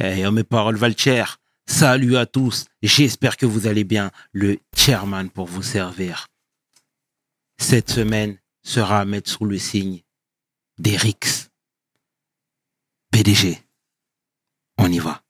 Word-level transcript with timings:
Eh, 0.00 0.30
mes 0.30 0.44
paroles 0.44 0.76
valent 0.76 0.94
Salut 1.66 2.16
à 2.16 2.24
tous. 2.24 2.66
J'espère 2.82 3.36
que 3.36 3.46
vous 3.46 3.66
allez 3.66 3.84
bien. 3.84 4.10
Le 4.32 4.58
chairman 4.74 5.28
pour 5.28 5.46
vous 5.46 5.62
servir. 5.62 6.28
Cette 7.58 7.90
semaine 7.90 8.38
sera 8.62 9.00
à 9.00 9.04
mettre 9.04 9.30
sous 9.30 9.44
le 9.44 9.58
signe 9.58 10.02
d'Erix. 10.78 11.50
PDG. 13.10 13.58
On 14.78 14.90
y 14.90 14.98
va. 14.98 15.20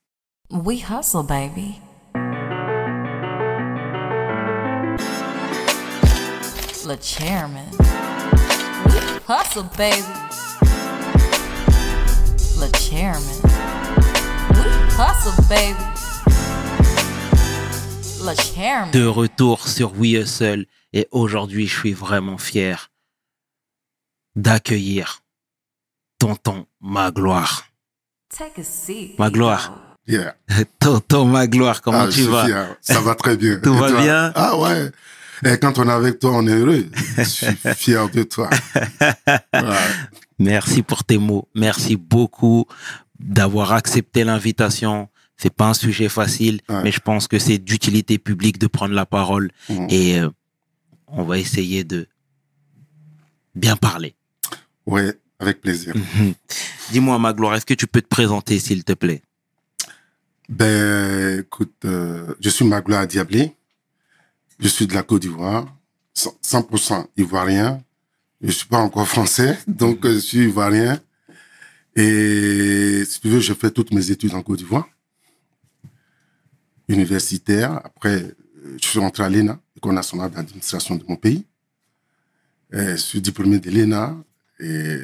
We 0.51 0.83
hustle, 0.83 1.27
baby. 1.27 1.81
Le 6.87 6.97
chairman. 7.03 7.67
hustle, 9.29 9.65
baby. 9.77 10.05
Le 12.61 12.71
chairman. 12.79 13.58
Hustle, 14.99 15.43
baby. 15.49 15.89
De 18.93 19.07
retour 19.07 19.69
sur 19.69 19.97
We 19.97 20.15
Hustle 20.15 20.67
et 20.93 21.09
aujourd'hui 21.13 21.67
je 21.67 21.79
suis 21.79 21.93
vraiment 21.93 22.37
fier 22.37 22.91
d'accueillir 24.37 25.23
Tonton 26.19 26.67
Magloire. 26.81 27.65
Take 28.29 28.61
a 28.61 28.65
seat. 28.65 29.19
Magloire. 29.19 29.97
Yeah. 30.07 30.35
Tonton 30.81 31.27
Magloire, 31.27 31.81
comment 31.81 32.07
ah, 32.07 32.09
tu 32.09 32.25
vas? 32.25 32.47
Ça 32.81 33.01
va 33.01 33.15
très 33.15 33.37
bien. 33.37 33.61
Tout 33.63 33.75
va 33.75 33.93
bien? 33.93 34.33
Ah 34.35 34.59
ouais. 34.59 34.91
Et 35.45 35.59
quand 35.59 35.79
on 35.79 35.89
est 35.89 35.93
avec 35.93 36.19
toi, 36.19 36.33
on 36.35 36.47
est 36.47 36.55
heureux. 36.55 36.87
Je 37.17 37.23
suis 37.23 37.47
fier 37.77 38.11
de 38.11 38.25
toi. 38.25 38.51
Merci 40.39 40.83
pour 40.83 41.05
tes 41.05 41.19
mots. 41.19 41.49
Merci 41.55 41.97
beaucoup 41.97 42.67
d'avoir 43.19 43.73
accepté 43.73 44.25
l'invitation. 44.25 45.09
C'est 45.37 45.55
pas 45.55 45.69
un 45.69 45.75
sujet 45.75 46.09
facile, 46.09 46.61
mais 46.69 46.91
je 46.91 47.01
pense 47.01 47.29
que 47.29 47.39
c'est 47.39 47.59
d'utilité 47.59 48.19
publique 48.19 48.59
de 48.59 48.67
prendre 48.67 48.95
la 48.95 49.07
parole 49.07 49.51
et 49.89 50.19
euh, 50.19 50.29
on 51.07 51.23
va 51.23 51.39
essayer 51.39 51.85
de 51.85 52.09
bien 53.55 53.77
parler. 53.77 54.15
Oui, 54.87 55.03
avec 55.39 55.61
plaisir. 55.61 55.95
Mhm. 55.97 56.35
Dis-moi, 56.91 57.19
Magloire, 57.19 57.55
est-ce 57.55 57.67
que 57.67 57.75
tu 57.75 57.87
peux 57.87 58.01
te 58.01 58.09
présenter, 58.09 58.59
s'il 58.59 58.83
te 58.83 58.95
plaît? 58.95 59.23
Ben, 60.49 61.41
écoute, 61.41 61.75
euh, 61.85 62.35
je 62.41 62.49
suis 62.49 62.65
Magloire 62.65 63.07
Diablé. 63.07 63.55
Je 64.59 64.69
suis 64.69 64.87
de 64.87 64.95
la 64.95 65.03
Côte 65.03 65.23
d'Ivoire, 65.23 65.73
100% 66.17 67.07
ivoirien. 67.17 67.81
Je 68.41 68.51
suis 68.51 68.67
pas 68.67 68.79
encore 68.79 69.07
français, 69.07 69.59
donc 69.69 70.05
je 70.05 70.19
suis 70.19 70.45
ivoirien. 70.45 70.99
Et 72.01 73.05
si 73.05 73.21
tu 73.21 73.29
veux, 73.29 73.41
j'ai 73.41 73.57
fait 73.57 73.73
toutes 73.73 73.91
mes 73.91 74.13
études 74.13 74.33
en 74.35 74.43
Côte 74.43 74.59
d'Ivoire, 74.59 74.89
universitaire. 76.87 77.81
Après, 77.85 78.37
je 78.81 78.87
suis 78.87 79.01
rentré 79.01 79.25
à 79.25 79.29
l'ENA, 79.29 79.61
École 79.77 79.95
nationale 79.95 80.31
d'administration 80.31 80.95
de 80.95 81.05
mon 81.09 81.17
pays. 81.17 81.45
je 82.71 82.95
suis 82.95 83.21
diplômé 83.21 83.59
de 83.59 83.69
l'ENA. 83.69 84.17
Et 84.61 84.97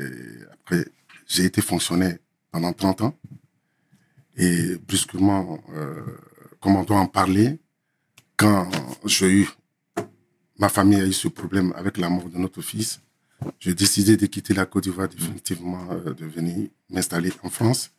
après, 0.52 0.86
j'ai 1.26 1.44
été 1.44 1.60
fonctionnaire 1.60 2.16
pendant 2.52 2.72
30 2.72 3.02
ans. 3.02 3.18
Et 4.36 4.76
brusquement, 4.76 5.58
euh, 5.74 6.00
comme 6.60 6.76
on 6.76 6.84
doit 6.84 7.00
en 7.00 7.08
parler, 7.08 7.58
quand 8.36 8.70
j'ai 9.04 9.30
eu, 9.32 9.48
ma 10.60 10.68
famille 10.68 11.00
a 11.00 11.06
eu 11.06 11.12
ce 11.12 11.26
problème 11.26 11.72
avec 11.74 11.98
la 11.98 12.08
mort 12.08 12.28
de 12.28 12.38
notre 12.38 12.62
fils, 12.62 13.00
j'ai 13.60 13.74
décidé 13.74 14.16
de 14.16 14.26
quitter 14.26 14.54
la 14.54 14.66
Côte 14.66 14.84
d'Ivoire 14.84 15.08
définitivement, 15.08 15.86
euh, 15.90 16.14
de 16.14 16.26
venir 16.26 16.68
m'installer 16.90 17.32
en 17.42 17.50
France. 17.50 17.90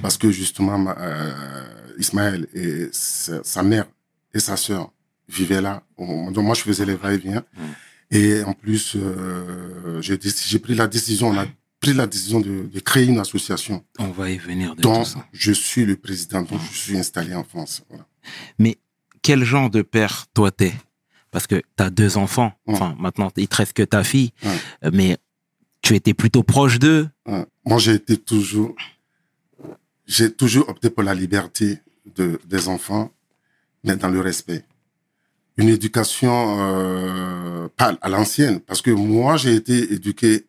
Parce 0.00 0.16
que 0.16 0.30
justement, 0.30 0.78
ma, 0.78 0.96
euh, 0.98 1.96
Ismaël 1.98 2.46
et 2.54 2.88
sa, 2.92 3.62
mère 3.62 3.86
et 4.32 4.40
sa 4.40 4.56
sœur 4.56 4.92
vivaient 5.28 5.60
là. 5.60 5.82
moi, 5.98 6.54
je 6.54 6.62
faisais 6.62 6.86
les 6.86 6.94
va-et-vient. 6.94 7.44
Mm. 7.56 8.16
Et 8.16 8.42
en 8.44 8.52
plus, 8.52 8.96
euh, 8.96 10.00
j'ai 10.00 10.58
pris 10.58 10.74
la 10.74 10.86
décision, 10.86 11.28
on 11.28 11.38
a 11.38 11.46
pris 11.80 11.92
la 11.92 12.06
décision 12.06 12.40
de, 12.40 12.68
de, 12.72 12.80
créer 12.80 13.06
une 13.06 13.18
association. 13.18 13.84
On 13.98 14.10
va 14.10 14.30
y 14.30 14.38
venir 14.38 14.74
de 14.74 14.82
dont 14.82 15.04
ça. 15.04 15.26
je 15.32 15.52
suis 15.52 15.84
le 15.84 15.96
président, 15.96 16.42
donc 16.42 16.60
je 16.72 16.78
suis 16.78 16.98
installé 16.98 17.34
en 17.34 17.44
France. 17.44 17.82
Voilà. 17.88 18.06
Mais 18.58 18.78
quel 19.22 19.44
genre 19.44 19.70
de 19.70 19.82
père 19.82 20.26
toi 20.32 20.50
t'es? 20.50 20.72
Parce 21.34 21.46
que 21.46 21.56
tu 21.56 21.82
as 21.82 21.90
deux 21.90 22.16
enfants. 22.16 22.52
Enfin, 22.66 22.96
maintenant, 22.98 23.28
il 23.36 23.48
te 23.48 23.56
reste 23.56 23.74
que 23.74 23.82
ta 23.82 24.04
fille. 24.04 24.30
Mais 24.92 25.18
tu 25.82 25.94
étais 25.94 26.14
plutôt 26.14 26.44
proche 26.44 26.78
d'eux. 26.78 27.08
Moi, 27.66 27.78
j'ai 27.78 27.94
été 27.94 28.16
toujours... 28.16 28.74
J'ai 30.06 30.30
toujours 30.32 30.68
opté 30.68 30.90
pour 30.90 31.02
la 31.02 31.14
liberté 31.14 31.78
de, 32.14 32.38
des 32.46 32.68
enfants, 32.68 33.10
mais 33.82 33.96
dans 33.96 34.08
le 34.08 34.20
respect 34.20 34.64
une 35.56 35.68
éducation 35.68 36.56
euh, 36.58 37.68
pas 37.76 37.96
à 38.00 38.08
l'ancienne, 38.08 38.60
parce 38.60 38.82
que 38.82 38.90
moi 38.90 39.36
j'ai 39.36 39.54
été 39.54 39.92
éduqué 39.92 40.46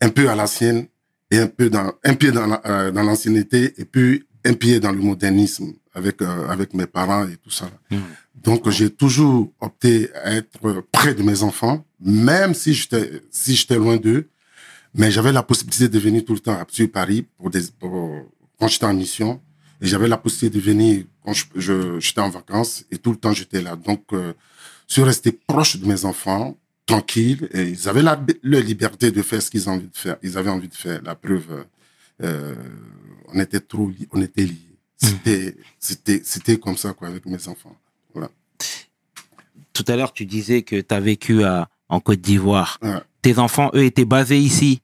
un 0.00 0.10
peu 0.10 0.28
à 0.28 0.34
l'ancienne 0.34 0.86
et 1.30 1.38
un 1.38 1.46
peu 1.46 1.70
dans 1.70 1.92
un 2.04 2.14
pied 2.14 2.30
dans 2.30 2.60
euh, 2.66 2.90
dans 2.90 3.02
l'ancienneté 3.02 3.74
et 3.78 3.84
puis 3.84 4.24
un 4.44 4.52
pied 4.54 4.80
dans 4.80 4.92
le 4.92 5.00
modernisme 5.00 5.72
avec 5.94 6.20
euh, 6.22 6.48
avec 6.48 6.74
mes 6.74 6.86
parents 6.86 7.26
et 7.26 7.36
tout 7.36 7.50
ça. 7.50 7.70
Hmm. 7.90 7.98
Donc 8.34 8.68
j'ai 8.70 8.90
toujours 8.90 9.52
opté 9.60 10.12
à 10.14 10.34
être 10.34 10.84
près 10.92 11.14
de 11.14 11.22
mes 11.22 11.42
enfants, 11.42 11.84
même 12.00 12.54
si 12.54 12.74
j'étais 12.74 13.22
si 13.30 13.54
j'étais 13.54 13.76
loin 13.76 13.96
d'eux, 13.96 14.28
mais 14.94 15.10
j'avais 15.10 15.32
la 15.32 15.42
possibilité 15.42 15.88
de 15.88 15.98
venir 15.98 16.24
tout 16.24 16.34
le 16.34 16.40
temps 16.40 16.58
à 16.58 16.66
Paris 16.92 17.26
pour 17.36 17.50
des 17.50 17.62
pour, 17.78 17.92
quand 18.58 18.68
j'étais 18.68 18.86
en 18.86 18.94
mission 18.94 19.40
et 19.80 19.86
j'avais 19.86 20.08
la 20.08 20.16
possibilité 20.16 20.58
de 20.58 20.64
venir 20.64 21.04
quand 21.24 21.32
je, 21.54 21.98
j'étais 22.00 22.20
en 22.20 22.30
vacances 22.30 22.84
et 22.90 22.98
tout 22.98 23.10
le 23.10 23.16
temps 23.16 23.32
j'étais 23.32 23.60
là. 23.60 23.76
Donc, 23.76 24.04
euh, 24.12 24.32
je 24.88 24.94
suis 24.94 25.02
resté 25.02 25.32
proche 25.32 25.76
de 25.76 25.86
mes 25.86 26.04
enfants, 26.04 26.56
tranquille, 26.86 27.48
et 27.52 27.62
ils 27.62 27.88
avaient 27.88 28.02
la, 28.02 28.18
liberté 28.42 29.10
de 29.10 29.22
faire 29.22 29.42
ce 29.42 29.50
qu'ils 29.50 29.68
ont 29.68 29.72
envie 29.72 29.88
de 29.88 29.96
faire. 29.96 30.16
Ils 30.22 30.36
avaient 30.38 30.50
envie 30.50 30.68
de 30.68 30.74
faire. 30.74 31.00
La 31.02 31.14
preuve, 31.14 31.64
euh, 32.22 32.54
on 33.28 33.40
était 33.40 33.60
trop, 33.60 33.90
on 34.12 34.22
était 34.22 34.44
liés. 34.44 34.73
C'était, 35.04 35.56
c'était, 35.78 36.22
c'était 36.24 36.58
comme 36.58 36.76
ça, 36.76 36.92
quoi, 36.92 37.08
avec 37.08 37.26
mes 37.26 37.48
enfants. 37.48 37.76
Voilà. 38.12 38.30
Tout 39.72 39.84
à 39.88 39.96
l'heure, 39.96 40.12
tu 40.12 40.24
disais 40.26 40.62
que 40.62 40.80
tu 40.80 40.94
as 40.94 41.00
vécu 41.00 41.44
à, 41.44 41.68
en 41.88 42.00
Côte 42.00 42.20
d'Ivoire. 42.20 42.78
Tes 43.22 43.38
enfants, 43.38 43.70
eux, 43.74 43.84
étaient 43.84 44.04
basés 44.04 44.38
ici. 44.38 44.80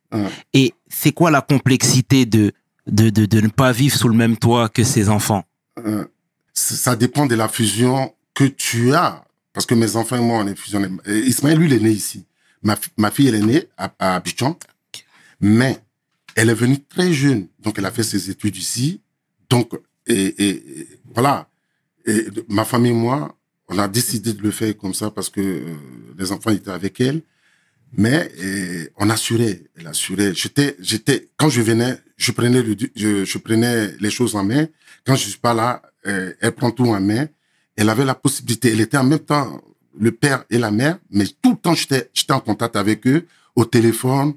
Et 0.52 0.74
c'est 0.88 1.12
quoi 1.12 1.30
la 1.30 1.40
complexité 1.40 2.26
de, 2.26 2.52
de, 2.86 3.10
de, 3.10 3.26
de, 3.26 3.40
ne 3.40 3.48
pas 3.48 3.72
vivre 3.72 3.96
sous 3.96 4.08
le 4.08 4.16
même 4.16 4.36
toit 4.36 4.68
que 4.68 4.82
ces 4.82 5.08
enfants? 5.08 5.44
Euh, 5.78 6.04
Ça 6.54 6.96
dépend 6.96 7.26
de 7.26 7.34
la 7.34 7.48
fusion 7.48 8.14
que 8.34 8.44
tu 8.44 8.94
as. 8.94 9.24
Parce 9.52 9.66
que 9.66 9.74
mes 9.74 9.96
enfants 9.96 10.16
et 10.16 10.20
moi, 10.20 10.38
on 10.38 10.46
est 10.46 10.54
fusionnés. 10.54 10.88
Ismaël, 11.06 11.58
lui, 11.58 11.66
il 11.66 11.72
est 11.72 11.80
né 11.80 11.90
ici. 11.90 12.24
Ma, 12.62 12.76
ma 12.96 13.10
fille, 13.10 13.28
elle 13.28 13.34
est 13.36 13.42
née 13.42 13.68
à, 13.76 13.92
à 13.98 14.16
Abidjan. 14.16 14.58
Mais 15.40 15.78
elle 16.34 16.50
est 16.50 16.54
venue 16.54 16.78
très 16.80 17.12
jeune. 17.12 17.48
Donc, 17.60 17.78
elle 17.78 17.86
a 17.86 17.90
fait 17.90 18.02
ses 18.02 18.30
études 18.30 18.56
ici. 18.56 19.00
Donc, 19.48 19.72
et, 20.06 20.48
et, 20.48 20.88
voilà. 21.14 21.48
Ma 22.48 22.64
famille 22.64 22.92
et 22.92 22.94
moi, 22.94 23.36
on 23.68 23.78
a 23.78 23.88
décidé 23.88 24.32
de 24.32 24.42
le 24.42 24.50
faire 24.50 24.76
comme 24.76 24.94
ça 24.94 25.10
parce 25.10 25.30
que 25.30 25.40
euh, 25.40 25.76
les 26.18 26.32
enfants 26.32 26.50
étaient 26.50 26.70
avec 26.70 27.00
elle. 27.00 27.22
Mais 27.92 28.30
on 28.98 29.10
assurait, 29.10 29.64
elle 29.76 29.88
assurait. 29.88 30.32
J'étais, 30.32 30.76
j'étais, 30.78 31.28
quand 31.36 31.48
je 31.48 31.60
venais, 31.60 31.98
je 32.16 32.30
prenais 32.30 32.62
le, 32.62 32.76
je, 32.94 33.24
je, 33.24 33.38
prenais 33.38 33.92
les 33.98 34.10
choses 34.10 34.36
en 34.36 34.44
main. 34.44 34.66
Quand 35.04 35.16
je 35.16 35.28
suis 35.28 35.38
pas 35.38 35.54
là, 35.54 35.82
euh, 36.06 36.32
elle 36.40 36.52
prend 36.52 36.70
tout 36.70 36.86
en 36.86 37.00
main. 37.00 37.26
Elle 37.76 37.88
avait 37.88 38.04
la 38.04 38.14
possibilité. 38.14 38.70
Elle 38.72 38.80
était 38.80 38.96
en 38.96 39.04
même 39.04 39.18
temps 39.18 39.60
le 39.98 40.12
père 40.12 40.44
et 40.50 40.58
la 40.58 40.70
mère, 40.70 40.98
mais 41.10 41.24
tout 41.42 41.52
le 41.52 41.56
temps 41.56 41.74
j'étais, 41.74 42.10
j'étais 42.14 42.32
en 42.32 42.40
contact 42.40 42.76
avec 42.76 43.06
eux 43.06 43.26
au 43.56 43.64
téléphone. 43.64 44.34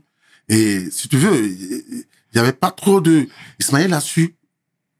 Et 0.49 0.89
si 0.91 1.07
tu 1.07 1.17
veux, 1.17 1.45
il 1.45 2.05
y 2.35 2.39
avait 2.39 2.53
pas 2.53 2.71
trop 2.71 3.01
de. 3.01 3.27
Ismaël 3.59 3.93
a 3.93 3.99
su 4.01 4.35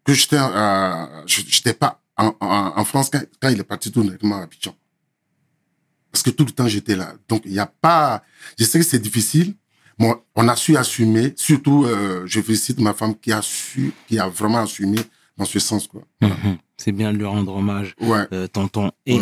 que 0.04 0.14
j'étais, 0.14 0.38
euh, 0.40 1.06
j'étais 1.26 1.74
pas 1.74 2.02
en, 2.18 2.36
en, 2.40 2.74
en 2.78 2.86
France 2.86 3.10
quand, 3.12 3.22
quand, 3.42 3.50
il 3.50 3.60
est 3.60 3.64
parti 3.64 3.92
tout 3.92 4.04
directement 4.04 4.38
à 4.38 4.44
Abidjan. 4.44 4.76
Parce 6.12 6.24
que 6.24 6.30
tout 6.30 6.46
le 6.46 6.52
temps, 6.52 6.68
j'étais 6.68 6.96
là. 6.96 7.14
Donc, 7.28 7.42
il 7.46 7.52
n'y 7.52 7.60
a 7.60 7.66
pas... 7.66 8.22
Je 8.60 8.66
sais 8.66 8.80
que 8.80 8.86
c'est 8.86 9.00
difficile. 9.00 9.56
mais 9.98 10.14
on 10.36 10.48
a 10.48 10.56
su 10.56 10.78
assumer. 10.78 11.34
Surtout, 11.36 11.86
euh, 11.86 12.24
je 12.26 12.40
félicite 12.42 12.80
ma 12.80 12.94
femme 12.94 13.16
qui 13.18 13.32
a 13.32 13.42
su, 13.42 13.94
qui 14.08 14.20
a 14.20 14.28
vraiment 14.28 14.60
assumé 14.60 15.00
dans 15.38 15.46
ce 15.46 15.60
sens. 15.60 15.88
quoi. 15.88 16.04
Mhm. 16.22 16.58
C'est 16.78 16.92
bien 16.92 17.12
de 17.14 17.18
lui 17.18 17.26
rendre 17.26 17.56
hommage, 17.56 17.96
ouais. 18.02 18.28
euh, 18.32 18.48
tonton. 18.48 18.92
Et 19.06 19.20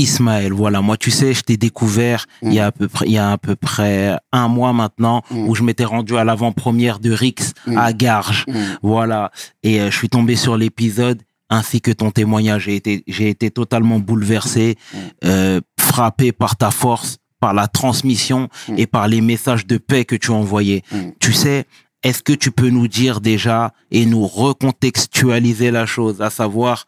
Ismaël, 0.00 0.52
voilà, 0.52 0.80
moi, 0.80 0.96
tu 0.96 1.10
sais, 1.10 1.34
je 1.34 1.42
t'ai 1.42 1.58
découvert 1.58 2.26
il 2.42 2.54
y 2.54 2.58
a 2.58 2.66
à 2.66 2.72
peu 2.72 2.88
près, 2.88 3.06
il 3.06 3.12
y 3.12 3.18
a 3.18 3.32
à 3.32 3.38
peu 3.38 3.54
près 3.54 4.16
un 4.32 4.48
mois 4.48 4.72
maintenant, 4.72 5.22
mm. 5.30 5.48
où 5.48 5.54
je 5.54 5.62
m'étais 5.62 5.84
rendu 5.84 6.16
à 6.16 6.24
l'avant-première 6.24 7.00
de 7.00 7.10
Rix 7.10 7.52
mm. 7.66 7.76
à 7.76 7.92
Garges, 7.92 8.46
mm. 8.48 8.52
voilà. 8.82 9.30
Et 9.62 9.80
euh, 9.80 9.90
je 9.90 9.96
suis 9.96 10.08
tombé 10.08 10.36
sur 10.36 10.56
l'épisode 10.56 11.20
ainsi 11.50 11.82
que 11.82 11.90
ton 11.90 12.10
témoignage. 12.10 12.64
J'ai 12.64 12.76
été, 12.76 13.04
j'ai 13.06 13.28
été 13.28 13.50
totalement 13.50 13.98
bouleversé, 13.98 14.76
euh, 15.24 15.60
frappé 15.78 16.32
par 16.32 16.56
ta 16.56 16.70
force, 16.70 17.18
par 17.38 17.52
la 17.52 17.68
transmission 17.68 18.48
et 18.76 18.86
par 18.86 19.06
les 19.06 19.20
messages 19.20 19.66
de 19.66 19.76
paix 19.76 20.04
que 20.06 20.16
tu 20.16 20.30
as 20.30 20.34
envoyés. 20.34 20.82
Tu 21.18 21.32
sais, 21.32 21.66
est-ce 22.02 22.22
que 22.22 22.32
tu 22.32 22.50
peux 22.50 22.70
nous 22.70 22.88
dire 22.88 23.20
déjà 23.20 23.74
et 23.90 24.06
nous 24.06 24.26
recontextualiser 24.26 25.70
la 25.70 25.84
chose, 25.84 26.22
à 26.22 26.30
savoir 26.30 26.86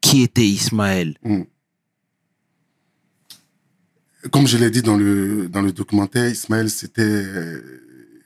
qui 0.00 0.22
était 0.22 0.46
Ismaël? 0.46 1.16
Comme 4.30 4.46
je 4.46 4.58
l'ai 4.58 4.70
dit 4.70 4.82
dans 4.82 4.96
le, 4.96 5.48
dans 5.48 5.62
le 5.62 5.72
documentaire, 5.72 6.28
Ismaël, 6.28 6.68
c'était, 6.68 7.24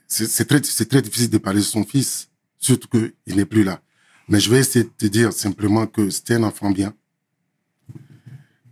c'est 0.07 0.45
très, 0.45 0.59
très 0.59 1.01
difficile 1.01 1.29
de 1.29 1.37
parler 1.37 1.59
de 1.59 1.65
son 1.65 1.85
fils, 1.85 2.27
surtout 2.59 2.89
qu'il 2.89 3.35
n'est 3.35 3.45
plus 3.45 3.63
là. 3.63 3.81
Mais 4.27 4.39
je 4.39 4.49
vais 4.49 4.59
essayer 4.59 4.83
de 4.83 4.89
te 4.89 5.05
dire 5.05 5.31
simplement 5.31 5.87
que 5.87 6.09
c'était 6.09 6.35
un 6.35 6.43
enfant 6.43 6.69
bien, 6.71 6.93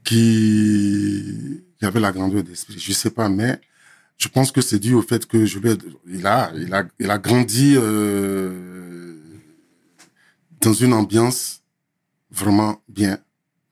qui, 0.03 1.63
avait 1.81 1.99
la 1.99 2.11
grandeur 2.11 2.43
d'esprit. 2.43 2.77
Je 2.77 2.93
sais 2.93 3.09
pas, 3.09 3.29
mais 3.29 3.59
je 4.17 4.27
pense 4.27 4.51
que 4.51 4.61
c'est 4.61 4.79
dû 4.79 4.93
au 4.93 5.01
fait 5.01 5.25
que 5.25 5.45
je 5.45 5.59
vais, 5.59 5.77
il 6.07 6.25
a, 6.25 6.51
il 6.55 6.73
a, 6.73 6.85
il 6.99 7.11
a 7.11 7.17
grandi 7.17 7.75
euh, 7.77 9.17
dans 10.61 10.73
une 10.73 10.93
ambiance 10.93 11.61
vraiment 12.31 12.81
bien 12.87 13.17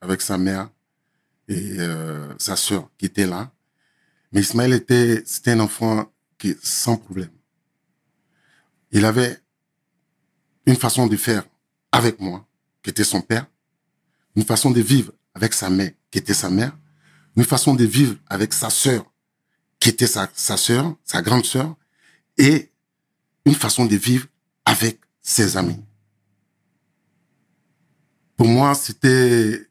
avec 0.00 0.20
sa 0.20 0.36
mère 0.36 0.68
et 1.48 1.76
euh, 1.78 2.32
sa 2.38 2.56
sœur 2.56 2.88
qui 2.98 3.06
était 3.06 3.26
là. 3.26 3.52
Mais 4.32 4.40
Ismaël 4.40 4.72
était, 4.72 5.22
c'était 5.26 5.52
un 5.52 5.60
enfant 5.60 6.10
qui 6.38 6.56
sans 6.62 6.96
problème. 6.96 7.30
Il 8.90 9.04
avait 9.04 9.38
une 10.66 10.76
façon 10.76 11.06
de 11.06 11.16
faire 11.16 11.44
avec 11.90 12.20
moi, 12.20 12.46
qui 12.82 12.90
était 12.90 13.04
son 13.04 13.20
père, 13.20 13.46
une 14.36 14.44
façon 14.44 14.70
de 14.70 14.80
vivre 14.80 15.12
avec 15.34 15.54
sa 15.54 15.70
mère, 15.70 15.92
qui 16.10 16.18
était 16.18 16.34
sa 16.34 16.50
mère, 16.50 16.76
une 17.36 17.44
façon 17.44 17.74
de 17.74 17.84
vivre 17.84 18.16
avec 18.28 18.52
sa 18.52 18.70
sœur, 18.70 19.10
qui 19.78 19.88
était 19.88 20.06
sa, 20.06 20.30
sa 20.34 20.56
sœur, 20.56 20.94
sa 21.04 21.22
grande 21.22 21.44
sœur, 21.44 21.76
et 22.38 22.70
une 23.44 23.54
façon 23.54 23.86
de 23.86 23.96
vivre 23.96 24.26
avec 24.64 25.00
ses 25.20 25.56
amis. 25.56 25.82
Pour 28.36 28.46
moi, 28.48 28.74
c'était 28.74 29.68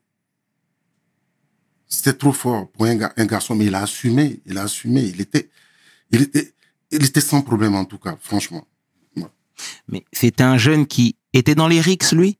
c'était 1.91 2.13
trop 2.13 2.31
fort 2.31 2.71
pour 2.71 2.85
un, 2.85 2.97
un, 3.17 3.25
garçon, 3.25 3.53
mais 3.53 3.65
il 3.65 3.75
a 3.75 3.81
assumé, 3.81 4.41
il 4.45 4.57
a 4.57 4.63
assumé, 4.63 5.03
il 5.03 5.19
était, 5.19 5.49
il 6.09 6.21
était, 6.21 6.53
il 6.89 7.03
était 7.03 7.21
sans 7.21 7.41
problème 7.41 7.75
en 7.75 7.85
tout 7.85 7.99
cas, 7.99 8.17
franchement. 8.19 8.65
Mais 9.87 10.03
c'était 10.11 10.43
un 10.43 10.57
jeune 10.57 10.87
qui 10.87 11.15
était 11.33 11.53
dans 11.53 11.67
les 11.67 11.81
RICS, 11.81 12.13
lui? 12.13 12.39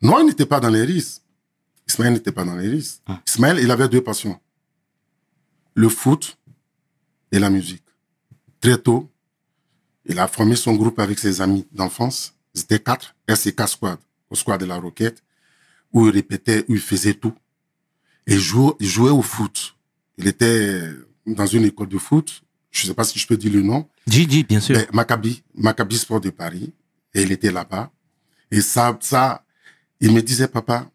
Non, 0.00 0.20
il 0.20 0.26
n'était 0.26 0.46
pas 0.46 0.60
dans 0.60 0.70
les 0.70 0.82
RICS. 0.82 1.20
Ismaël 1.88 2.14
n'était 2.14 2.32
pas 2.32 2.44
dans 2.44 2.56
les 2.56 2.68
RICS. 2.68 3.02
Ah. 3.06 3.20
Ismaël, 3.26 3.58
il 3.60 3.70
avait 3.70 3.88
deux 3.88 4.00
passions. 4.00 4.40
Le 5.74 5.88
foot 5.88 6.38
et 7.32 7.38
la 7.38 7.50
musique. 7.50 7.84
Très 8.60 8.78
tôt, 8.78 9.10
il 10.06 10.18
a 10.18 10.28
formé 10.28 10.56
son 10.56 10.74
groupe 10.74 10.98
avec 11.00 11.18
ses 11.18 11.40
amis 11.40 11.66
d'enfance. 11.72 12.34
Ils 12.54 12.62
étaient 12.62 12.80
quatre, 12.80 13.14
RCK 13.26 13.68
Squad, 13.68 13.98
au 14.30 14.34
Squad 14.34 14.60
de 14.60 14.66
la 14.66 14.76
Roquette, 14.76 15.22
où 15.92 16.06
il 16.06 16.12
répétait, 16.12 16.64
où 16.68 16.74
il 16.74 16.80
faisait 16.80 17.14
tout. 17.14 17.34
Et 18.26 18.38
jouait, 18.38 18.72
il 18.80 18.86
jouait 18.86 19.10
au 19.10 19.22
foot. 19.22 19.76
Il 20.18 20.26
était 20.28 20.82
dans 21.26 21.46
une 21.46 21.64
école 21.64 21.88
de 21.88 21.98
foot. 21.98 22.42
Je 22.70 22.84
ne 22.84 22.88
sais 22.88 22.94
pas 22.94 23.04
si 23.04 23.18
je 23.18 23.26
peux 23.26 23.36
dire 23.36 23.52
le 23.52 23.62
nom. 23.62 23.88
Dis, 24.06 24.26
dis, 24.26 24.44
bien 24.44 24.60
sûr. 24.60 24.76
Maccabi, 24.92 25.42
Maccabi 25.54 25.98
Sport 25.98 26.20
de 26.20 26.30
Paris. 26.30 26.72
Et 27.14 27.22
il 27.22 27.32
était 27.32 27.50
là-bas. 27.50 27.90
Et 28.50 28.60
ça, 28.60 28.96
ça, 29.00 29.44
il 30.00 30.12
me 30.12 30.22
disait, 30.22 30.48
papa, 30.48 30.90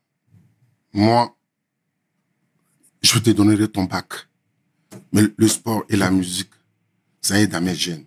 moi, 0.94 1.36
je 3.02 3.20
te 3.20 3.30
donnerai 3.30 3.68
ton 3.68 3.84
bac. 3.84 4.28
Mais 5.12 5.24
le 5.36 5.48
sport 5.48 5.84
et 5.90 5.96
la 5.96 6.12
musique, 6.12 6.52
ça 7.22 7.40
aide 7.40 7.54
à 7.54 7.60
mes 7.60 7.76
gènes. 7.76 8.06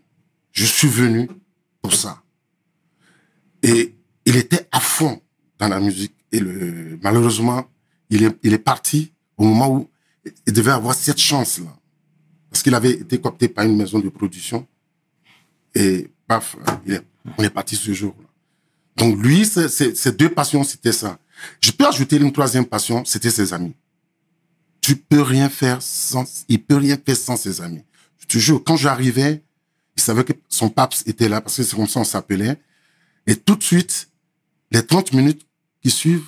Je 0.53 0.65
suis 0.65 0.89
venu 0.89 1.29
pour 1.83 1.95
ça. 1.95 2.23
Et 3.63 3.95
il 4.25 4.37
était 4.37 4.69
à 4.73 4.81
fond 4.81 5.21
dans 5.59 5.69
la 5.69 5.81
musique. 5.81 6.15
Et 6.33 6.41
le, 6.41 6.99
malheureusement, 7.03 7.69
il 8.11 8.25
est, 8.25 8.37
il 8.43 8.53
est 8.53 8.59
parti 8.59 9.13
au 9.37 9.45
moment 9.45 9.75
où 9.75 9.89
il 10.47 10.53
devait 10.53 10.73
avoir 10.73 10.95
cette 10.95 11.19
chance-là. 11.19 11.75
Parce 12.51 12.63
qu'il 12.63 12.75
avait 12.75 12.91
été 12.91 13.21
coopté 13.21 13.49
par 13.49 13.65
une 13.65 13.77
maison 13.77 14.01
de 14.01 14.09
production. 14.09 14.67
Et 15.75 16.11
paf, 16.27 16.57
il 16.85 16.95
est, 16.95 17.03
on 17.39 17.43
est 17.43 17.51
parti 17.51 17.77
ce 17.77 17.93
jour-là. 17.93 18.27
Donc 18.97 19.23
lui, 19.23 19.47
ces 19.47 20.13
deux 20.13 20.29
passions, 20.29 20.65
c'était 20.65 20.93
ça. 20.93 21.19
Je 21.61 21.71
peux 21.71 21.87
ajouter 21.87 22.17
une 22.17 22.33
troisième 22.33 22.67
passion, 22.67 23.05
c'était 23.05 23.31
ses 23.31 23.55
amis 23.55 23.75
tu 24.81 24.97
peux 24.97 25.23
rien 25.23 25.49
faire 25.49 25.83
sans, 25.83 26.45
il 26.49 26.63
peut 26.63 26.77
rien 26.77 26.97
faire 26.97 27.17
sans 27.17 27.37
ses 27.37 27.61
amis. 27.61 27.85
Je 28.19 28.27
te 28.27 28.39
jure, 28.39 28.63
quand 28.65 28.77
j'arrivais, 28.77 29.43
il 29.97 30.03
savait 30.03 30.25
que 30.25 30.33
son 30.49 30.71
pape 30.71 30.95
était 31.07 31.29
là 31.29 31.41
parce 31.41 31.57
que 31.57 31.63
c'est 31.63 31.77
comme 31.77 31.87
ça 31.87 32.01
on 32.01 32.05
s'appelait. 32.05 32.61
Et 33.27 33.37
tout 33.37 33.57
de 33.57 33.63
suite, 33.63 34.09
les 34.71 34.85
30 34.85 35.13
minutes 35.13 35.47
qui 35.83 35.91
suivent, 35.91 36.27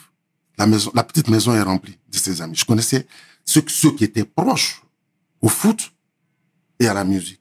la 0.59 0.67
maison, 0.67 0.91
la 0.95 1.05
petite 1.05 1.29
maison 1.29 1.55
est 1.55 1.63
remplie 1.63 1.99
de 2.11 2.17
ses 2.17 2.43
amis. 2.43 2.57
Je 2.57 2.65
connaissais 2.65 3.07
ceux, 3.45 3.65
ceux 3.69 3.93
qui 3.93 4.05
étaient 4.05 4.25
proches 4.25 4.83
au 5.41 5.49
foot 5.49 5.93
et 6.79 6.87
à 6.87 6.95
la 6.95 7.05
musique. 7.05 7.41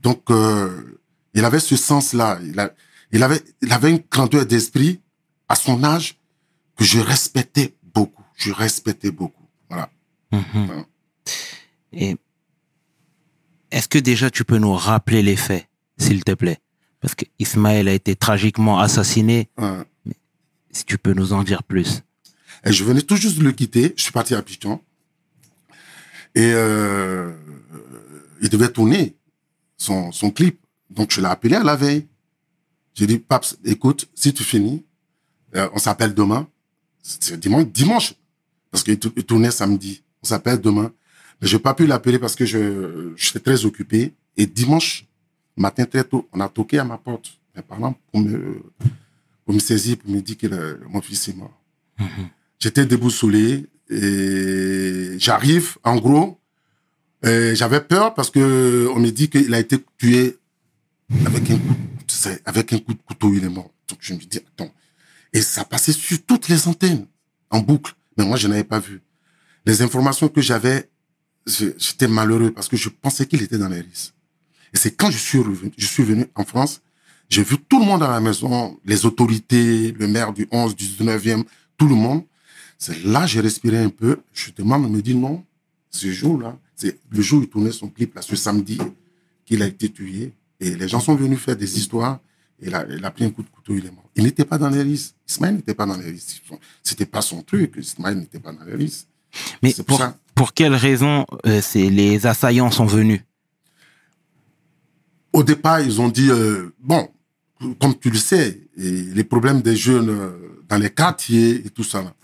Donc, 0.00 0.30
euh, 0.30 1.00
il 1.32 1.44
avait 1.44 1.60
ce 1.60 1.76
sens-là. 1.76 2.38
Il, 2.44 2.58
a, 2.60 2.72
il 3.12 3.22
avait, 3.22 3.42
il 3.62 3.72
avait 3.72 3.90
une 3.90 4.02
grandeur 4.10 4.46
d'esprit 4.46 5.00
à 5.48 5.54
son 5.54 5.82
âge 5.84 6.18
que 6.76 6.84
je 6.84 6.98
respectais 6.98 7.74
beaucoup. 7.94 8.24
Je 8.36 8.52
respectais 8.52 9.10
beaucoup. 9.10 9.48
Voilà. 9.68 9.90
Mhm. 10.32 10.84
Et 11.92 12.16
est-ce 13.70 13.88
que 13.88 13.98
déjà 13.98 14.30
tu 14.30 14.44
peux 14.44 14.58
nous 14.58 14.74
rappeler 14.74 15.22
les 15.22 15.36
faits, 15.36 15.68
s'il 15.96 16.24
te 16.24 16.32
plaît? 16.32 16.58
Parce 17.00 17.14
qu'Ismaël 17.14 17.88
a 17.88 17.92
été 17.92 18.16
tragiquement 18.16 18.78
assassiné. 18.78 19.48
Si 20.70 20.84
tu 20.84 20.98
peux 20.98 21.12
nous 21.12 21.32
en 21.32 21.44
dire 21.44 21.62
plus. 21.62 22.02
Et 22.64 22.72
je 22.72 22.84
venais 22.84 23.02
tout 23.02 23.16
juste 23.16 23.38
de 23.38 23.44
le 23.44 23.52
quitter. 23.52 23.92
Je 23.96 24.02
suis 24.02 24.12
parti 24.12 24.34
à 24.34 24.42
Pichon. 24.42 24.80
Et 26.34 26.52
euh, 26.52 27.32
il 28.40 28.48
devait 28.48 28.70
tourner 28.70 29.16
son, 29.76 30.12
son 30.12 30.30
clip. 30.30 30.58
Donc 30.90 31.12
je 31.12 31.20
l'ai 31.20 31.26
appelé 31.26 31.56
à 31.56 31.62
la 31.62 31.76
veille. 31.76 32.06
J'ai 32.94 33.06
dit, 33.06 33.18
Paps, 33.18 33.58
écoute, 33.64 34.08
si 34.14 34.32
tu 34.32 34.44
finis, 34.44 34.84
euh, 35.56 35.68
on 35.74 35.78
s'appelle 35.78 36.14
demain. 36.14 36.48
C'est 37.02 37.38
dimanche, 37.38 37.66
dimanche. 37.66 38.14
Parce 38.70 38.82
qu'il 38.82 38.98
tournait 38.98 39.50
samedi 39.50 40.04
on 40.24 40.26
s'appelle 40.26 40.60
demain. 40.60 40.90
Mais 41.40 41.46
j'ai 41.46 41.58
pas 41.58 41.74
pu 41.74 41.86
l'appeler 41.86 42.18
parce 42.18 42.34
que 42.34 42.46
je, 42.46 43.12
j'étais 43.16 43.40
très 43.40 43.64
occupé. 43.66 44.14
Et 44.36 44.46
dimanche 44.46 45.06
matin, 45.56 45.84
très 45.84 46.02
tôt, 46.04 46.28
on 46.32 46.40
a 46.40 46.48
toqué 46.48 46.78
à 46.78 46.84
ma 46.84 46.98
porte, 46.98 47.38
mes 47.54 47.62
parents, 47.62 47.94
pour 48.10 48.20
me, 48.20 48.62
pour 49.44 49.54
me 49.54 49.60
saisir, 49.60 49.98
pour 49.98 50.10
me 50.10 50.20
dire 50.20 50.38
que 50.38 50.80
mon 50.88 51.00
fils 51.00 51.28
est 51.28 51.36
mort. 51.36 51.56
Mm-hmm. 52.00 52.28
J'étais 52.58 52.86
déboussolé 52.86 53.66
et 53.90 55.16
j'arrive, 55.18 55.76
en 55.84 55.96
gros, 55.96 56.40
j'avais 57.22 57.80
peur 57.80 58.14
parce 58.14 58.30
que 58.30 58.88
on 58.94 59.00
me 59.00 59.10
dit 59.10 59.28
qu'il 59.28 59.52
a 59.54 59.60
été 59.60 59.78
tué 59.98 60.38
avec 61.26 61.50
un 61.50 61.58
coup, 61.58 61.76
avec 62.44 62.72
un 62.72 62.78
coup 62.78 62.94
de 62.94 63.02
couteau, 63.04 63.34
il 63.34 63.44
est 63.44 63.48
mort. 63.48 63.70
Donc 63.88 63.98
je 64.00 64.14
me 64.14 64.18
dis, 64.18 64.38
attends. 64.38 64.72
Et 65.32 65.42
ça 65.42 65.64
passait 65.64 65.92
sur 65.92 66.24
toutes 66.24 66.48
les 66.48 66.68
antennes, 66.68 67.06
en 67.50 67.60
boucle. 67.60 67.94
Mais 68.16 68.24
moi, 68.24 68.36
je 68.36 68.48
n'avais 68.48 68.64
pas 68.64 68.78
vu 68.78 69.02
les 69.66 69.82
informations 69.82 70.28
que 70.28 70.40
j'avais, 70.40 70.88
j'étais 71.46 72.08
malheureux 72.08 72.50
parce 72.50 72.68
que 72.68 72.76
je 72.76 72.88
pensais 72.88 73.26
qu'il 73.26 73.42
était 73.42 73.58
dans 73.58 73.68
les 73.68 73.80
risques. 73.80 74.14
Et 74.72 74.76
c'est 74.76 74.92
quand 74.92 75.10
je 75.10 75.18
suis 75.18 75.38
revenu, 75.38 75.72
je 75.76 75.86
suis 75.86 76.02
venu 76.02 76.26
en 76.34 76.44
France, 76.44 76.82
j'ai 77.30 77.42
vu 77.42 77.56
tout 77.58 77.80
le 77.80 77.86
monde 77.86 78.02
à 78.02 78.10
la 78.10 78.20
maison, 78.20 78.78
les 78.84 79.06
autorités, 79.06 79.92
le 79.92 80.06
maire 80.06 80.32
du 80.32 80.46
11, 80.50 80.76
du 80.76 80.84
19e, 80.84 81.44
tout 81.76 81.88
le 81.88 81.94
monde. 81.94 82.24
C'est 82.78 83.04
là 83.04 83.26
j'ai 83.26 83.40
respiré 83.40 83.78
un 83.78 83.88
peu. 83.88 84.18
Je 84.32 84.50
demande, 84.56 84.84
on 84.84 84.88
me 84.88 85.00
dit 85.00 85.14
non, 85.14 85.44
ce 85.90 86.10
jour-là, 86.10 86.58
c'est 86.74 86.98
le 87.10 87.22
jour 87.22 87.40
où 87.40 87.42
il 87.42 87.48
tournait 87.48 87.72
son 87.72 87.88
clip, 87.88 88.14
là, 88.14 88.22
ce 88.22 88.36
samedi, 88.36 88.78
qu'il 89.44 89.62
a 89.62 89.66
été 89.66 89.88
tué. 89.88 90.32
Et 90.60 90.74
les 90.74 90.88
gens 90.88 91.00
sont 91.00 91.14
venus 91.14 91.38
faire 91.38 91.56
des 91.56 91.78
histoires. 91.78 92.20
Et 92.60 92.66
il 92.68 92.74
a, 92.74 92.86
il 92.88 93.04
a 93.04 93.10
pris 93.10 93.24
un 93.24 93.30
coup 93.30 93.42
de 93.42 93.48
couteau, 93.48 93.74
il 93.74 93.86
est 93.86 93.90
mort. 93.90 94.08
Il 94.16 94.24
n'était 94.24 94.44
pas 94.44 94.58
dans 94.58 94.70
les 94.70 94.82
risques. 94.82 95.14
Ismaël 95.28 95.56
n'était 95.56 95.74
pas 95.74 95.86
dans 95.86 95.96
les 95.96 96.10
risques. 96.10 96.42
C'était 96.82 97.06
pas 97.06 97.20
son 97.20 97.42
truc. 97.42 97.74
Ismaël 97.76 98.18
n'était 98.18 98.38
pas 98.38 98.52
dans 98.52 98.64
les 98.64 98.74
risques. 98.74 99.06
Mais 99.62 99.74
pour, 99.86 100.00
pour 100.34 100.52
quelles 100.52 100.74
raisons 100.74 101.26
euh, 101.46 101.60
les 101.74 102.26
assaillants 102.26 102.70
sont 102.70 102.86
venus? 102.86 103.20
Au 105.32 105.42
départ, 105.42 105.80
ils 105.80 106.00
ont 106.00 106.08
dit, 106.08 106.30
euh, 106.30 106.72
bon, 106.78 107.08
comme 107.80 107.98
tu 107.98 108.10
le 108.10 108.18
sais, 108.18 108.60
les 108.76 109.24
problèmes 109.24 109.62
des 109.62 109.76
jeunes 109.76 110.10
euh, 110.10 110.30
dans 110.68 110.78
les 110.78 110.90
quartiers 110.90 111.66
et 111.66 111.70
tout 111.70 111.84
ça. 111.84 112.14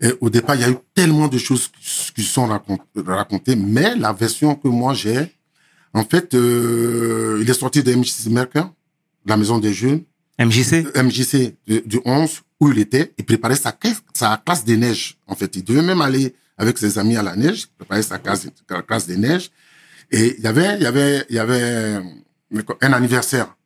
Et 0.00 0.12
au 0.20 0.28
départ, 0.28 0.56
il 0.56 0.60
y 0.60 0.64
a 0.64 0.70
eu 0.70 0.76
tellement 0.94 1.28
de 1.28 1.38
choses 1.38 1.70
qui 2.14 2.22
sont 2.22 2.46
racontées, 2.46 3.56
mais 3.56 3.94
la 3.96 4.12
version 4.12 4.54
que 4.54 4.68
moi 4.68 4.92
j'ai, 4.94 5.32
en 5.94 6.04
fait, 6.04 6.34
il 6.34 7.48
est 7.48 7.54
sorti 7.54 7.82
de 7.82 7.94
MJC 7.94 8.26
Mercure, 8.30 8.70
la 9.24 9.36
maison 9.36 9.58
des 9.58 9.72
jeunes. 9.72 10.02
MJC 10.38 10.94
MJC 10.94 11.56
du 11.86 12.00
11, 12.04 12.42
où 12.60 12.70
il 12.70 12.78
était, 12.78 13.14
il 13.16 13.24
préparait 13.24 13.56
sa, 13.56 13.74
sa 14.12 14.42
classe 14.44 14.64
des 14.64 14.76
neiges. 14.76 15.16
En 15.26 15.34
fait, 15.34 15.56
il 15.56 15.64
devait 15.64 15.82
même 15.82 16.02
aller 16.02 16.34
avec 16.58 16.76
ses 16.78 16.98
amis 16.98 17.16
à 17.16 17.22
la 17.22 17.36
neige, 17.36 17.68
préparer 17.78 18.02
sa 18.02 18.18
classe, 18.18 18.46
classe 18.86 19.06
des 19.06 19.16
neiges. 19.16 19.50
Et 20.10 20.36
il 20.38 20.44
y 20.44 20.46
avait, 20.46 20.76
il 20.76 20.82
y 20.82 20.86
avait, 20.86 21.24
il 21.28 21.36
y 21.36 21.38
avait 21.38 22.02
un 22.80 22.92
anniversaire 22.92 23.56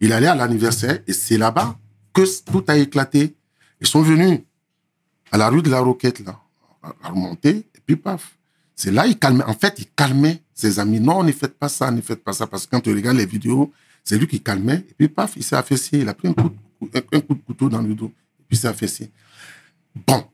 Il 0.00 0.12
allait 0.12 0.26
à 0.26 0.34
l'anniversaire 0.34 0.98
et 1.06 1.12
c'est 1.12 1.38
là-bas 1.38 1.78
que 2.12 2.22
tout 2.44 2.64
a 2.68 2.76
éclaté. 2.76 3.36
Ils 3.80 3.86
sont 3.86 4.02
venus 4.02 4.40
à 5.34 5.36
la 5.36 5.48
rue 5.48 5.62
de 5.62 5.70
la 5.70 5.80
Roquette, 5.80 6.20
là, 6.20 6.40
à 7.02 7.08
remonter, 7.08 7.56
et 7.74 7.80
puis 7.84 7.96
paf. 7.96 8.38
C'est 8.76 8.92
là, 8.92 9.04
il 9.04 9.18
calmait. 9.18 9.42
En 9.44 9.54
fait, 9.54 9.74
il 9.78 9.86
calmait 9.86 10.40
ses 10.54 10.78
amis. 10.78 11.00
Non, 11.00 11.24
ne 11.24 11.32
faites 11.32 11.58
pas 11.58 11.68
ça, 11.68 11.90
ne 11.90 12.00
faites 12.00 12.22
pas 12.22 12.32
ça. 12.32 12.46
Parce 12.46 12.66
que 12.66 12.70
quand 12.70 12.80
tu 12.80 12.94
regardes 12.94 13.16
les 13.16 13.26
vidéos, 13.26 13.72
c'est 14.04 14.16
lui 14.16 14.28
qui 14.28 14.40
calmait. 14.40 14.86
Et 14.90 14.94
puis 14.96 15.08
paf, 15.08 15.32
il 15.36 15.42
s'est 15.42 15.56
affaissé. 15.56 15.98
Il 15.98 16.08
a 16.08 16.14
pris 16.14 16.28
un 16.28 16.34
coup, 16.34 16.52
un 16.94 17.20
coup 17.20 17.34
de 17.34 17.40
couteau 17.40 17.68
dans 17.68 17.82
le 17.82 17.96
dos. 17.96 18.12
Et 18.38 18.44
puis 18.46 18.56
il 18.56 18.58
s'est 18.58 18.68
affaissé. 18.68 19.10
Bon, 20.06 20.24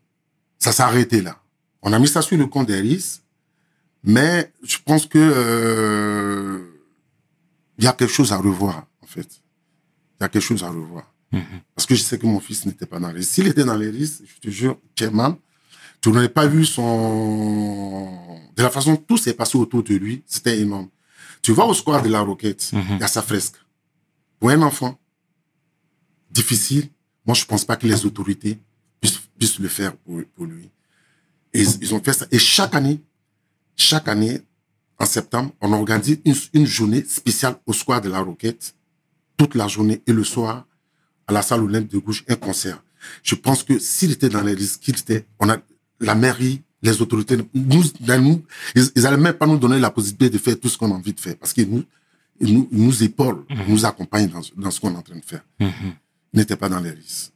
ça 0.58 0.70
s'est 0.70 0.82
arrêté 0.82 1.22
là. 1.22 1.38
On 1.80 1.94
a 1.94 1.98
mis 1.98 2.08
ça 2.08 2.20
sur 2.20 2.36
le 2.36 2.46
compte 2.46 2.66
d'Eris. 2.66 3.22
Mais 4.04 4.52
je 4.62 4.76
pense 4.84 5.06
que 5.06 5.18
euh, 5.18 6.58
il 7.78 7.84
y 7.84 7.86
a 7.86 7.94
quelque 7.94 8.12
chose 8.12 8.34
à 8.34 8.36
revoir, 8.36 8.86
en 9.02 9.06
fait. 9.06 9.40
Il 10.18 10.22
y 10.22 10.24
a 10.24 10.28
quelque 10.28 10.42
chose 10.42 10.62
à 10.62 10.68
revoir. 10.68 11.10
Mhm. 11.32 11.42
Parce 11.74 11.86
que 11.86 11.94
je 11.94 12.02
sais 12.02 12.18
que 12.18 12.26
mon 12.26 12.40
fils 12.40 12.66
n'était 12.66 12.86
pas 12.86 12.98
dans 12.98 13.08
les 13.08 13.18
risques. 13.18 13.32
S'il 13.32 13.46
était 13.46 13.64
dans 13.64 13.76
les 13.76 13.90
risques, 13.90 14.22
je 14.26 14.40
te 14.40 14.50
jure, 14.50 14.78
Chairman, 14.98 15.36
tu 16.00 16.10
n'aurais 16.10 16.28
pas 16.28 16.46
vu 16.46 16.64
son... 16.64 18.40
De 18.56 18.62
la 18.62 18.70
façon 18.70 18.96
tout 18.96 19.16
s'est 19.16 19.34
passé 19.34 19.56
autour 19.56 19.82
de 19.82 19.94
lui, 19.94 20.22
c'était 20.26 20.58
énorme. 20.58 20.88
Tu 21.42 21.52
vas 21.52 21.64
au 21.64 21.74
square 21.74 22.02
de 22.02 22.08
la 22.08 22.20
Roquette, 22.20 22.72
mhm. 22.72 22.82
il 22.90 23.00
y 23.00 23.02
a 23.02 23.08
sa 23.08 23.22
fresque. 23.22 23.56
Pour 24.38 24.50
un 24.50 24.62
enfant, 24.62 24.98
difficile, 26.30 26.88
moi 27.26 27.34
je 27.34 27.44
pense 27.44 27.64
pas 27.64 27.76
que 27.76 27.86
les 27.86 28.04
autorités 28.04 28.58
puissent, 29.00 29.58
le 29.58 29.68
faire 29.68 29.96
pour, 29.96 30.20
pour 30.34 30.46
lui. 30.46 30.70
Et 31.52 31.62
ils 31.62 31.94
ont 31.94 32.02
fait 32.02 32.12
ça. 32.12 32.26
Et 32.30 32.38
chaque 32.38 32.74
année, 32.74 33.00
chaque 33.76 34.08
année, 34.08 34.40
en 34.98 35.06
septembre, 35.06 35.52
on 35.60 35.72
organise 35.72 36.20
une, 36.24 36.34
une, 36.52 36.66
journée 36.66 37.02
spéciale 37.04 37.56
au 37.64 37.72
square 37.72 38.02
de 38.02 38.10
la 38.10 38.20
Roquette, 38.20 38.74
toute 39.38 39.54
la 39.54 39.66
journée 39.66 40.02
et 40.06 40.12
le 40.12 40.24
soir, 40.24 40.66
à 41.30 41.32
la 41.32 41.42
salle 41.42 41.62
Olympe 41.62 41.88
de 41.88 41.98
Gouges, 41.98 42.24
un 42.28 42.36
concert. 42.36 42.82
Je 43.22 43.34
pense 43.34 43.62
que 43.62 43.78
s'il 43.78 44.12
était 44.12 44.28
dans 44.28 44.42
les 44.42 44.52
risques, 44.52 44.86
il 44.88 44.98
était, 44.98 45.24
on 45.38 45.48
a, 45.48 45.56
la 46.00 46.14
mairie, 46.14 46.62
les 46.82 47.00
autorités, 47.00 47.36
nous, 47.36 47.48
nous 47.54 48.42
ils, 48.74 49.02
n'allaient 49.02 49.16
même 49.16 49.34
pas 49.34 49.46
nous 49.46 49.58
donner 49.58 49.78
la 49.78 49.90
possibilité 49.90 50.28
de 50.30 50.38
faire 50.38 50.58
tout 50.58 50.68
ce 50.68 50.76
qu'on 50.76 50.90
a 50.90 50.94
envie 50.94 51.12
de 51.12 51.20
faire, 51.20 51.36
parce 51.36 51.52
qu'ils 51.52 51.70
nous, 51.70 51.84
ils 52.40 52.52
nous, 52.52 52.68
nous 52.72 53.02
épaulent, 53.04 53.44
mhm. 53.48 53.64
nous 53.68 53.86
accompagnent 53.86 54.28
dans, 54.28 54.40
dans 54.56 54.70
ce 54.70 54.80
qu'on 54.80 54.92
est 54.92 54.96
en 54.96 55.02
train 55.02 55.16
de 55.16 55.24
faire. 55.24 55.44
Mhm. 55.60 55.70
Ils 56.32 56.38
n'étaient 56.38 56.56
pas 56.56 56.68
dans 56.68 56.80
les 56.80 56.90
risques 56.90 57.32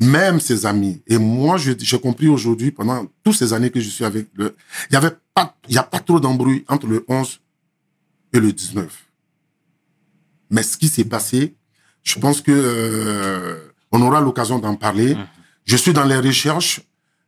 même 0.00 0.40
ses 0.40 0.66
amis. 0.66 1.00
Et 1.06 1.18
moi, 1.18 1.56
j'ai 1.56 1.98
compris 2.00 2.26
aujourd'hui, 2.26 2.72
pendant 2.72 3.06
toutes 3.22 3.36
ces 3.36 3.52
années 3.52 3.70
que 3.70 3.80
je 3.80 3.88
suis 3.88 4.04
avec 4.04 4.26
le, 4.34 4.56
il 4.90 4.94
y 4.94 4.96
avait 4.96 5.12
pas, 5.32 5.56
il 5.68 5.74
y 5.74 5.78
a 5.78 5.84
pas 5.84 6.00
trop 6.00 6.18
d'embrouille 6.18 6.64
entre 6.68 6.88
le 6.88 7.04
11 7.06 7.40
et 8.32 8.40
le 8.40 8.52
19. 8.52 9.06
Mais 10.50 10.62
ce 10.62 10.76
qui 10.76 10.88
s'est 10.88 11.04
passé, 11.04 11.54
je 12.04 12.18
pense 12.18 12.40
que 12.40 12.52
euh, 12.52 13.72
on 13.90 14.00
aura 14.02 14.20
l'occasion 14.20 14.58
d'en 14.58 14.76
parler. 14.76 15.14
Mmh. 15.14 15.26
Je 15.64 15.76
suis 15.76 15.92
dans 15.92 16.04
les 16.04 16.18
recherches, 16.18 16.80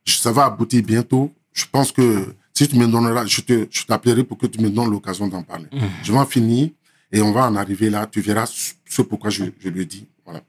ça 0.04 0.30
va 0.30 0.44
aboutir 0.44 0.82
bientôt. 0.82 1.32
Je 1.52 1.64
pense 1.70 1.90
que 1.90 2.34
si 2.52 2.68
tu 2.68 2.76
me 2.76 2.86
donneras, 2.86 3.26
je 3.26 3.40
te, 3.40 3.66
je 3.70 3.84
t'appellerai 3.84 4.24
pour 4.24 4.38
que 4.38 4.46
tu 4.46 4.60
me 4.60 4.70
donnes 4.70 4.90
l'occasion 4.90 5.26
d'en 5.26 5.42
parler. 5.42 5.66
Mmh. 5.72 5.78
Je 6.04 6.12
vais 6.12 6.18
en 6.18 6.26
finir 6.26 6.70
et 7.10 7.20
on 7.22 7.32
va 7.32 7.46
en 7.46 7.56
arriver 7.56 7.90
là. 7.90 8.06
Tu 8.06 8.20
verras 8.20 8.46
ce 8.88 9.02
pourquoi 9.02 9.30
je, 9.30 9.44
je 9.58 9.68
le 9.68 9.84
dis. 9.84 10.06
Voilà. 10.24 10.42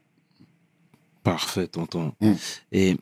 Parfait, 1.22 1.66
tonton. 1.66 2.12
Mm. 2.20 2.32
Et 2.72 2.96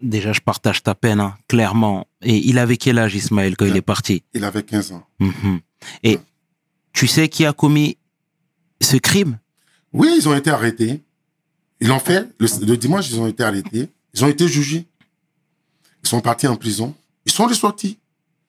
déjà, 0.00 0.32
je 0.32 0.40
partage 0.40 0.82
ta 0.82 0.94
peine, 0.94 1.20
hein, 1.20 1.34
clairement. 1.48 2.06
Et 2.22 2.36
il 2.36 2.58
avait 2.58 2.76
quel 2.76 2.98
âge, 2.98 3.14
Ismaël, 3.14 3.56
quand 3.56 3.66
il, 3.66 3.76
est 3.76 3.82
parti? 3.82 4.22
Il 4.34 4.44
avait 4.44 4.62
15 4.62 4.92
ans. 4.92 5.06
Mhm. 5.18 5.60
Et 6.02 6.18
tu 6.92 7.06
sais 7.06 7.28
qui 7.28 7.44
a 7.44 7.52
commis 7.52 7.98
ce 8.80 8.96
crime? 8.96 9.38
Oui, 9.94 10.12
ils 10.18 10.28
ont 10.28 10.34
été 10.34 10.50
arrêtés. 10.50 11.02
Ils 11.80 11.88
l'ont 11.88 12.00
fait. 12.00 12.28
Le, 12.38 12.76
dimanche, 12.76 13.08
ils 13.08 13.20
ont 13.20 13.28
été 13.28 13.44
arrêtés. 13.44 13.88
Ils 14.12 14.24
ont 14.24 14.28
été 14.28 14.48
jugés. 14.48 14.86
Ils 16.02 16.08
sont 16.08 16.20
partis 16.20 16.48
en 16.48 16.56
prison. 16.56 16.94
Ils 17.24 17.32
sont 17.32 17.46
ressortis. 17.46 17.98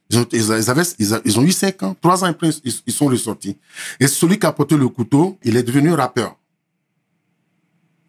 Ils 0.09 0.17
ont, 0.17 0.27
ils, 0.31 0.51
avaient, 0.51 0.83
ils, 0.99 1.39
ont 1.39 1.43
eu 1.43 1.51
5 1.51 1.83
ans, 1.83 1.95
3 1.99 2.23
ans 2.23 2.27
après, 2.27 2.49
ils, 2.63 2.73
ils 2.85 2.93
sont 2.93 3.07
ressortis. 3.07 3.57
Et 3.99 4.07
celui 4.07 4.37
qui 4.37 4.45
a 4.45 4.51
porté 4.51 4.75
le 4.75 4.87
couteau, 4.89 5.37
il 5.43 5.55
est 5.55 5.63
devenu 5.63 5.93
rappeur. 5.93 6.37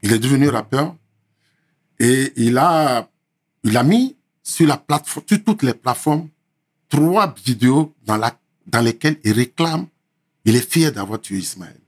Il 0.02 0.12
est 0.12 0.18
devenu 0.18 0.48
rappeur 0.48 0.94
et 1.98 2.32
il 2.36 2.58
a, 2.58 3.08
il 3.64 3.76
a 3.76 3.82
mis 3.82 4.16
sur 4.42 4.66
la 4.66 4.76
plateforme, 4.76 5.24
sur 5.26 5.42
toutes 5.42 5.62
les 5.62 5.72
plateformes, 5.74 6.28
trois 6.88 7.34
vidéos 7.44 7.94
dans 8.04 8.16
la, 8.16 8.38
dans 8.66 8.82
lesquelles 8.82 9.18
il 9.24 9.32
réclame, 9.32 9.86
il 10.44 10.54
est 10.54 10.70
fier 10.70 10.92
d'avoir 10.92 11.20
tué 11.20 11.38
Ismaël. 11.38 11.80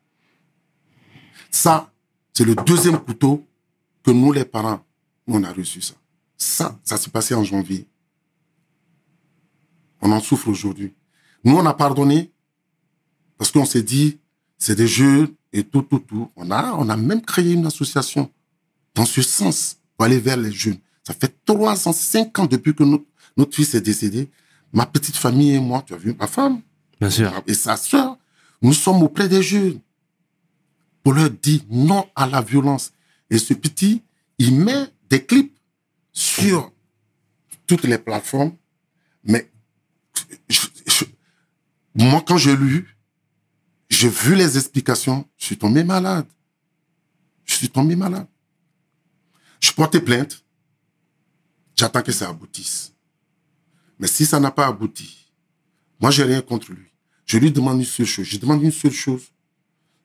Ça, 1.50 1.90
c'est 2.32 2.44
le 2.44 2.54
deuxième 2.54 2.98
couteau 2.98 3.46
que 4.02 4.10
nous, 4.10 4.32
les 4.32 4.44
parents, 4.44 4.84
on 5.26 5.42
a 5.42 5.52
reçu 5.52 5.80
ça. 5.80 5.94
Ça, 6.36 6.78
ça 6.84 6.96
s'est 6.96 7.10
passé 7.10 7.34
en 7.34 7.44
janvier. 7.44 7.86
On 10.00 10.12
en 10.12 10.20
souffre 10.20 10.48
aujourd'hui. 10.48 10.94
Nous, 11.44 11.56
on 11.56 11.66
a 11.66 11.74
pardonné 11.74 12.30
parce 13.36 13.50
qu'on 13.50 13.64
s'est 13.64 13.82
dit, 13.82 14.18
c'est 14.56 14.74
des 14.74 14.88
jeux, 14.88 15.34
et 15.52 15.64
tout, 15.64 15.82
tout, 15.82 16.00
tout. 16.00 16.30
On 16.36 16.50
a, 16.50 16.74
on 16.74 16.88
a 16.88 16.96
même 16.96 17.22
créé 17.22 17.52
une 17.52 17.66
association 17.66 18.30
dans 18.94 19.04
ce 19.06 19.22
sens 19.22 19.78
pour 19.96 20.04
aller 20.04 20.18
vers 20.18 20.36
les 20.36 20.52
jeunes. 20.52 20.78
Ça 21.04 21.14
fait 21.14 21.34
trois 21.44 21.88
ans, 21.88 21.92
cinq 21.92 22.38
ans 22.38 22.46
depuis 22.46 22.74
que 22.74 22.82
notre, 22.82 23.04
notre 23.36 23.54
fils 23.54 23.74
est 23.74 23.80
décédé. 23.80 24.28
Ma 24.72 24.84
petite 24.84 25.16
famille 25.16 25.54
et 25.54 25.60
moi, 25.60 25.82
tu 25.86 25.94
as 25.94 25.96
vu 25.96 26.14
ma 26.18 26.26
femme. 26.26 26.60
Bien 27.00 27.10
sûr. 27.10 27.32
Et 27.46 27.54
sa 27.54 27.76
soeur, 27.76 28.18
nous 28.60 28.74
sommes 28.74 29.02
auprès 29.02 29.28
des 29.28 29.42
jeunes 29.42 29.80
pour 31.08 31.14
leur 31.14 31.30
dire 31.30 31.62
non 31.70 32.06
à 32.14 32.26
la 32.26 32.42
violence. 32.42 32.92
Et 33.30 33.38
ce 33.38 33.54
petit, 33.54 34.02
il 34.36 34.54
met 34.54 34.92
des 35.08 35.24
clips 35.24 35.58
sur 36.12 36.70
toutes 37.66 37.84
les 37.84 37.96
plateformes. 37.96 38.54
Mais 39.24 39.50
moi, 41.94 42.22
quand 42.26 42.36
j'ai 42.36 42.54
lu, 42.54 42.94
j'ai 43.88 44.10
vu 44.10 44.34
les 44.34 44.58
explications, 44.58 45.26
je 45.38 45.46
suis 45.46 45.56
tombé 45.56 45.82
malade. 45.82 46.26
Je 47.46 47.54
suis 47.54 47.70
tombé 47.70 47.96
malade. 47.96 48.28
Je 49.60 49.72
portais 49.72 50.02
plainte. 50.02 50.44
J'attends 51.74 52.02
que 52.02 52.12
ça 52.12 52.28
aboutisse. 52.28 52.92
Mais 53.98 54.08
si 54.08 54.26
ça 54.26 54.38
n'a 54.38 54.50
pas 54.50 54.66
abouti, 54.66 55.32
moi, 56.00 56.10
j'ai 56.10 56.24
rien 56.24 56.42
contre 56.42 56.70
lui. 56.70 56.92
Je 57.24 57.38
lui 57.38 57.50
demande 57.50 57.78
une 57.78 57.86
seule 57.86 58.04
chose. 58.04 58.26
Je 58.26 58.36
demande 58.36 58.62
une 58.62 58.72
seule 58.72 58.92
chose. 58.92 59.32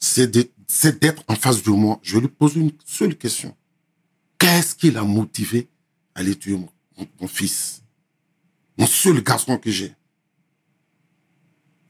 C'est 0.06 1.00
d'être 1.00 1.24
en 1.30 1.36
face 1.36 1.64
de 1.64 1.70
moi. 1.70 1.98
Je 2.04 2.18
lui 2.18 2.28
pose 2.28 2.56
une 2.58 2.74
seule 2.86 3.18
question. 3.18 3.56
Qu'est-ce 4.38 4.76
qui 4.76 4.92
l'a 4.92 5.04
motivé 5.04 5.70
à 6.14 6.20
aller 6.20 6.38
tuer 6.38 6.58
mon 6.58 7.28
fils? 7.28 7.82
Mon 8.78 8.86
seul 8.86 9.24
garçon 9.24 9.58
que 9.58 9.72
j'ai. 9.72 9.96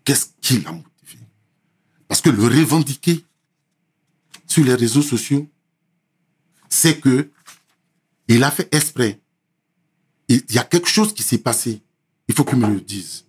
Qu'est-ce 0.06 0.28
qui 0.42 0.60
l'a 0.60 0.74
motivé? 0.74 1.26
Parce 2.08 2.22
que 2.22 2.30
le 2.30 2.44
revendiquer 2.44 3.26
sur 4.46 4.64
les 4.64 4.76
réseaux 4.76 5.02
sociaux, 5.02 5.50
c'est 6.70 7.00
que 7.00 7.32
il 8.28 8.44
a 8.44 8.52
fait 8.52 8.72
exprès. 8.76 9.20
Il 10.28 10.44
y 10.52 10.60
a 10.60 10.64
quelque 10.64 10.88
chose 10.88 11.16
qui 11.16 11.24
s'est 11.24 11.40
passé. 11.40 11.82
Il 12.28 12.36
faut 12.36 12.44
qu'il 12.44 12.60
me 12.60 12.68
le 12.68 12.80
dise. 12.80 13.26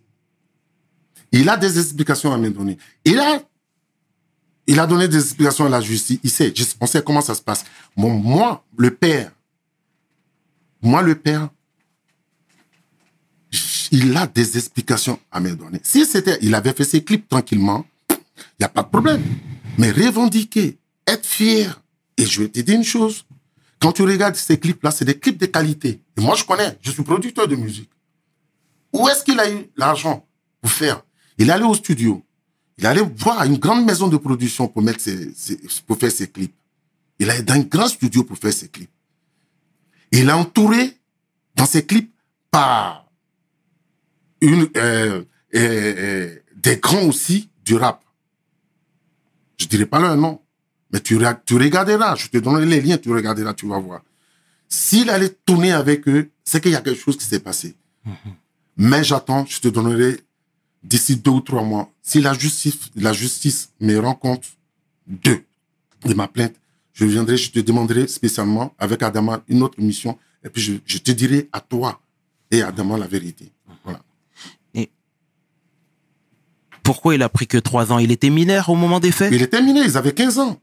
Il 1.32 1.48
a 1.48 1.56
des 1.56 1.78
explications 1.78 2.34
à 2.34 2.36
me 2.38 2.50
donner. 2.50 2.76
Il 3.06 3.18
a, 3.18 3.42
il 4.66 4.80
a 4.80 4.86
donné 4.86 5.08
des 5.08 5.18
explications 5.18 5.66
à 5.66 5.68
la 5.68 5.80
justice. 5.80 6.18
Il 6.22 6.30
sait, 6.30 6.52
on 6.80 6.86
sait 6.86 7.02
comment 7.02 7.20
ça 7.20 7.34
se 7.34 7.42
passe. 7.42 7.64
moi, 7.96 8.64
le 8.76 8.90
père, 8.94 9.32
moi, 10.82 11.02
le 11.02 11.14
père, 11.14 11.48
il 13.90 14.16
a 14.16 14.26
des 14.26 14.56
explications 14.58 15.18
à 15.30 15.40
me 15.40 15.54
donner. 15.54 15.80
Si 15.82 16.04
c'était, 16.04 16.38
il 16.42 16.54
avait 16.54 16.72
fait 16.72 16.84
ses 16.84 17.02
clips 17.04 17.28
tranquillement, 17.28 17.86
il 18.10 18.16
n'y 18.60 18.66
a 18.66 18.68
pas 18.68 18.82
de 18.82 18.88
problème. 18.88 19.22
Mais 19.78 19.90
revendiquer, 19.90 20.78
être 21.06 21.26
fier. 21.26 21.80
Et 22.16 22.26
je 22.26 22.42
vais 22.42 22.48
te 22.48 22.60
dire 22.60 22.76
une 22.76 22.84
chose. 22.84 23.24
Quand 23.80 23.92
tu 23.92 24.02
regardes 24.02 24.34
ces 24.36 24.58
clips-là, 24.58 24.90
c'est 24.90 25.04
des 25.04 25.18
clips 25.18 25.38
de 25.38 25.46
qualité. 25.46 26.00
Et 26.16 26.20
moi, 26.20 26.36
je 26.36 26.44
connais. 26.44 26.78
Je 26.80 26.90
suis 26.90 27.02
producteur 27.02 27.48
de 27.48 27.56
musique. 27.56 27.90
Où 28.92 29.08
est-ce 29.08 29.24
qu'il 29.24 29.38
a 29.40 29.50
eu 29.50 29.70
l'argent 29.76 30.26
pour 30.60 30.70
faire? 30.70 31.02
Il 31.38 31.48
est 31.48 31.52
allé 31.52 31.64
au 31.64 31.74
studio. 31.74 32.22
Il 32.78 32.86
allé 32.86 33.02
voir 33.16 33.44
une 33.44 33.58
grande 33.58 33.84
maison 33.84 34.08
de 34.08 34.16
production 34.16 34.66
pour, 34.68 34.82
mettre 34.82 35.04
pour 35.86 35.98
faire 35.98 36.10
ses 36.10 36.28
clips. 36.28 36.54
Il 37.18 37.30
est 37.30 37.42
dans 37.42 37.54
un 37.54 37.60
grand 37.60 37.88
studio 37.88 38.24
pour 38.24 38.36
faire 38.36 38.52
ses 38.52 38.68
clips. 38.68 38.90
Il 40.10 40.28
est 40.28 40.32
entouré 40.32 40.98
dans 41.54 41.66
ses 41.66 41.84
clips 41.86 42.12
par 42.50 43.06
une, 44.40 44.68
euh, 44.76 45.22
euh, 45.54 45.94
euh, 45.98 46.36
des 46.56 46.76
grands 46.76 47.06
aussi 47.06 47.48
du 47.64 47.76
rap. 47.76 48.02
Je 49.58 49.66
dirais 49.66 49.86
pas 49.86 50.00
leur 50.00 50.16
nom. 50.16 50.40
Mais 50.92 51.00
tu, 51.00 51.18
tu 51.46 51.56
regarderas, 51.56 52.14
je 52.16 52.28
te 52.28 52.38
donnerai 52.38 52.66
les 52.66 52.80
liens, 52.80 52.98
tu 52.98 53.12
regarderas, 53.12 53.54
tu 53.54 53.66
vas 53.66 53.78
voir. 53.78 54.02
S'il 54.68 55.10
allait 55.10 55.30
tourner 55.44 55.72
avec 55.72 56.06
eux, 56.08 56.30
c'est 56.44 56.60
qu'il 56.60 56.72
y 56.72 56.76
a 56.76 56.80
quelque 56.80 57.00
chose 57.00 57.16
qui 57.16 57.24
s'est 57.24 57.40
passé. 57.40 57.74
Mm-hmm. 58.06 58.32
Mais 58.76 59.04
j'attends, 59.04 59.46
je 59.46 59.60
te 59.60 59.68
donnerai 59.68 60.20
d'ici 60.84 61.16
deux 61.16 61.32
ou 61.32 61.40
trois 61.40 61.62
mois. 61.62 61.90
Si 62.02 62.20
la 62.20 62.34
justice, 62.34 62.90
la 62.94 63.12
justice 63.12 63.70
me 63.80 63.98
rend 63.98 64.14
compte, 64.14 64.44
deux, 65.06 65.42
de 66.04 66.14
ma 66.14 66.28
plainte, 66.28 66.54
je 66.92 67.04
viendrai, 67.04 67.36
je 67.36 67.50
te 67.50 67.58
demanderai 67.58 68.06
spécialement 68.06 68.72
avec 68.78 69.02
Adama 69.02 69.42
une 69.48 69.62
autre 69.62 69.80
mission, 69.80 70.16
et 70.44 70.50
puis 70.50 70.80
je, 70.84 70.98
te 70.98 71.10
dirai 71.10 71.48
à 71.52 71.60
toi 71.60 72.00
et 72.50 72.62
à 72.62 72.68
Adama 72.68 72.98
la 72.98 73.06
vérité. 73.06 73.50
Voilà. 73.82 74.00
Et 74.74 74.90
pourquoi 76.82 77.14
il 77.14 77.22
a 77.22 77.28
pris 77.28 77.46
que 77.46 77.58
trois 77.58 77.92
ans? 77.92 77.98
Il 77.98 78.12
était 78.12 78.30
mineur 78.30 78.68
au 78.68 78.76
moment 78.76 79.00
des 79.00 79.10
faits? 79.10 79.32
Il 79.32 79.42
était 79.42 79.62
mineur, 79.62 79.84
ils 79.84 79.96
avaient 79.96 80.12
15 80.12 80.38
ans. 80.38 80.60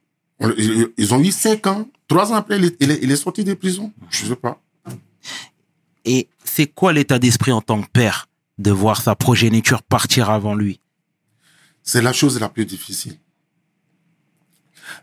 Ils 0.98 1.13
ont 1.13 1.20
eu 1.20 1.32
5 1.32 1.68
ans. 1.68 1.88
Trois 2.08 2.32
ans 2.32 2.36
après, 2.36 2.60
il 2.60 3.12
est, 3.12 3.16
sorti 3.16 3.44
des 3.44 3.56
prisons. 3.56 3.92
Je 4.10 4.24
ne 4.24 4.30
sais 4.30 4.36
pas. 4.36 4.62
Et 6.06 6.28
c'est 6.44 6.68
quoi 6.68 6.94
l'état 6.94 7.20
d'esprit 7.20 7.51
en 7.51 7.62
tant 7.62 7.82
que 7.82 7.90
père? 7.90 8.28
De 8.62 8.72
voir 8.72 9.01
sa 9.01 9.15
progéniture 9.15 9.82
partir 9.84 10.30
avant 10.30 10.56
lui 10.56 10.80
C'est 11.84 12.01
la 12.01 12.13
chose 12.13 12.39
la 12.39 12.50
plus 12.50 12.65
difficile. 12.65 13.18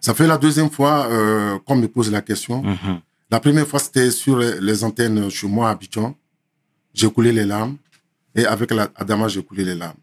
Ça 0.00 0.14
fait 0.14 0.26
la 0.26 0.38
deuxième 0.38 0.70
fois 0.70 1.06
euh, 1.06 1.58
qu'on 1.64 1.76
me 1.76 1.88
pose 1.88 2.10
la 2.10 2.22
question. 2.22 2.62
Mhm. 2.62 3.00
La 3.30 3.40
première 3.40 3.66
fois, 3.66 3.80
c'était 3.80 4.10
sur 4.10 4.38
les 4.38 4.84
antennes 4.84 5.30
chez 5.30 5.46
moi 5.46 5.68
à 5.68 5.72
Abidjan. 5.72 6.16
J'ai 6.94 7.10
coulé 7.10 7.32
les 7.32 7.44
larmes. 7.44 7.76
Et 8.34 8.46
avec 8.46 8.70
la, 8.70 8.88
Adama, 8.94 9.28
j'ai 9.28 9.42
coulé 9.42 9.64
les 9.64 9.74
larmes. 9.74 9.96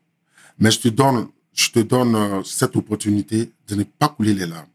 Mais 0.60 0.72
je 0.72 0.80
te 0.80 0.88
donne, 0.90 1.28
je 1.54 1.70
te 1.70 1.80
donne 1.80 2.16
euh, 2.16 2.44
cette 2.44 2.76
opportunité 2.76 3.52
de 3.68 3.76
ne 3.76 3.84
pas 3.84 4.10
couler 4.10 4.34
les 4.34 4.46
larmes. 4.46 4.68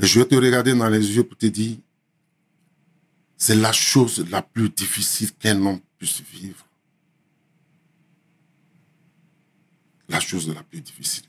Et 0.00 0.06
je 0.06 0.18
vais 0.18 0.26
te 0.26 0.34
regarder 0.34 0.74
dans 0.74 0.88
les 0.88 1.16
yeux 1.16 1.22
pour 1.22 1.38
te 1.38 1.46
dire, 1.46 1.76
c'est 3.36 3.54
la 3.54 3.72
chose 3.72 4.24
la 4.30 4.42
plus 4.42 4.68
difficile 4.68 5.32
qu'un 5.32 5.64
homme 5.64 5.80
puisse 5.98 6.22
vivre. 6.32 6.65
La 10.08 10.20
chose 10.20 10.48
la 10.48 10.62
plus 10.62 10.80
difficile. 10.80 11.24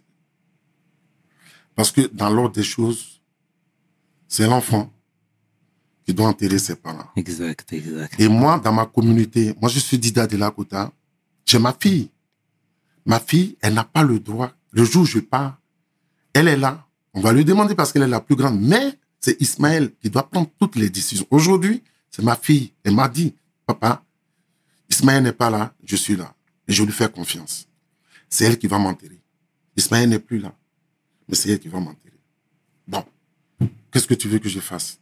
Parce 1.76 1.92
que 1.92 2.02
dans 2.14 2.30
l'ordre 2.30 2.56
des 2.56 2.64
choses, 2.64 3.22
c'est 4.28 4.48
l'enfant 4.48 4.92
qui 6.06 6.14
doit 6.14 6.28
enterrer 6.28 6.60
ses 6.60 6.76
parents. 6.76 7.10
Exact, 7.16 7.72
exact. 7.74 8.20
Et 8.20 8.28
moi, 8.28 8.60
dans 8.60 8.72
ma 8.74 8.86
communauté, 8.86 9.54
moi, 9.60 9.70
je 9.70 9.80
suis 9.80 10.00
Dida 10.00 10.26
de 10.26 10.38
Lakota. 10.38 10.92
J'ai 11.46 11.60
ma 11.60 11.74
fille. 11.74 12.10
Ma 13.06 13.20
fille, 13.20 13.58
elle 13.62 13.74
n'a 13.74 13.84
pas 13.84 14.04
le 14.04 14.20
droit. 14.20 14.52
Le 14.72 14.84
jour 14.84 15.04
où 15.04 15.06
je 15.06 15.20
pars, 15.20 15.60
elle 16.34 16.48
est 16.48 16.58
là. 16.58 16.86
On 17.14 17.22
va 17.22 17.34
lui 17.34 17.46
demander 17.46 17.76
parce 17.76 17.92
qu'elle 17.92 18.04
est 18.04 18.08
la 18.08 18.22
plus 18.22 18.36
grande. 18.36 18.60
Mais 18.60 18.98
c'est 19.20 19.40
Ismaël 19.42 19.92
qui 20.02 20.10
doit 20.10 20.30
prendre 20.30 20.50
toutes 20.60 20.76
les 20.76 20.90
décisions. 20.90 21.26
Aujourd'hui, 21.30 21.84
c'est 22.10 22.24
ma 22.24 22.36
fille. 22.36 22.72
Elle 22.84 22.96
m'a 22.96 23.10
dit, 23.10 23.36
papa, 23.66 24.04
Ismaël 24.90 25.24
n'est 25.24 25.34
pas 25.34 25.50
là, 25.50 25.74
je 25.84 25.96
suis 25.96 26.16
là. 26.16 26.34
Et 26.68 26.74
je 26.74 26.84
lui 26.84 26.92
fais 26.92 27.10
confiance. 27.10 27.68
C'est 28.30 28.46
elle 28.46 28.60
qui 28.60 28.68
va 28.68 28.78
m'enterrer. 28.78 29.22
Ismaël 29.76 30.10
n'est 30.10 30.20
plus 30.20 30.40
là. 30.40 30.56
Mais 31.28 31.36
c'est 31.36 31.50
elle 31.50 31.60
qui 31.60 31.68
va 31.68 31.80
m'enterrer. 31.80 32.20
Bon. 32.88 33.04
Qu'est-ce 33.92 34.08
que 34.08 34.14
tu 34.14 34.28
veux 34.28 34.40
que 34.40 34.50
je 34.50 34.60
fasse? 34.60 35.00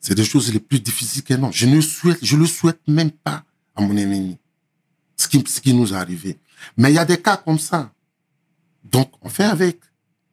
C'est 0.00 0.14
des 0.14 0.24
choses 0.24 0.52
les 0.52 0.60
plus 0.60 0.80
difficiles 0.80 1.22
qu'elle 1.22 1.40
non. 1.40 1.50
Je 1.50 1.66
ne 1.66 1.80
souhaite, 1.80 2.18
je 2.22 2.36
le 2.36 2.46
souhaite 2.46 2.80
même 2.86 3.10
pas 3.10 3.44
à 3.74 3.80
mon 3.80 3.96
ennemi. 3.96 4.38
Ce 5.16 5.28
qui, 5.28 5.42
ce 5.46 5.60
qui 5.60 5.72
nous 5.74 5.92
est 5.92 5.96
arrivé. 5.96 6.38
Mais 6.76 6.90
il 6.90 6.94
y 6.94 6.98
a 6.98 7.04
des 7.04 7.20
cas 7.20 7.36
comme 7.36 7.58
ça. 7.58 7.92
Donc, 8.84 9.12
on 9.22 9.28
fait 9.28 9.44
avec. 9.44 9.80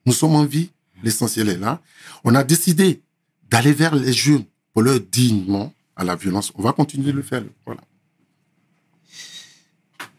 Nous 0.05 0.13
sommes 0.13 0.35
en 0.35 0.45
vie. 0.45 0.69
L'essentiel 1.01 1.49
est 1.49 1.57
là. 1.57 1.81
On 2.23 2.35
a 2.35 2.43
décidé 2.43 3.01
d'aller 3.49 3.73
vers 3.73 3.95
les 3.95 4.13
jeunes 4.13 4.45
pour 4.73 4.83
leur 4.83 4.99
dire 4.99 5.33
non 5.47 5.73
à 5.95 6.03
la 6.03 6.15
violence. 6.15 6.51
On 6.55 6.61
va 6.61 6.73
continuer 6.73 7.11
de 7.11 7.17
le 7.17 7.23
faire. 7.23 7.43
Voilà. 7.65 7.81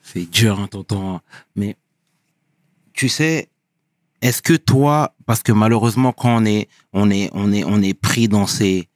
C'est 0.03 0.27
dur, 0.27 0.61
hein, 0.61 0.69
tonton. 0.69 1.21
Mais 1.57 1.77
tu 2.95 3.09
sais, 3.09 3.51
est-ce 4.23 4.41
que 4.41 4.55
toi, 4.55 5.15
parce 5.27 5.43
que 5.43 5.53
malheureusement, 5.53 6.13
quand 6.13 6.41
on 6.41 6.45
est, 6.47 6.69
on 6.95 7.11
est, 7.11 7.29
on 7.35 7.53
est, 7.53 7.65
on 7.65 7.83
est 7.83 7.93
pris 7.93 8.29
dans 8.29 8.47
ces, 8.47 8.89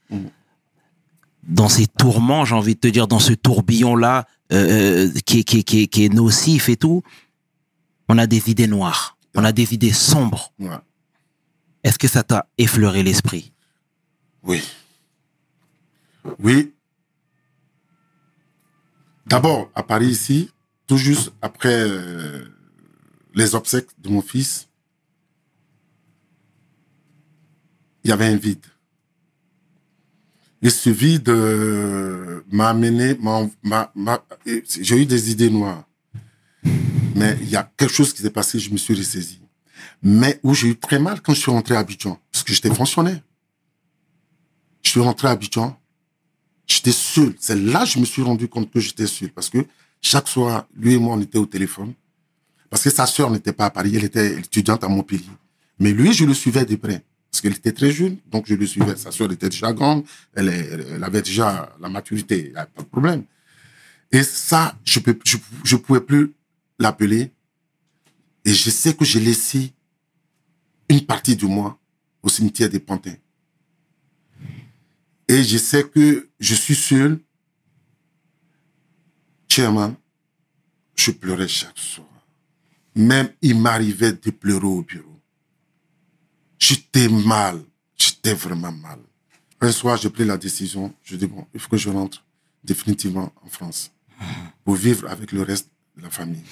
dans 1.42 1.68
ces 1.68 1.86
tourments, 1.86 2.46
j'ai 2.46 2.54
envie 2.54 2.74
de 2.74 2.80
te 2.80 2.88
dire, 2.88 3.08
dans 3.08 3.18
ce 3.18 3.34
tourbillon-là, 3.34 4.26
euh, 4.52 5.08
euh, 5.08 5.12
qui, 5.26 5.44
qui, 5.44 5.64
qui, 5.64 5.88
qui, 5.88 6.04
est 6.04 6.08
nocif 6.08 6.70
et 6.70 6.76
tout, 6.76 7.02
on 8.08 8.16
a 8.16 8.26
des 8.26 8.50
idées 8.50 8.68
noires, 8.68 9.18
on 9.34 9.44
a 9.44 9.52
des 9.52 9.74
idées 9.74 9.92
sombres. 9.92 10.54
Est-ce 11.84 11.98
que 11.98 12.08
ça 12.08 12.22
t'a 12.22 12.46
effleuré 12.56 13.02
l'esprit? 13.02 13.52
Oui. 14.42 14.62
Oui. 16.38 16.72
D'abord, 19.26 19.70
à 19.74 19.82
Paris 19.82 20.06
ici, 20.06 20.50
tout 20.86 20.96
juste 20.96 21.32
après 21.42 21.82
euh, 21.82 22.48
les 23.38 23.54
obsèques 23.54 23.88
de 23.98 24.08
mon 24.08 24.20
fils, 24.20 24.68
il 28.02 28.10
y 28.10 28.12
avait 28.12 28.26
un 28.26 28.36
vide. 28.36 28.66
Et 30.60 30.70
ce 30.70 30.90
vide 30.90 31.30
m'a 32.50 32.70
amené, 32.70 33.16
j'ai 34.80 35.00
eu 35.00 35.06
des 35.06 35.30
idées 35.30 35.50
noires. 35.50 35.84
Mais 37.14 37.38
il 37.42 37.48
y 37.48 37.56
a 37.56 37.70
quelque 37.76 37.92
chose 37.92 38.12
qui 38.12 38.22
s'est 38.22 38.30
passé, 38.30 38.58
je 38.58 38.70
me 38.72 38.76
suis 38.76 38.94
ressaisi. 38.94 39.40
Mais 40.02 40.40
où 40.42 40.52
j'ai 40.54 40.68
eu 40.68 40.76
très 40.76 40.98
mal 40.98 41.20
quand 41.20 41.32
je 41.32 41.40
suis 41.40 41.50
rentré 41.50 41.76
à 41.76 41.80
Abidjan, 41.80 42.20
parce 42.32 42.42
que 42.42 42.52
j'étais 42.52 42.74
fonctionnaire. 42.74 43.20
Je 44.82 44.90
suis 44.90 45.00
rentré 45.00 45.28
à 45.28 45.32
Abidjan, 45.32 45.78
j'étais 46.66 46.92
seul. 46.92 47.36
C'est 47.38 47.56
là 47.56 47.84
que 47.84 47.90
je 47.90 48.00
me 48.00 48.04
suis 48.04 48.22
rendu 48.22 48.48
compte 48.48 48.70
que 48.72 48.80
j'étais 48.80 49.06
seul, 49.06 49.30
parce 49.30 49.48
que 49.48 49.64
chaque 50.00 50.26
soir, 50.26 50.66
lui 50.74 50.94
et 50.94 50.98
moi, 50.98 51.14
on 51.14 51.20
était 51.20 51.38
au 51.38 51.46
téléphone, 51.46 51.94
parce 52.70 52.82
que 52.82 52.90
sa 52.90 53.06
sœur 53.06 53.30
n'était 53.30 53.52
pas 53.52 53.66
à 53.66 53.70
Paris, 53.70 53.92
elle 53.96 54.04
était 54.04 54.38
étudiante 54.38 54.84
à 54.84 54.88
Montpellier. 54.88 55.24
Mais 55.78 55.92
lui, 55.92 56.12
je 56.12 56.24
le 56.24 56.34
suivais 56.34 56.64
de 56.64 56.76
près 56.76 57.04
parce 57.30 57.40
qu'elle 57.40 57.52
était 57.52 57.72
très 57.72 57.92
jeune, 57.92 58.16
donc 58.30 58.46
je 58.46 58.54
le 58.54 58.66
suivais. 58.66 58.96
Sa 58.96 59.10
soeur 59.10 59.30
était 59.30 59.48
déjà 59.48 59.72
grande, 59.72 60.04
elle, 60.34 60.48
elle 60.48 61.04
avait 61.04 61.22
déjà 61.22 61.74
la 61.80 61.88
maturité, 61.88 62.38
il 62.38 62.48
n'y 62.48 62.52
pas 62.52 62.66
de 62.78 62.82
problème. 62.82 63.24
Et 64.10 64.22
ça, 64.22 64.76
je 64.84 65.00
ne 65.00 65.12
je, 65.24 65.36
je 65.64 65.76
pouvais 65.76 66.00
plus 66.00 66.32
l'appeler. 66.78 67.30
Et 68.44 68.54
je 68.54 68.70
sais 68.70 68.94
que 68.94 69.04
j'ai 69.04 69.20
laissé 69.20 69.72
une 70.88 71.04
partie 71.04 71.36
de 71.36 71.44
moi 71.46 71.78
au 72.22 72.28
cimetière 72.28 72.70
des 72.70 72.80
Pantins. 72.80 73.16
Et 75.28 75.44
je 75.44 75.58
sais 75.58 75.84
que 75.84 76.28
je 76.40 76.54
suis 76.54 76.74
seul. 76.74 77.20
Chairman, 79.50 79.94
je 80.94 81.10
pleurais 81.10 81.48
chaque 81.48 81.78
soir. 81.78 82.07
Même 82.98 83.28
il 83.42 83.56
m'arrivait 83.56 84.12
de 84.12 84.30
pleurer 84.30 84.66
au 84.66 84.82
bureau. 84.82 85.20
J'étais 86.58 87.08
mal. 87.08 87.60
J'étais 87.96 88.34
vraiment 88.34 88.72
mal. 88.72 88.98
Un 89.60 89.70
soir, 89.70 89.96
j'ai 89.96 90.10
pris 90.10 90.24
la 90.24 90.36
décision. 90.36 90.92
Je 91.04 91.14
dis, 91.14 91.28
bon, 91.28 91.46
il 91.54 91.60
faut 91.60 91.68
que 91.68 91.76
je 91.76 91.90
rentre 91.90 92.24
définitivement 92.64 93.32
en 93.44 93.48
France 93.48 93.92
pour 94.64 94.74
vivre 94.74 95.08
avec 95.08 95.30
le 95.30 95.42
reste 95.42 95.70
de 95.96 96.02
la 96.02 96.10
famille. 96.10 96.42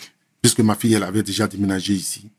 Puisque 0.41 0.61
ma 0.61 0.77
fille, 0.77 0.95
elle 0.95 1.03
avait 1.03 1.25
déjà 1.25 1.49
déménagé 1.49 1.95
ici. 1.95 2.31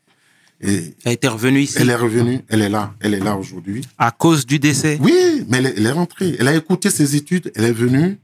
Et 0.62 0.94
elle 1.04 1.12
était 1.12 1.28
revenue 1.28 1.60
ici 1.60 1.76
Elle 1.78 1.90
est 1.90 1.94
revenue, 1.94 2.40
elle 2.48 2.62
est 2.62 2.68
là, 2.70 2.94
elle 3.00 3.12
est 3.12 3.20
là 3.20 3.36
aujourd'hui. 3.36 3.86
À 3.98 4.10
cause 4.10 4.46
du 4.46 4.58
décès? 4.58 4.98
Oui, 5.02 5.44
mais 5.48 5.58
elle, 5.58 5.86
est 5.86 5.92
rentrée. 5.92 6.34
Elle 6.38 6.48
a 6.48 6.56
écouté 6.56 6.88
ses 6.88 7.14
études, 7.14 7.52
elle 7.54 7.64
est 7.64 7.72
venue. 7.72 8.18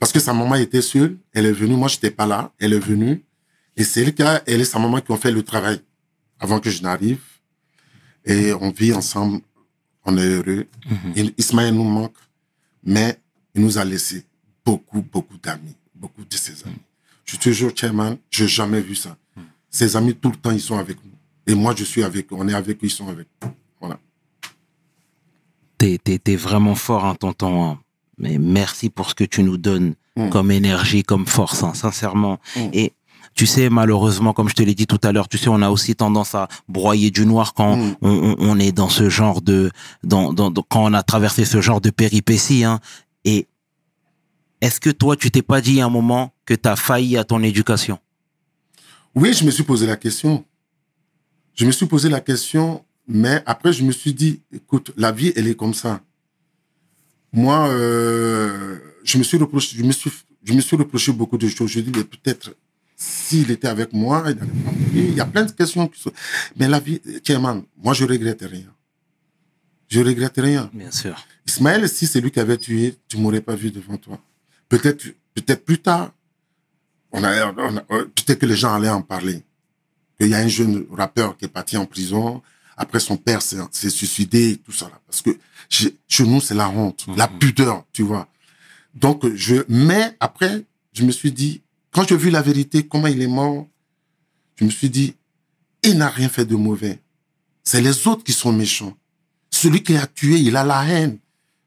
Parce 0.00 0.12
que 0.12 0.18
sa 0.18 0.34
maman 0.34 0.56
était 0.56 0.82
seule, 0.82 1.16
elle 1.32 1.46
est 1.46 1.52
venue. 1.52 1.76
Moi, 1.76 1.86
j'étais 1.86 2.10
pas 2.10 2.26
là, 2.26 2.52
elle 2.58 2.72
est 2.72 2.80
venue. 2.80 3.24
Et 3.76 3.84
c'est 3.84 4.02
elle, 4.02 4.14
qui 4.14 4.22
elle 4.22 4.60
et 4.60 4.64
sa 4.64 4.78
maman 4.78 5.00
qui 5.00 5.10
ont 5.10 5.16
fait 5.16 5.30
le 5.30 5.42
travail 5.42 5.80
avant 6.38 6.60
que 6.60 6.70
je 6.70 6.82
n'arrive 6.82 7.20
et 8.24 8.52
on 8.54 8.70
vit 8.70 8.92
ensemble, 8.92 9.40
on 10.04 10.16
est 10.16 10.26
heureux. 10.26 10.66
Mhm. 10.90 11.30
Ismaël 11.38 11.74
nous 11.74 11.84
manque, 11.84 12.16
mais 12.82 13.18
il 13.54 13.62
nous 13.62 13.78
a 13.78 13.84
laissé 13.84 14.24
beaucoup, 14.64 15.00
beaucoup 15.00 15.38
d'amis, 15.38 15.76
beaucoup 15.94 16.24
de 16.24 16.34
ses 16.34 16.64
amis. 16.64 16.74
Je 17.24 17.32
suis 17.32 17.38
toujours 17.38 17.72
chairman, 17.74 18.16
je 18.30 18.44
n'ai 18.44 18.48
jamais 18.48 18.80
vu 18.80 18.94
ça. 18.94 19.16
Ses 19.70 19.96
amis, 19.96 20.14
tout 20.14 20.30
le 20.30 20.36
temps, 20.36 20.52
ils 20.52 20.60
sont 20.60 20.78
avec 20.78 20.96
nous. 21.04 21.10
Et 21.46 21.54
moi, 21.54 21.74
je 21.76 21.84
suis 21.84 22.02
avec 22.02 22.32
eux, 22.32 22.36
on 22.38 22.48
est 22.48 22.54
avec 22.54 22.76
eux, 22.76 22.86
ils 22.86 22.90
sont 22.90 23.08
avec 23.08 23.28
nous. 23.42 23.50
Voilà. 23.80 23.98
T'es, 25.78 26.00
es, 26.04 26.36
vraiment 26.36 26.74
fort, 26.74 27.04
hein, 27.04 27.14
tonton. 27.14 27.64
Hein. 27.64 27.80
Mais 28.18 28.38
merci 28.38 28.90
pour 28.90 29.10
ce 29.10 29.14
que 29.14 29.24
tu 29.24 29.42
nous 29.42 29.58
donnes 29.58 29.94
mm. 30.16 30.30
comme 30.30 30.50
énergie, 30.50 31.02
comme 31.02 31.26
force, 31.26 31.62
hein, 31.62 31.74
sincèrement. 31.74 32.40
Mm. 32.56 32.60
Et 32.72 32.92
tu 33.36 33.44
sais, 33.44 33.68
malheureusement, 33.68 34.32
comme 34.32 34.48
je 34.48 34.54
te 34.54 34.62
l'ai 34.62 34.74
dit 34.74 34.86
tout 34.86 34.98
à 35.02 35.12
l'heure, 35.12 35.28
tu 35.28 35.36
sais, 35.36 35.48
on 35.48 35.60
a 35.60 35.68
aussi 35.68 35.94
tendance 35.94 36.34
à 36.34 36.48
broyer 36.68 37.10
du 37.10 37.26
noir 37.26 37.52
quand 37.52 37.76
mm. 37.76 37.96
on, 38.00 38.58
est 38.58 38.72
dans 38.72 38.88
ce 38.88 39.10
genre 39.10 39.42
de, 39.42 39.70
dans, 40.02 40.34
quand 40.68 40.84
on 40.84 40.94
a 40.94 41.02
traversé 41.02 41.44
ce 41.44 41.60
genre 41.60 41.82
de 41.82 41.90
péripéties. 41.90 42.64
Hein. 42.64 42.80
Et 43.26 43.46
est-ce 44.62 44.80
que 44.80 44.88
toi, 44.88 45.16
tu 45.16 45.30
t'es 45.30 45.42
pas 45.42 45.60
dit 45.60 45.82
à 45.82 45.86
un 45.86 45.90
moment 45.90 46.32
que 46.46 46.54
tu 46.54 46.66
as 46.66 46.76
failli 46.76 47.18
à 47.18 47.24
ton 47.24 47.42
éducation? 47.42 47.98
Oui, 49.14 49.34
je 49.34 49.44
me 49.44 49.50
suis 49.50 49.64
posé 49.64 49.86
la 49.86 49.96
question. 49.96 50.42
Je 51.54 51.66
me 51.66 51.72
suis 51.72 51.86
posé 51.86 52.08
la 52.08 52.22
question, 52.22 52.84
mais 53.06 53.42
après, 53.44 53.74
je 53.74 53.84
me 53.84 53.92
suis 53.92 54.14
dit, 54.14 54.40
écoute, 54.50 54.92
la 54.96 55.12
vie, 55.12 55.34
elle 55.36 55.46
est 55.46 55.54
comme 55.54 55.74
ça. 55.74 56.00
Moi, 57.34 57.68
euh, 57.68 58.78
je 59.04 59.18
me 59.18 59.22
suis 59.22 59.36
reproché, 59.36 59.76
je 59.76 59.82
me 59.82 59.92
suis, 59.92 60.10
je 60.42 60.54
me 60.54 60.60
suis 60.62 60.76
reproché 60.76 61.12
beaucoup 61.12 61.36
de 61.36 61.48
choses. 61.48 61.70
Je 61.70 61.80
dis, 61.80 61.92
mais 61.94 62.04
peut-être 62.04 62.54
s'il 62.96 63.50
était 63.50 63.68
avec 63.68 63.92
moi, 63.92 64.24
il 64.94 65.14
y 65.14 65.20
a 65.20 65.26
plein 65.26 65.44
de 65.44 65.52
questions. 65.52 65.86
Qui 65.86 66.00
sont... 66.00 66.12
Mais 66.56 66.66
la 66.66 66.80
vie, 66.80 67.00
Tierman, 67.22 67.62
moi, 67.76 67.92
je 67.92 68.04
regrette 68.04 68.42
rien. 68.42 68.72
Je 69.88 70.00
regrette 70.00 70.38
rien. 70.38 70.70
Bien 70.72 70.90
sûr. 70.90 71.14
Ismaël, 71.46 71.88
si 71.88 72.06
c'est 72.06 72.20
lui 72.20 72.30
qui 72.30 72.40
avait 72.40 72.56
tué, 72.56 72.96
tu 73.06 73.18
m'aurais 73.18 73.42
pas 73.42 73.54
vu 73.54 73.70
devant 73.70 73.98
toi. 73.98 74.18
Peut-être, 74.68 75.04
peut-être 75.34 75.64
plus 75.64 75.78
tard, 75.78 76.12
on 77.12 77.22
a, 77.22 77.52
peut-être 77.52 78.38
que 78.38 78.46
les 78.46 78.56
gens 78.56 78.74
allaient 78.74 78.88
en 78.88 79.02
parler. 79.02 79.42
Qu'il 80.18 80.28
y 80.28 80.34
a 80.34 80.38
un 80.38 80.48
jeune 80.48 80.86
rappeur 80.90 81.36
qui 81.36 81.44
est 81.44 81.48
parti 81.48 81.76
en 81.76 81.86
prison. 81.86 82.42
Après, 82.76 83.00
son 83.00 83.16
père 83.16 83.42
s'est 83.42 83.90
suicidé, 83.90 84.60
tout 84.64 84.72
ça 84.72 84.86
là. 84.86 85.00
Parce 85.06 85.22
que 85.22 85.30
chez 85.68 86.24
nous, 86.24 86.40
c'est 86.40 86.54
la 86.54 86.68
honte, 86.68 87.06
la 87.16 87.28
mhm. 87.28 87.38
pudeur, 87.38 87.84
tu 87.92 88.02
vois. 88.02 88.28
Donc, 88.94 89.26
je, 89.34 89.56
mais 89.68 90.16
après, 90.20 90.64
je 90.92 91.04
me 91.04 91.12
suis 91.12 91.32
dit, 91.32 91.62
quand 91.96 92.06
j'ai 92.06 92.16
vu 92.18 92.28
la 92.28 92.42
vérité, 92.42 92.86
comment 92.86 93.06
il 93.06 93.22
est 93.22 93.26
mort, 93.26 93.66
je 94.56 94.66
me 94.66 94.70
suis 94.70 94.90
dit, 94.90 95.14
il 95.82 95.96
n'a 95.96 96.10
rien 96.10 96.28
fait 96.28 96.44
de 96.44 96.54
mauvais. 96.54 97.00
C'est 97.64 97.80
les 97.80 98.06
autres 98.06 98.22
qui 98.22 98.34
sont 98.34 98.52
méchants. 98.52 98.94
Celui 99.50 99.82
qui 99.82 99.96
a 99.96 100.06
tué, 100.06 100.38
il 100.38 100.58
a 100.58 100.64
la 100.64 100.84
haine. 100.84 101.16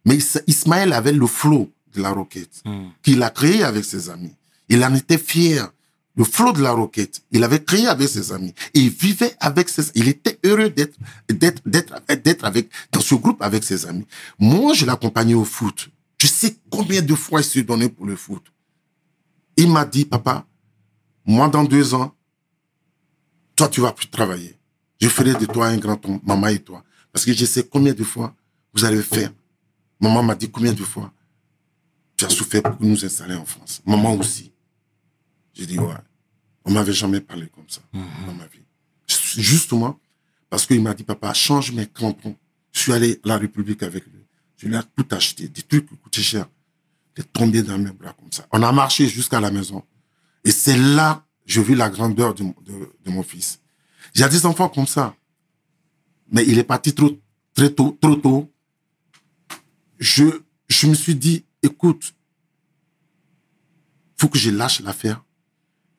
Mais 0.06 0.20
Ismaël 0.46 0.94
avait 0.94 1.14
le 1.14 1.26
flot 1.26 1.72
de 1.96 2.04
la 2.04 2.12
roquette 2.12 2.62
hmm. 2.64 2.90
qu'il 3.02 3.24
a 3.24 3.32
créé 3.32 3.64
avec 3.64 3.84
ses 3.84 4.12
amis. 4.12 4.36
Il 4.70 4.86
en 4.86 4.94
était 4.94 5.18
fier. 5.18 5.68
Le 6.16 6.24
flot 6.24 6.52
de 6.52 6.62
la 6.62 6.74
roquette, 6.74 7.24
il 7.32 7.44
avait 7.44 7.64
créé 7.64 7.88
avec 7.88 8.08
ses 8.08 8.32
amis. 8.32 8.54
Et 8.76 8.82
il 8.82 8.90
vivait 8.92 9.36
avec 9.40 9.68
ses, 9.68 9.90
il 9.96 10.08
était 10.08 10.38
heureux 10.44 10.70
d'être, 10.70 10.96
d'être, 11.28 11.64
d'être, 11.66 11.96
d'être 12.08 12.46
avec, 12.46 12.70
dans 12.92 13.02
ce 13.02 13.16
groupe 13.16 13.42
avec 13.42 13.64
ses 13.64 13.88
amis. 13.88 14.06
Moi, 14.38 14.76
je 14.76 14.86
l'accompagnais 14.86 15.34
au 15.34 15.46
foot. 15.46 15.90
Je 16.22 16.28
sais 16.28 16.56
combien 16.70 17.02
de 17.02 17.16
fois 17.16 17.42
il 17.42 17.46
s'est 17.46 17.64
donné 17.64 17.90
pour 17.90 18.06
le 18.06 18.16
foot. 18.16 18.44
Il 19.58 19.70
m'a 19.72 19.86
dit, 19.86 20.06
papa, 20.06 20.46
moi, 21.26 21.50
dans 21.50 21.64
deux 21.64 21.94
ans, 21.94 22.16
toi, 23.56 23.68
tu 23.68 23.82
vas 23.82 23.92
plus 23.92 24.08
travailler. 24.08 24.58
Je 25.02 25.08
ferai 25.08 25.34
de 25.34 25.46
toi 25.46 25.68
un 25.68 25.78
grand 25.78 26.04
homme, 26.06 26.20
maman 26.24 26.48
et 26.48 26.60
toi. 26.60 26.84
Parce 27.12 27.26
que 27.26 27.34
je 27.34 27.46
sais 27.46 27.68
combien 27.68 27.94
de 27.94 28.04
fois 28.04 28.36
vous 28.74 28.86
allez 28.86 29.02
faire. 29.02 29.32
Maman 30.00 30.24
m'a 30.24 30.36
dit 30.36 30.50
combien 30.50 30.74
de 30.74 30.84
fois 30.84 31.12
tu 32.16 32.26
as 32.26 32.30
souffert 32.30 32.64
pour 32.64 32.86
nous 32.86 33.06
installer 33.06 33.36
en 33.36 33.46
France. 33.46 33.82
Maman 33.86 34.16
aussi. 34.16 34.52
J'ai 35.54 35.66
dit, 35.66 35.80
ouais. 35.80 35.94
On 36.66 36.72
m'avait 36.72 36.94
jamais 36.94 37.22
parlé 37.22 37.48
comme 37.48 37.68
ça 37.68 37.82
mhm. 37.94 38.04
dans 38.28 38.34
ma 38.34 38.46
vie. 38.48 38.64
Justement, 39.08 40.00
parce 40.50 40.66
qu'il 40.66 40.82
m'a 40.82 40.94
dit, 40.94 41.04
papa, 41.04 41.34
change 41.34 41.72
mes 41.72 41.88
crampons. 41.88 42.36
Je 42.72 42.80
suis 42.80 42.94
allé 42.94 43.20
à 43.24 43.30
la 43.30 43.38
République 43.38 43.84
avec 43.84 44.06
lui. 44.06 44.26
Je 44.58 44.68
lui 44.68 44.76
ai 44.76 44.80
tout 44.96 45.08
acheté, 45.12 45.48
des 45.48 45.62
trucs 45.62 45.88
qui 45.88 45.96
coûtaient 45.96 46.22
cher. 46.22 46.48
Est 47.20 47.34
tombé 47.34 47.62
dans 47.64 47.78
mes 47.78 47.92
bras 47.92 48.14
comme 48.14 48.32
ça. 48.32 48.48
On 48.54 48.64
a 48.64 48.72
marché 48.72 49.08
jusqu'à 49.10 49.42
la 49.42 49.52
maison. 49.52 49.84
Et 50.46 50.52
c'est 50.52 50.78
là, 50.78 51.26
j'ai 51.46 51.62
vu 51.62 51.76
la 51.76 51.90
grandeur 51.90 52.34
de, 52.34 52.44
de 52.44 53.12
mon 53.12 53.24
fils. 53.24 53.60
J'ai 54.14 54.30
des 54.30 54.46
enfants 54.46 54.70
comme 54.70 54.88
ça. 54.88 55.14
Mais 56.32 56.46
il 56.48 56.58
est 56.58 56.64
parti 56.64 56.94
trop, 56.94 57.12
très 57.54 57.72
tôt, 57.72 57.98
trop 58.00 58.16
tôt. 58.16 58.50
Je, 60.00 60.24
je 60.70 60.88
me 60.88 60.94
suis 60.94 61.16
dit, 61.16 61.44
écoute, 61.62 62.16
faut 64.18 64.30
que 64.30 64.40
je 64.40 64.50
lâche 64.50 64.80
l'affaire 64.80 65.22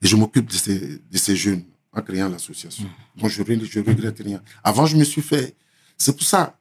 et 0.01 0.07
je 0.09 0.17
m'occupe 0.17 0.47
de 0.47 0.55
ces, 0.55 1.03
de 1.13 1.19
ces 1.19 1.37
jeunes 1.37 1.65
en 1.93 2.01
créant 2.01 2.31
l'association. 2.31 2.85
Mmh. 2.85 3.21
Donc, 3.21 3.31
je, 3.31 3.43
je 3.43 3.81
regrette 3.81 4.21
rien. 4.21 4.43
Avant, 4.65 4.87
je 4.87 4.97
me 4.97 5.05
suis 5.05 5.21
fait, 5.21 5.55
c'est 5.99 6.17
pour 6.17 6.27
ça. 6.27 6.59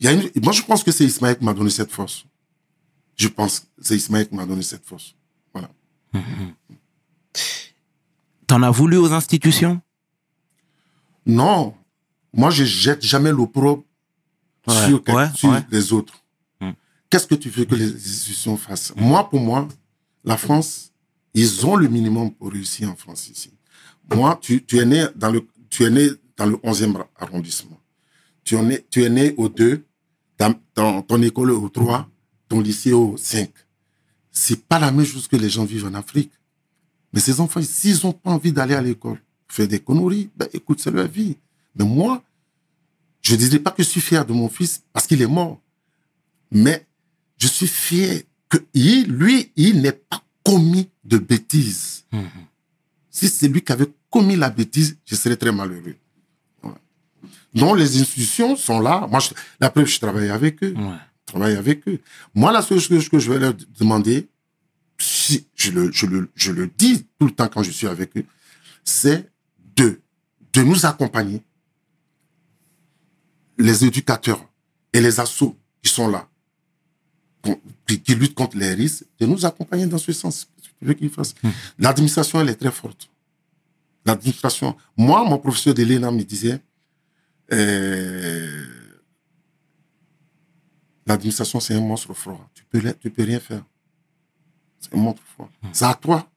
Il 0.00 0.06
y 0.06 0.08
a 0.08 0.12
une, 0.12 0.28
moi, 0.42 0.52
je 0.52 0.62
pense 0.62 0.82
que 0.82 0.90
c'est 0.90 1.04
Ismaël 1.04 1.38
qui 1.38 1.44
m'a 1.44 1.54
donné 1.54 1.70
cette 1.70 1.92
force. 1.92 2.24
Je 3.22 3.28
pense 3.28 3.60
que 3.60 3.66
c'est 3.80 3.94
Ismaël 3.94 4.28
qui 4.28 4.34
m'a 4.34 4.44
donné 4.44 4.62
cette 4.62 4.84
force. 4.84 5.14
Voilà. 5.52 5.70
Mmh. 6.12 6.20
T'en 8.48 8.62
as 8.64 8.70
voulu 8.72 8.96
aux 8.96 9.12
institutions? 9.12 9.80
Non. 11.24 11.72
Moi, 12.32 12.50
je 12.50 12.64
jette 12.64 13.00
jamais 13.00 13.30
l'opprobre 13.30 13.84
sur, 14.66 15.00
les 15.70 15.92
autres. 15.92 16.14
Hmm. 16.60 16.72
Qu'est-ce 17.08 17.28
que 17.28 17.36
tu 17.36 17.48
veux 17.48 17.64
que 17.64 17.76
les 17.76 17.94
institutions 17.94 18.56
fassent? 18.56 18.92
Moi, 18.96 19.30
pour 19.30 19.38
moi, 19.38 19.68
la 20.24 20.36
France, 20.36 20.90
ils 21.32 21.64
ont 21.64 21.76
le 21.76 21.86
minimum 21.86 22.32
pour 22.32 22.50
réussir 22.50 22.90
en 22.90 22.96
France 22.96 23.28
ici. 23.28 23.52
Moi, 24.12 24.36
tu, 24.42 24.64
tu 24.64 24.78
es 24.78 24.84
né 24.84 25.06
dans 25.14 25.30
le, 25.30 25.46
tu 25.70 25.84
es 25.84 25.90
né 25.90 26.08
dans 26.36 26.46
le 26.46 26.56
11e 26.56 27.04
arrondissement. 27.20 27.80
Tu 28.42 28.56
es 28.56 28.62
né, 28.62 28.84
tu 28.90 29.04
es 29.04 29.08
né 29.08 29.32
au 29.36 29.48
2, 29.48 29.86
dans, 30.74 31.02
ton 31.02 31.22
école 31.22 31.52
au 31.52 31.68
3, 31.68 32.08
ton 32.52 32.60
lycée 32.60 32.92
au 32.92 33.16
5. 33.16 33.50
C'est 34.30 34.62
pas 34.66 34.78
la 34.78 34.92
même 34.92 35.06
chose 35.06 35.26
que 35.26 35.36
les 35.36 35.48
gens 35.48 35.64
vivent 35.64 35.86
en 35.86 35.94
Afrique. 35.94 36.32
Mais 37.12 37.20
ces 37.20 37.40
enfants, 37.40 37.62
s'ils 37.62 38.06
ont 38.06 38.12
pas 38.12 38.30
envie 38.30 38.52
d'aller 38.52 38.74
à 38.74 38.82
l'école, 38.82 39.18
faire 39.48 39.66
des 39.66 39.80
conneries, 39.80 40.28
ben 40.36 40.48
écoute, 40.52 40.78
c'est 40.80 40.90
leur 40.90 41.08
vie. 41.08 41.36
Mais 41.74 41.86
moi, 41.86 42.22
je 43.22 43.32
ne 43.34 43.38
dirais 43.38 43.58
pas 43.58 43.70
que 43.70 43.82
je 43.82 43.88
suis 43.88 44.02
fier 44.02 44.26
de 44.26 44.34
mon 44.34 44.50
fils 44.50 44.82
parce 44.92 45.06
qu'il 45.06 45.22
est 45.22 45.26
mort. 45.26 45.60
Mais 46.50 46.86
je 47.38 47.46
suis 47.46 47.66
fier 47.66 48.24
que 48.50 48.58
lui, 48.74 49.50
il 49.56 49.80
n'est 49.80 49.92
pas 49.92 50.22
commis 50.44 50.90
de 51.04 51.16
bêtises. 51.16 52.04
Mhm. 52.12 52.28
Si 53.10 53.30
c'est 53.30 53.48
lui 53.48 53.62
qui 53.62 53.72
avait 53.72 53.90
commis 54.10 54.36
la 54.36 54.50
bêtise, 54.50 54.98
je 55.06 55.14
serais 55.14 55.36
très 55.36 55.52
malheureux. 55.52 55.96
Donc, 57.54 57.78
les 57.78 58.00
institutions 58.00 58.56
sont 58.56 58.80
là. 58.80 59.06
Moi, 59.10 59.20
la 59.60 59.70
preuve, 59.70 59.86
je 59.86 59.98
travaille 59.98 60.30
avec 60.30 60.62
eux. 60.62 60.74
Je 60.76 60.82
travaille 61.26 61.56
avec 61.56 61.86
eux. 61.88 62.00
Moi, 62.34 62.52
la 62.52 62.62
seule 62.62 62.80
chose 62.80 63.08
que 63.08 63.18
je 63.18 63.32
vais 63.32 63.38
leur 63.38 63.54
demander, 63.78 64.28
si 64.98 65.46
je 65.54 65.70
le, 65.70 65.90
je 65.92 66.06
le, 66.06 66.30
je 66.34 66.52
le 66.52 66.70
dis 66.78 67.06
tout 67.18 67.26
le 67.26 67.32
temps 67.32 67.48
quand 67.48 67.62
je 67.62 67.70
suis 67.70 67.86
avec 67.86 68.16
eux, 68.16 68.24
c'est 68.84 69.30
de, 69.76 70.00
de 70.52 70.62
nous 70.62 70.86
accompagner 70.86 71.42
les 73.58 73.84
éducateurs 73.84 74.44
et 74.92 75.00
les 75.00 75.20
assos 75.20 75.56
qui 75.82 75.90
sont 75.90 76.08
là, 76.08 76.28
qui, 77.86 78.14
luttent 78.14 78.34
contre 78.34 78.56
les 78.56 78.74
risques, 78.74 79.04
de 79.18 79.26
nous 79.26 79.44
accompagner 79.44 79.86
dans 79.86 79.98
ce 79.98 80.12
sens. 80.12 80.48
Hmm. 80.80 81.50
L'administration, 81.78 82.40
elle 82.40 82.48
est 82.50 82.56
très 82.56 82.72
forte. 82.72 83.08
L'administration. 84.04 84.76
Moi, 84.96 85.24
mon 85.24 85.38
professeur 85.38 85.74
de 85.74 85.84
l'ENA 85.84 86.10
me 86.10 86.22
disait, 86.22 86.60
euh, 87.52 88.81
l'administration, 91.12 91.60
c'est 91.60 91.74
un 91.74 91.80
monstre 91.80 92.12
froid. 92.14 92.48
Tu 92.54 92.64
peux, 92.64 92.94
tu 93.00 93.10
peux 93.10 93.22
rien 93.24 93.40
faire. 93.40 93.64
C'est 94.80 94.94
un 94.94 94.98
monstre 94.98 95.22
froid. 95.34 95.50
Hmm. 95.62 95.68
C'est 95.72 95.84
à 95.84 95.94
toi 95.94 96.28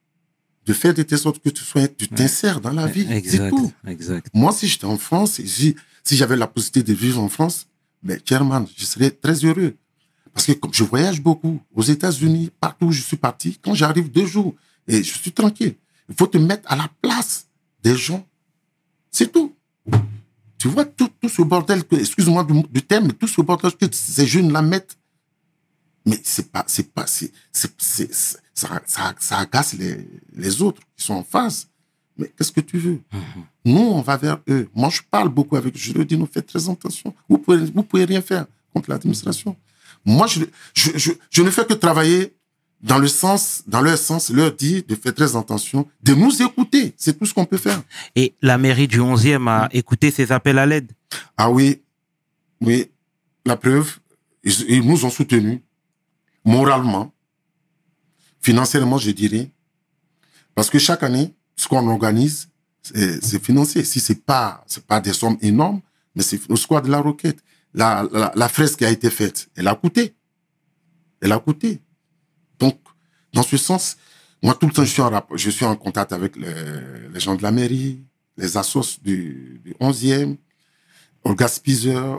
de 0.64 0.72
faire 0.72 0.94
de 0.94 1.02
telle 1.02 1.18
sorte 1.18 1.38
que 1.38 1.48
tu 1.48 1.62
sois, 1.62 1.86
tu 1.86 2.08
t'insères 2.08 2.60
dans 2.60 2.72
la 2.72 2.86
vie. 2.86 3.06
C'est 3.24 3.50
tout. 3.50 3.72
Exact. 3.86 4.28
Moi, 4.34 4.52
si 4.52 4.66
j'étais 4.66 4.84
en 4.84 4.98
France, 4.98 5.40
si, 5.42 5.76
si 6.02 6.16
j'avais 6.16 6.36
la 6.36 6.48
possibilité 6.48 6.92
de 6.92 6.98
vivre 6.98 7.20
en 7.20 7.28
France, 7.28 7.68
ben, 8.02 8.18
Chairman, 8.24 8.66
je 8.76 8.84
serais 8.84 9.10
très 9.10 9.44
heureux. 9.44 9.76
Parce 10.34 10.46
que 10.46 10.52
comme 10.52 10.74
je 10.74 10.84
voyage 10.84 11.22
beaucoup, 11.22 11.60
aux 11.72 11.82
États-Unis, 11.82 12.50
partout 12.60 12.86
où 12.86 12.92
je 12.92 13.00
suis 13.00 13.16
parti, 13.16 13.58
quand 13.62 13.74
j'arrive 13.74 14.10
deux 14.10 14.26
jours, 14.26 14.54
et 14.88 15.02
je 15.02 15.18
suis 15.18 15.32
tranquille. 15.32 15.74
Il 16.08 16.14
faut 16.14 16.26
te 16.26 16.38
mettre 16.38 16.70
à 16.70 16.76
la 16.76 16.88
place 17.00 17.48
des 17.82 17.96
gens. 17.96 18.26
C'est 19.10 19.32
tout. 19.32 19.54
Tu 20.58 20.68
vois, 20.68 20.84
tout, 20.84 21.10
tout 21.20 21.28
ce 21.28 21.42
bordel, 21.42 21.82
excuse-moi 21.90 22.44
du, 22.44 22.62
du, 22.62 22.82
terme, 22.82 23.12
tout 23.12 23.28
ce 23.28 23.40
bordel 23.42 23.72
que 23.72 23.86
ces 23.92 24.26
jeunes 24.26 24.52
la 24.52 24.62
mettent, 24.62 24.96
mais 26.06 26.18
c'est 26.22 26.50
pas, 26.50 26.64
c'est 26.66 26.92
pas, 26.92 27.06
c'est, 27.06 27.32
c'est, 27.52 28.12
ça, 28.54 28.80
ça, 28.86 29.14
ça, 29.18 29.38
agace 29.38 29.74
les, 29.74 30.08
les 30.34 30.62
autres 30.62 30.80
qui 30.96 31.04
sont 31.04 31.14
en 31.14 31.24
face. 31.24 31.68
Mais 32.16 32.32
qu'est-ce 32.36 32.52
que 32.52 32.60
tu 32.60 32.78
veux? 32.78 33.02
Mhm. 33.12 33.44
Nous, 33.66 33.80
on 33.80 34.00
va 34.00 34.16
vers 34.16 34.38
eux. 34.48 34.68
Moi, 34.74 34.88
je 34.88 35.02
parle 35.10 35.28
beaucoup 35.28 35.56
avec 35.56 35.74
eux. 35.74 35.78
Je 35.78 35.92
leur 35.92 36.06
dis, 36.06 36.16
nous 36.16 36.26
faites 36.26 36.46
très 36.46 36.70
attention. 36.70 37.14
Vous 37.28 37.38
pouvez, 37.38 37.58
vous 37.58 37.82
pouvez 37.82 38.04
rien 38.04 38.22
faire 38.22 38.46
contre 38.72 38.88
l'administration. 38.88 39.56
Moi, 40.04 40.26
je, 40.28 40.44
je, 40.72 40.96
je, 40.96 41.12
je, 41.30 41.42
ne 41.42 41.50
fais 41.50 41.66
que 41.66 41.74
travailler 41.74 42.35
dans 42.86 42.98
le 42.98 43.08
sens, 43.08 43.64
dans 43.66 43.80
leur 43.80 43.98
sens, 43.98 44.30
leur 44.30 44.52
dire 44.52 44.82
de 44.86 44.94
faire 44.94 45.12
très 45.12 45.34
attention, 45.34 45.88
de 46.04 46.14
nous 46.14 46.40
écouter. 46.40 46.94
C'est 46.96 47.18
tout 47.18 47.26
ce 47.26 47.34
qu'on 47.34 47.44
peut 47.44 47.56
faire. 47.56 47.82
Et 48.14 48.32
la 48.42 48.58
mairie 48.58 48.86
du 48.86 49.00
11e 49.00 49.48
a 49.48 49.68
écouté 49.72 50.12
ces 50.12 50.30
appels 50.30 50.58
à 50.58 50.66
l'aide? 50.66 50.92
Ah 51.36 51.50
oui, 51.50 51.82
oui. 52.60 52.88
La 53.44 53.56
preuve, 53.56 53.98
ils 54.44 54.86
nous 54.86 55.04
ont 55.04 55.10
soutenus 55.10 55.60
moralement, 56.44 57.12
financièrement, 58.40 58.98
je 58.98 59.10
dirais. 59.10 59.50
Parce 60.54 60.70
que 60.70 60.78
chaque 60.78 61.02
année, 61.02 61.34
ce 61.56 61.66
qu'on 61.66 61.88
organise, 61.88 62.48
c'est 62.82 63.42
financé. 63.42 63.82
Si 63.82 63.98
c'est 63.98 64.24
pas, 64.24 64.64
c'est 64.68 64.86
pas 64.86 65.00
des 65.00 65.12
sommes 65.12 65.38
énormes, 65.40 65.80
mais 66.14 66.22
c'est 66.22 66.40
le 66.48 66.54
squad 66.54 66.84
de 66.84 66.90
la 66.90 67.00
roquette. 67.00 67.38
La, 67.74 68.06
la, 68.12 68.32
la, 68.34 68.48
fresque 68.48 68.78
qui 68.78 68.84
a 68.84 68.90
été 68.90 69.10
faite, 69.10 69.48
elle 69.56 69.66
a 69.66 69.74
coûté. 69.74 70.14
Elle 71.20 71.32
a 71.32 71.38
coûté. 71.40 71.80
Dans 73.32 73.42
ce 73.42 73.56
sens, 73.56 73.96
moi, 74.42 74.54
tout 74.54 74.66
le 74.66 74.72
temps, 74.72 74.84
je 74.84 75.50
suis 75.50 75.64
en, 75.64 75.76
contact 75.76 76.12
avec 76.12 76.36
les, 76.36 77.20
gens 77.20 77.34
de 77.34 77.42
la 77.42 77.50
mairie, 77.50 78.02
les 78.36 78.56
assos 78.56 78.98
du, 79.02 79.60
du 79.64 79.72
11e, 79.80 80.36
Olga 81.24 81.48
Spizer, 81.48 82.18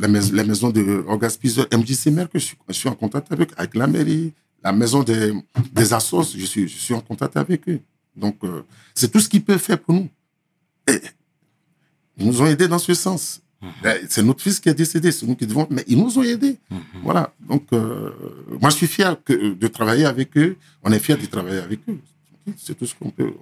la, 0.00 0.08
maison, 0.08 0.70
de 0.70 1.04
Olga 1.08 1.28
Spizer, 1.28 1.66
MJC 1.72 2.06
Mer, 2.06 2.30
que 2.30 2.38
je 2.38 2.54
suis, 2.70 2.88
en 2.88 2.94
contact 2.94 3.32
avec, 3.32 3.50
avec 3.56 3.74
la 3.74 3.86
mairie, 3.86 4.32
la 4.62 4.72
maison 4.72 5.02
des, 5.02 5.32
des 5.72 5.92
assos, 5.92 6.36
je 6.36 6.44
suis, 6.44 6.68
je 6.68 6.76
suis 6.76 6.94
en 6.94 7.00
contact 7.00 7.36
avec 7.36 7.68
eux. 7.68 7.80
Donc, 8.14 8.36
euh, 8.44 8.62
c'est 8.94 9.10
tout 9.10 9.20
ce 9.20 9.28
qu'ils 9.28 9.44
peuvent 9.44 9.60
faire 9.60 9.78
pour 9.78 9.94
nous. 9.94 10.08
Et 10.88 11.00
ils 12.16 12.26
nous 12.26 12.40
ont 12.40 12.46
aidés 12.46 12.68
dans 12.68 12.78
ce 12.78 12.94
sens. 12.94 13.42
Mhm. 13.62 13.70
Ben, 13.82 14.06
c'est 14.08 14.22
notre 14.22 14.42
fils 14.42 14.60
qui 14.60 14.68
est 14.68 14.74
décédé, 14.74 15.10
c'est 15.12 15.26
nous 15.26 15.34
qui 15.36 15.46
devons, 15.46 15.66
mais 15.70 15.84
ils 15.86 15.98
nous 15.98 16.18
ont 16.18 16.22
aidés. 16.22 16.58
Mhm. 16.70 16.80
Voilà. 17.02 17.32
Donc, 17.48 17.64
euh, 17.72 18.10
moi, 18.60 18.70
je 18.70 18.76
suis 18.76 18.86
fier 18.86 19.16
que, 19.24 19.54
de 19.54 19.68
travailler 19.68 20.04
avec 20.04 20.36
eux. 20.36 20.56
On 20.82 20.92
est 20.92 20.98
fier 20.98 21.16
de 21.18 21.26
travailler 21.26 21.60
avec 21.60 21.80
eux. 21.88 21.98
C'est 22.58 22.76
tout 22.78 22.86
ce 22.86 22.94
qu'on 22.94 23.10
peut, 23.10 23.32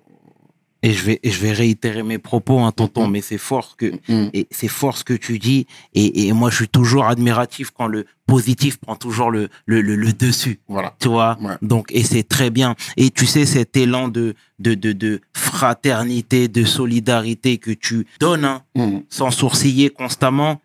et 0.85 0.93
je 0.93 1.03
vais, 1.03 1.19
je 1.25 1.41
vais 1.41 1.53
réitérer 1.53 2.03
mes 2.03 2.19
propos, 2.19 2.61
hein, 2.61 2.71
tonton, 2.71 3.07
mm-hmm. 3.07 3.11
mais 3.11 3.23
c'est 3.23 3.39
fort 3.39 3.79
que, 3.79 3.87
mm-hmm. 3.87 4.31
et 4.35 4.47
c'est 4.51 4.69
fort 4.69 4.99
ce 4.99 5.03
que 5.03 5.15
tu 5.15 5.39
dis. 5.39 5.67
Et, 5.95 6.29
et, 6.29 6.33
moi, 6.35 6.51
je 6.51 6.57
suis 6.57 6.69
toujours 6.69 7.07
admiratif 7.07 7.71
quand 7.71 7.87
le 7.87 8.05
positif 8.27 8.77
prend 8.77 8.95
toujours 8.95 9.31
le, 9.31 9.49
le, 9.65 9.81
le, 9.81 10.13
dessus. 10.13 10.61
Voilà. 10.69 10.95
Tu 11.01 11.09
vois? 11.09 11.39
Donc, 11.63 11.91
et 11.91 12.03
c'est 12.03 12.23
très 12.23 12.51
bien. 12.51 12.75
Et 12.99 13.11
tu 13.11 13.25
sais, 13.25 13.47
cet 13.47 13.79
élan 13.79 14.09
de, 14.09 14.35
de, 14.59 14.75
de, 14.75 14.93
de 14.93 15.23
fraternité, 15.33 16.49
de 16.49 16.65
solidarité 16.65 17.57
que 17.57 17.71
tu 17.71 18.07
donnes, 18.21 18.45
hein, 18.45 18.63
mm-hmm. 18.77 19.05
sans 19.09 19.31
sourciller 19.31 19.89
constamment, 19.89 20.61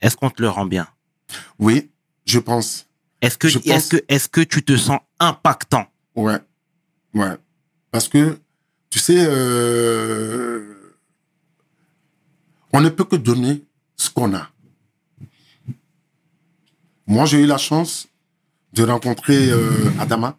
est-ce 0.00 0.16
qu'on 0.16 0.30
te 0.30 0.40
le 0.40 0.48
rend 0.48 0.66
bien? 0.66 0.86
Oui, 1.58 1.90
je 2.24 2.38
pense. 2.38 2.86
Est-ce 3.20 3.36
que, 3.36 3.48
est-ce 3.48 3.96
que, 3.96 4.04
est-ce 4.08 4.28
que 4.28 4.42
tu 4.42 4.62
te 4.62 4.76
sens 4.76 5.00
impactant? 5.18 5.86
Ouais. 6.14 6.38
Ouais. 7.14 7.34
Parce 7.90 8.06
que, 8.06 8.38
tu 8.90 8.98
sais, 8.98 9.18
euh, 9.18 10.92
on 12.72 12.80
ne 12.80 12.88
peut 12.88 13.04
que 13.04 13.16
donner 13.16 13.64
ce 13.96 14.10
qu'on 14.10 14.34
a. 14.34 14.50
Moi, 17.06 17.24
j'ai 17.26 17.40
eu 17.42 17.46
la 17.46 17.58
chance 17.58 18.08
de 18.72 18.82
rencontrer 18.84 19.50
euh, 19.50 19.90
Adama. 19.98 20.38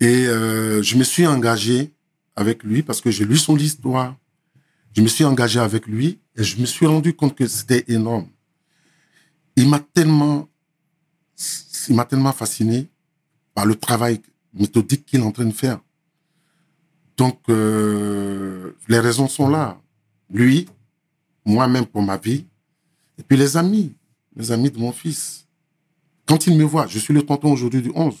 Et 0.00 0.26
euh, 0.26 0.82
je 0.82 0.96
me 0.96 1.04
suis 1.04 1.26
engagé 1.26 1.94
avec 2.36 2.62
lui 2.62 2.82
parce 2.82 3.00
que 3.00 3.10
j'ai 3.10 3.24
lu 3.24 3.36
son 3.36 3.56
histoire. 3.56 4.16
Je 4.96 5.02
me 5.02 5.08
suis 5.08 5.24
engagé 5.24 5.60
avec 5.60 5.86
lui 5.86 6.20
et 6.36 6.44
je 6.44 6.60
me 6.60 6.66
suis 6.66 6.86
rendu 6.86 7.14
compte 7.14 7.34
que 7.34 7.46
c'était 7.46 7.84
énorme. 7.88 8.28
Il 9.56 9.68
m'a 9.68 9.80
tellement, 9.80 10.48
il 11.88 11.94
m'a 11.94 12.04
tellement 12.04 12.32
fasciné 12.32 12.88
par 13.54 13.66
le 13.66 13.76
travail 13.76 14.20
méthodique 14.52 15.06
qu'il 15.06 15.20
est 15.20 15.24
en 15.24 15.32
train 15.32 15.44
de 15.44 15.52
faire. 15.52 15.80
Donc, 17.16 17.38
euh, 17.48 18.72
les 18.88 18.98
raisons 18.98 19.28
sont 19.28 19.48
là. 19.48 19.80
Lui, 20.30 20.66
moi-même 21.44 21.86
pour 21.86 22.02
ma 22.02 22.16
vie, 22.16 22.46
et 23.18 23.22
puis 23.22 23.36
les 23.36 23.56
amis, 23.56 23.94
les 24.36 24.50
amis 24.50 24.70
de 24.70 24.78
mon 24.78 24.92
fils. 24.92 25.46
Quand 26.26 26.46
ils 26.46 26.56
me 26.56 26.64
voient, 26.64 26.86
je 26.88 26.98
suis 26.98 27.14
le 27.14 27.22
tonton 27.22 27.52
aujourd'hui 27.52 27.82
du 27.82 27.92
11. 27.94 28.14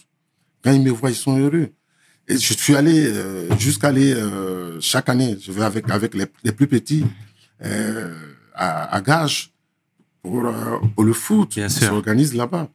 Quand 0.62 0.72
ils 0.72 0.82
me 0.82 0.90
voient, 0.90 1.10
ils 1.10 1.16
sont 1.16 1.36
heureux. 1.38 1.70
Et 2.28 2.38
je 2.38 2.54
suis 2.54 2.74
allé 2.74 3.06
euh, 3.06 3.54
jusqu'à 3.58 3.88
aller 3.88 4.14
euh, 4.14 4.80
chaque 4.80 5.08
année, 5.08 5.36
je 5.40 5.52
vais 5.52 5.62
avec 5.62 5.90
avec 5.90 6.14
les, 6.14 6.26
les 6.42 6.52
plus 6.52 6.66
petits 6.66 7.04
euh, 7.62 8.14
à, 8.54 8.94
à 8.94 9.00
Gage 9.02 9.52
pour, 10.22 10.46
euh, 10.46 10.78
pour 10.94 11.04
le 11.04 11.12
foot. 11.12 11.54
Bien 11.54 11.68
sûr. 11.68 11.88
s'organise 11.88 12.34
là-bas. 12.34 12.68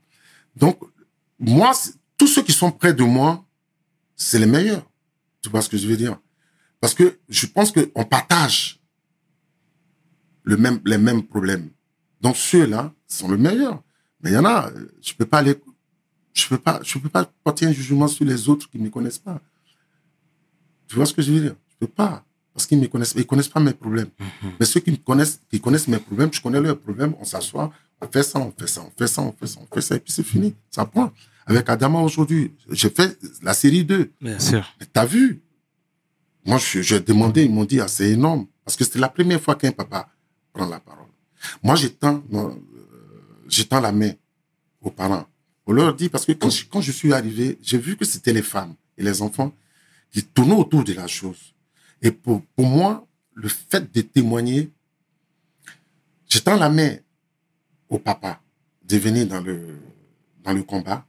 Donc 0.55 0.79
moi, 1.39 1.71
tous 2.17 2.27
ceux 2.27 2.43
qui 2.43 2.51
sont 2.51 2.71
près 2.71 2.93
de 2.93 3.03
moi, 3.03 3.43
c'est 4.15 4.37
les 4.39 4.45
meilleurs. 4.45 4.88
Tu 5.41 5.49
vois 5.49 5.61
ce 5.61 5.69
que 5.69 5.77
je 5.77 5.87
veux 5.87 5.97
dire? 5.97 6.19
Parce 6.79 6.93
que 6.93 7.19
je 7.27 7.45
pense 7.45 7.71
qu'on 7.71 8.05
partage 8.05 8.79
le 10.43 10.57
même, 10.57 10.79
les 10.85 10.97
mêmes 10.97 11.23
problèmes. 11.23 11.69
Donc 12.21 12.35
ceux-là 12.35 12.93
sont 13.07 13.29
le 13.29 13.37
meilleur. 13.37 13.81
Mais 14.21 14.31
il 14.31 14.33
y 14.33 14.37
en 14.37 14.45
a, 14.45 14.69
je 15.01 15.13
peux 15.13 15.25
pas 15.25 15.39
aller, 15.39 15.55
je 16.33 16.47
peux 16.47 16.57
pas, 16.57 16.81
je 16.83 16.97
peux 16.97 17.09
pas 17.09 17.31
porter 17.43 17.65
un 17.65 17.71
jugement 17.71 18.07
sur 18.07 18.25
les 18.25 18.49
autres 18.49 18.69
qui 18.69 18.77
ne 18.77 18.83
me 18.83 18.89
connaissent 18.89 19.19
pas. 19.19 19.39
Tu 20.87 20.95
vois 20.95 21.05
ce 21.05 21.13
que 21.13 21.21
je 21.21 21.31
veux 21.31 21.41
dire? 21.41 21.55
Je 21.69 21.75
peux 21.79 21.87
pas. 21.87 22.25
Parce 22.53 22.65
qu'ils 22.65 22.79
me 22.79 22.87
connaissent, 22.87 23.13
ils 23.15 23.25
connaissent 23.25 23.47
pas 23.47 23.59
mes 23.59 23.73
problèmes. 23.73 24.09
Mhm. 24.19 24.51
Mais 24.59 24.65
ceux 24.65 24.79
qui 24.81 24.91
me 24.91 24.97
connaissent, 24.97 25.39
qui 25.49 25.61
connaissent 25.61 25.87
mes 25.87 25.99
problèmes, 25.99 26.33
je 26.33 26.41
connais 26.41 26.59
leurs 26.59 26.79
problèmes, 26.79 27.13
on 27.19 27.23
s'assoit, 27.23 27.71
on 28.01 28.07
fait 28.07 28.23
ça, 28.23 28.39
on 28.39 28.51
fait 28.57 28.67
ça, 28.67 28.81
on 28.81 28.91
fait 28.97 29.07
ça, 29.07 29.21
on 29.21 29.31
fait 29.31 29.47
ça, 29.47 29.59
on 29.61 29.73
fait 29.73 29.81
ça, 29.81 29.95
et 29.95 29.99
puis 29.99 30.11
c'est 30.11 30.23
fini. 30.23 30.55
Ça 30.69 30.85
prend. 30.85 31.11
Avec 31.45 31.67
Adama 31.69 31.99
aujourd'hui, 31.99 32.53
j'ai 32.69 32.89
fait 32.89 33.17
la 33.41 33.53
série 33.53 33.83
2. 33.83 34.11
Bien 34.21 34.39
sûr. 34.39 34.65
T'as 34.93 35.05
vu? 35.05 35.41
Moi, 36.45 36.57
j'ai 36.59 36.99
demandé, 36.99 37.43
ils 37.43 37.51
m'ont 37.51 37.65
dit, 37.65 37.79
ah, 37.81 37.87
c'est 37.87 38.11
énorme. 38.11 38.47
Parce 38.63 38.77
que 38.77 38.83
c'était 38.83 38.99
la 38.99 39.09
première 39.09 39.41
fois 39.41 39.55
qu'un 39.55 39.71
papa 39.71 40.09
prend 40.53 40.67
la 40.67 40.79
parole. 40.79 41.07
Moi, 41.63 41.75
j'étends, 41.75 42.23
euh, 42.33 42.49
j'étends 43.47 43.79
la 43.79 43.91
main 43.91 44.11
aux 44.81 44.91
parents. 44.91 45.25
On 45.65 45.73
leur 45.73 45.95
dit, 45.95 46.09
parce 46.09 46.25
que 46.25 46.31
quand 46.33 46.49
je, 46.49 46.65
quand 46.65 46.81
je 46.81 46.91
suis 46.91 47.13
arrivé, 47.13 47.57
j'ai 47.61 47.77
vu 47.77 47.97
que 47.97 48.05
c'était 48.05 48.33
les 48.33 48.41
femmes 48.41 48.75
et 48.97 49.03
les 49.03 49.21
enfants 49.21 49.53
qui 50.11 50.23
tournaient 50.23 50.55
autour 50.55 50.83
de 50.83 50.93
la 50.93 51.07
chose. 51.07 51.53
Et 52.01 52.11
pour, 52.11 52.41
pour 52.55 52.65
moi, 52.65 53.07
le 53.33 53.47
fait 53.47 53.91
de 53.91 54.01
témoigner, 54.01 54.71
j'étends 56.27 56.57
la 56.57 56.69
main 56.69 56.95
au 57.89 57.99
papa 57.99 58.39
de 58.83 58.97
venir 58.97 59.27
dans 59.27 59.41
le, 59.41 59.79
dans 60.43 60.53
le 60.53 60.63
combat 60.63 61.05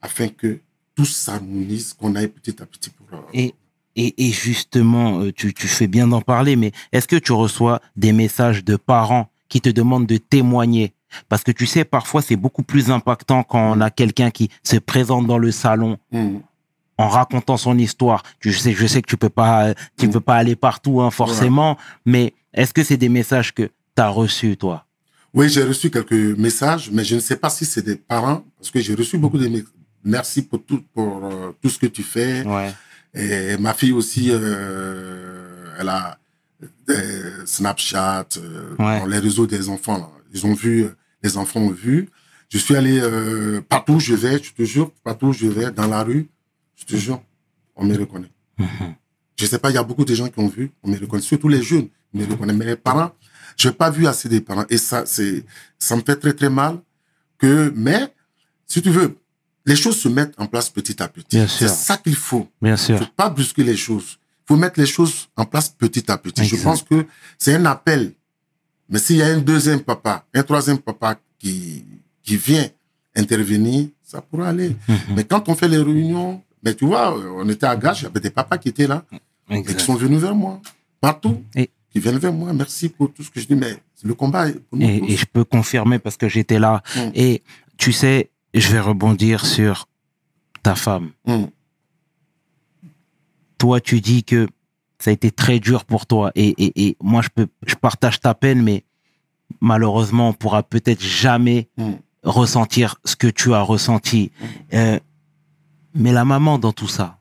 afin 0.00 0.28
que 0.28 0.60
tout 0.94 1.04
s'harmonise, 1.04 1.92
qu'on 1.92 2.14
aille 2.14 2.28
petit 2.28 2.62
à 2.62 2.66
petit 2.66 2.90
pour... 2.90 3.06
Et 3.32 3.54
et, 3.96 4.28
et 4.28 4.30
justement, 4.30 5.20
euh, 5.20 5.32
tu, 5.32 5.54
tu 5.54 5.66
fais 5.66 5.86
bien 5.86 6.06
d'en 6.06 6.20
parler, 6.20 6.54
mais 6.54 6.72
est-ce 6.92 7.08
que 7.08 7.16
tu 7.16 7.32
reçois 7.32 7.80
des 7.96 8.12
messages 8.12 8.62
de 8.62 8.76
parents 8.76 9.30
qui 9.48 9.60
te 9.60 9.70
demandent 9.70 10.06
de 10.06 10.18
témoigner? 10.18 10.92
Parce 11.30 11.42
que 11.42 11.50
tu 11.50 11.66
sais, 11.66 11.84
parfois, 11.84 12.20
c'est 12.20 12.36
beaucoup 12.36 12.62
plus 12.62 12.90
impactant 12.90 13.42
quand 13.42 13.72
on 13.72 13.80
a 13.80 13.90
quelqu'un 13.90 14.30
qui 14.30 14.50
se 14.62 14.76
présente 14.76 15.26
dans 15.26 15.38
le 15.38 15.50
salon. 15.50 15.98
Mmh. 16.12 16.38
en 16.98 17.08
racontant 17.08 17.58
son 17.58 17.76
histoire. 17.76 18.22
Je 18.40 18.50
sais, 18.50 18.72
je 18.72 18.86
sais 18.86 19.02
que 19.02 19.08
tu 19.08 19.18
peux 19.18 19.28
pas, 19.28 19.74
tu 19.98 20.06
mmh. 20.06 20.12
peux 20.12 20.20
pas 20.20 20.36
aller 20.36 20.56
partout, 20.56 21.02
hein, 21.02 21.10
forcément. 21.10 21.76
Mais 22.06 22.32
est-ce 22.54 22.72
que 22.72 22.82
c'est 22.82 22.96
des 22.96 23.10
messages 23.10 23.52
que 23.52 23.64
tu 23.64 24.02
as 24.02 24.08
reçus, 24.08 24.56
toi? 24.56 24.85
Oui, 25.36 25.50
j'ai 25.50 25.64
reçu 25.64 25.90
quelques 25.90 26.38
messages, 26.38 26.90
mais 26.90 27.04
je 27.04 27.16
ne 27.16 27.20
sais 27.20 27.36
pas 27.36 27.50
si 27.50 27.66
c'est 27.66 27.82
des 27.82 27.96
parents, 27.96 28.42
parce 28.56 28.70
que 28.70 28.80
j'ai 28.80 28.94
reçu 28.94 29.18
beaucoup 29.18 29.36
de 29.36 29.64
merci 30.02 30.40
pour 30.40 30.64
tout, 30.64 30.82
pour 30.94 31.26
euh, 31.26 31.52
tout 31.60 31.68
ce 31.68 31.78
que 31.78 31.86
tu 31.86 32.02
fais. 32.02 32.42
Ouais. 32.42 32.72
Et 33.12 33.58
ma 33.58 33.74
fille 33.74 33.92
aussi, 33.92 34.30
euh, 34.30 35.74
elle 35.78 35.90
a 35.90 36.18
Snapchat, 37.44 38.28
euh, 38.38 39.06
les 39.06 39.18
réseaux 39.18 39.46
des 39.46 39.68
enfants. 39.68 39.98
Là. 39.98 40.08
Ils 40.32 40.46
ont 40.46 40.54
vu, 40.54 40.86
les 41.22 41.36
enfants 41.36 41.60
ont 41.60 41.70
vu. 41.70 42.08
Je 42.48 42.56
suis 42.56 42.74
allé 42.74 42.98
euh, 42.98 43.60
partout 43.60 43.94
où 43.94 44.00
je 44.00 44.14
vais, 44.14 44.42
je 44.42 44.54
te 44.54 44.62
jure, 44.64 44.90
partout 45.04 45.26
où 45.26 45.32
je 45.34 45.48
vais, 45.48 45.70
dans 45.70 45.86
la 45.86 46.02
rue, 46.02 46.28
je 46.76 46.86
te 46.86 46.96
jure, 46.96 47.22
on 47.74 47.84
me 47.84 47.94
reconnaît. 47.94 48.30
Mm-hmm. 48.58 48.94
Je 49.38 49.44
sais 49.44 49.58
pas, 49.58 49.68
il 49.68 49.74
y 49.74 49.78
a 49.78 49.82
beaucoup 49.82 50.06
de 50.06 50.14
gens 50.14 50.28
qui 50.28 50.38
ont 50.38 50.48
vu, 50.48 50.70
on 50.82 50.88
me 50.88 50.98
reconnaît, 50.98 51.22
surtout 51.22 51.48
les 51.48 51.62
jeunes, 51.62 51.88
on 52.14 52.18
me 52.20 52.24
reconnaissent. 52.24 52.56
Mais 52.56 52.64
les 52.64 52.76
parents, 52.76 53.10
je 53.56 53.68
n'ai 53.68 53.74
pas 53.74 53.90
vu 53.90 54.06
assez 54.06 54.28
des 54.28 54.40
parents. 54.40 54.66
Et 54.68 54.78
ça, 54.78 55.04
c'est, 55.06 55.44
ça 55.78 55.96
me 55.96 56.02
fait 56.02 56.16
très 56.16 56.32
très 56.32 56.50
mal 56.50 56.78
que, 57.38 57.72
mais, 57.74 58.12
si 58.66 58.82
tu 58.82 58.90
veux, 58.90 59.16
les 59.64 59.76
choses 59.76 59.98
se 59.98 60.08
mettent 60.08 60.34
en 60.38 60.46
place 60.46 60.70
petit 60.70 61.02
à 61.02 61.08
petit. 61.08 61.42
C'est 61.48 61.68
ça 61.68 61.96
qu'il 61.96 62.14
faut. 62.16 62.48
Bien 62.62 62.76
sûr. 62.76 62.98
Faut 62.98 63.06
pas 63.16 63.28
brusquer 63.28 63.64
les 63.64 63.76
choses. 63.76 64.18
Il 64.44 64.54
faut 64.54 64.56
mettre 64.56 64.78
les 64.78 64.86
choses 64.86 65.28
en 65.36 65.44
place 65.44 65.68
petit 65.68 66.10
à 66.10 66.16
petit. 66.16 66.44
Je 66.44 66.56
pense 66.56 66.82
que 66.82 67.06
c'est 67.38 67.54
un 67.54 67.66
appel. 67.66 68.12
Mais 68.88 69.00
s'il 69.00 69.16
y 69.16 69.22
a 69.22 69.26
un 69.26 69.38
deuxième 69.38 69.80
papa, 69.80 70.24
un 70.32 70.42
troisième 70.44 70.78
papa 70.78 71.18
qui, 71.38 71.84
qui 72.22 72.36
vient 72.36 72.68
intervenir, 73.16 73.88
ça 74.04 74.20
pourra 74.20 74.48
aller. 74.50 74.76
Mhm. 74.88 74.98
Mais 75.16 75.24
quand 75.24 75.48
on 75.48 75.56
fait 75.56 75.66
les 75.66 75.78
réunions, 75.78 76.40
mais 76.62 76.74
tu 76.74 76.86
vois, 76.86 77.16
on 77.18 77.48
était 77.48 77.66
à 77.66 77.74
Gage, 77.74 78.02
il 78.02 78.04
y 78.04 78.06
avait 78.06 78.20
des 78.20 78.30
papas 78.30 78.58
qui 78.58 78.68
étaient 78.68 78.86
là, 78.86 79.04
et 79.50 79.62
qui 79.62 79.84
sont 79.84 79.94
venus 79.96 80.20
vers 80.20 80.34
moi, 80.34 80.60
partout. 81.00 81.42
Et 81.56 81.70
qui 81.96 82.00
viennent 82.02 82.18
vers 82.18 82.32
moi. 82.32 82.52
Merci 82.52 82.90
pour 82.90 83.10
tout 83.10 83.22
ce 83.22 83.30
que 83.30 83.40
je 83.40 83.46
dis, 83.46 83.54
mais 83.54 83.74
le 84.02 84.12
combat 84.12 84.50
est 84.50 84.60
pour 84.60 84.78
nous 84.78 84.86
et, 84.86 85.02
et, 85.12 85.16
je 85.16 85.24
peux 85.24 85.44
confirmer 85.44 85.98
parce 85.98 86.18
que 86.18 86.28
j'étais 86.28 86.58
là. 86.58 86.82
Mm. 86.94 87.00
Et 87.14 87.42
tu 87.78 87.90
sais, 87.90 88.30
je 88.52 88.70
vais 88.70 88.80
rebondir 88.80 89.46
sur 89.46 89.88
ta 90.62 90.74
femme. 90.74 91.12
Mm. 91.24 91.44
Toi, 93.56 93.80
tu 93.80 94.02
dis 94.02 94.24
que 94.24 94.46
ça 94.98 95.08
a 95.08 95.14
été 95.14 95.30
très 95.30 95.58
dur 95.58 95.86
pour 95.86 96.04
toi. 96.04 96.32
Et, 96.34 96.48
et, 96.62 96.86
et, 96.86 96.96
moi, 97.02 97.22
je, 97.22 97.30
peux, 97.34 97.46
je 97.66 97.76
partage 97.76 98.20
ta 98.20 98.34
peine, 98.34 98.62
mais 98.62 98.84
malheureusement, 99.62 100.28
on 100.28 100.32
pourra 100.34 100.62
peut-être 100.62 101.02
jamais 101.02 101.70
mm. 101.78 101.92
ressentir 102.24 102.96
ce 103.06 103.16
que 103.16 103.28
tu 103.28 103.54
as 103.54 103.62
ressenti. 103.62 104.32
Euh, 104.74 105.00
mais 105.94 106.12
la 106.12 106.26
maman 106.26 106.58
dans 106.58 106.72
tout 106.72 106.88
ça, 106.88 107.18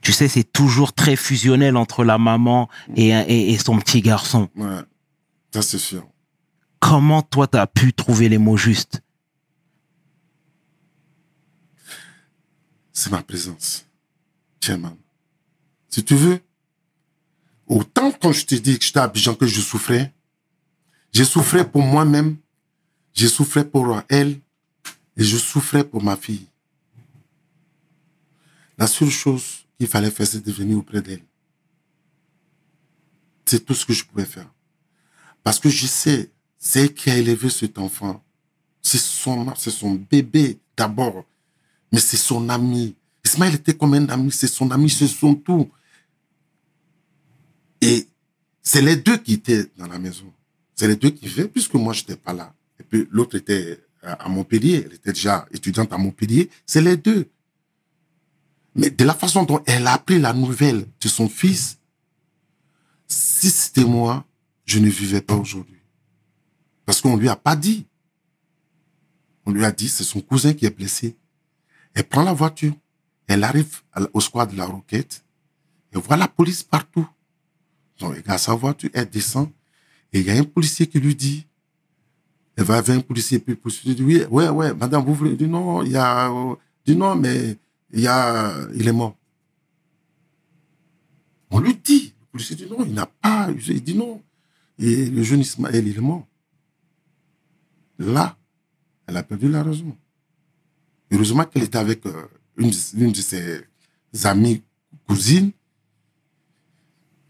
tu 0.00 0.12
sais, 0.12 0.28
c'est 0.28 0.44
toujours 0.44 0.92
très 0.92 1.16
fusionnel 1.16 1.76
entre 1.76 2.04
la 2.04 2.18
maman 2.18 2.68
et, 2.96 3.08
et, 3.08 3.52
et 3.52 3.58
son 3.58 3.78
petit 3.78 4.00
garçon. 4.00 4.48
Ouais, 4.56 4.80
ça 5.52 5.62
c'est 5.62 5.78
sûr. 5.78 6.06
Comment 6.78 7.22
toi, 7.22 7.46
tu 7.46 7.58
as 7.58 7.66
pu 7.66 7.92
trouver 7.92 8.28
les 8.28 8.38
mots 8.38 8.56
justes? 8.56 9.02
C'est 12.92 13.10
ma 13.10 13.22
présence. 13.22 13.86
Tiens, 14.60 14.80
Si 15.88 16.04
tu 16.04 16.14
veux, 16.14 16.40
autant 17.66 18.12
quand 18.12 18.32
je 18.32 18.46
te 18.46 18.54
dis 18.54 18.78
que 18.78 18.84
j'étais 18.84 18.98
à 18.98 19.04
Abidjan 19.04 19.34
que 19.34 19.46
je 19.46 19.60
souffrais, 19.60 20.12
j'ai 21.12 21.24
souffrais 21.24 21.68
pour 21.68 21.82
moi-même, 21.82 22.36
j'ai 23.12 23.28
souffrais 23.28 23.64
pour 23.68 24.00
elle, 24.08 24.40
et 25.16 25.24
je 25.24 25.36
souffrais 25.36 25.84
pour 25.84 26.02
ma 26.02 26.16
fille. 26.16 26.46
La 28.78 28.86
seule 28.86 29.10
chose 29.10 29.61
qu'il 29.82 29.90
fallait 29.90 30.12
faire, 30.12 30.28
c'est 30.28 30.44
de 30.44 30.52
venir 30.52 30.78
auprès 30.78 31.02
d'elle. 31.02 31.24
C'est 33.44 33.64
tout 33.64 33.74
ce 33.74 33.84
que 33.84 33.92
je 33.92 34.04
pouvais 34.04 34.24
faire. 34.24 34.48
Parce 35.42 35.58
que 35.58 35.68
je 35.68 35.86
sais, 35.88 36.30
c'est 36.56 36.94
qui 36.94 37.10
a 37.10 37.18
élevé 37.18 37.50
cet 37.50 37.78
enfant. 37.78 38.22
C'est 38.80 39.00
son, 39.00 39.52
c'est 39.56 39.72
son 39.72 39.94
bébé 39.94 40.60
d'abord, 40.76 41.24
mais 41.90 41.98
c'est 41.98 42.16
son 42.16 42.48
ami. 42.48 42.94
Ismaël 43.24 43.56
était 43.56 43.74
comme 43.74 43.94
un 43.94 44.08
ami, 44.08 44.30
c'est 44.30 44.46
son 44.46 44.70
ami, 44.70 44.88
c'est 44.88 45.08
son 45.08 45.34
tout. 45.34 45.68
Et 47.80 48.06
c'est 48.62 48.82
les 48.82 48.94
deux 48.94 49.16
qui 49.16 49.34
étaient 49.34 49.66
dans 49.76 49.88
la 49.88 49.98
maison. 49.98 50.32
C'est 50.76 50.86
les 50.86 50.94
deux 50.94 51.10
qui 51.10 51.26
vivaient, 51.26 51.48
puisque 51.48 51.74
moi, 51.74 51.92
j'étais 51.92 52.16
pas 52.16 52.32
là. 52.32 52.54
Et 52.78 52.84
puis 52.84 53.08
l'autre 53.10 53.36
était 53.36 53.80
à 54.00 54.28
Montpellier, 54.28 54.84
elle 54.86 54.94
était 54.94 55.12
déjà 55.12 55.44
étudiante 55.50 55.92
à 55.92 55.98
Montpellier. 55.98 56.50
C'est 56.66 56.82
les 56.82 56.96
deux. 56.96 57.28
Mais 58.74 58.90
de 58.90 59.04
la 59.04 59.14
façon 59.14 59.42
dont 59.44 59.62
elle 59.66 59.86
a 59.86 59.94
appris 59.94 60.18
la 60.18 60.32
nouvelle 60.32 60.86
de 61.00 61.08
son 61.08 61.28
fils, 61.28 61.78
si 63.06 63.50
c'était 63.50 63.84
moi, 63.84 64.24
je 64.64 64.78
ne 64.78 64.88
vivais 64.88 65.20
pas 65.20 65.34
aujourd'hui. 65.34 65.80
Parce 66.86 67.00
qu'on 67.00 67.16
lui 67.16 67.28
a 67.28 67.36
pas 67.36 67.56
dit. 67.56 67.86
On 69.44 69.50
lui 69.50 69.64
a 69.64 69.72
dit, 69.72 69.88
c'est 69.88 70.04
son 70.04 70.20
cousin 70.20 70.54
qui 70.54 70.66
est 70.66 70.70
blessé. 70.74 71.16
Elle 71.94 72.04
prend 72.04 72.22
la 72.22 72.32
voiture. 72.32 72.72
Elle 73.26 73.44
arrive 73.44 73.82
au 74.12 74.20
square 74.20 74.46
de 74.46 74.56
la 74.56 74.64
Roquette. 74.64 75.24
Et 75.94 75.98
voit 75.98 76.16
la 76.16 76.28
police 76.28 76.62
partout. 76.62 77.06
Donc, 77.98 78.14
elle 78.16 78.30
a 78.30 78.38
sa 78.38 78.54
voiture, 78.54 78.90
elle 78.94 79.08
descend. 79.08 79.50
Et 80.12 80.20
il 80.20 80.26
y 80.26 80.30
a 80.30 80.34
un 80.34 80.44
policier 80.44 80.86
qui 80.86 80.98
lui 80.98 81.14
dit, 81.14 81.46
elle 82.56 82.64
va 82.64 82.80
vers 82.80 82.96
un 82.96 83.00
policier, 83.00 83.38
puis 83.38 83.54
le 83.54 83.60
policier 83.60 83.94
dit, 83.94 84.02
oui, 84.02 84.24
ouais, 84.30 84.48
ouais, 84.48 84.74
madame, 84.74 85.04
vous 85.04 85.14
voulez, 85.14 85.36
dit 85.36 85.46
non, 85.46 85.82
il 85.82 85.92
y 85.92 85.96
a, 85.96 86.30
dit 86.84 86.96
non, 86.96 87.14
mais 87.16 87.56
il 87.92 88.88
est 88.88 88.92
mort. 88.92 89.16
On 91.50 91.60
lui 91.60 91.74
dit, 91.74 92.14
le 92.20 92.26
policier 92.32 92.56
dit 92.56 92.66
non, 92.66 92.84
il 92.84 92.94
n'a 92.94 93.06
pas, 93.06 93.50
il 93.50 93.82
dit 93.82 93.94
non. 93.94 94.22
Et 94.78 95.06
le 95.06 95.22
jeune 95.22 95.40
Ismaël, 95.40 95.86
il 95.86 95.96
est 95.96 96.00
mort. 96.00 96.26
Là, 97.98 98.38
elle 99.06 99.16
a 99.18 99.22
perdu 99.22 99.48
la 99.50 99.62
raison. 99.62 99.96
Heureusement 101.10 101.44
qu'elle 101.44 101.64
était 101.64 101.78
avec 101.78 102.06
euh, 102.06 102.26
une, 102.56 102.70
de 102.70 103.20
ses 103.20 103.66
amies 104.24 104.62
cousines 105.06 105.52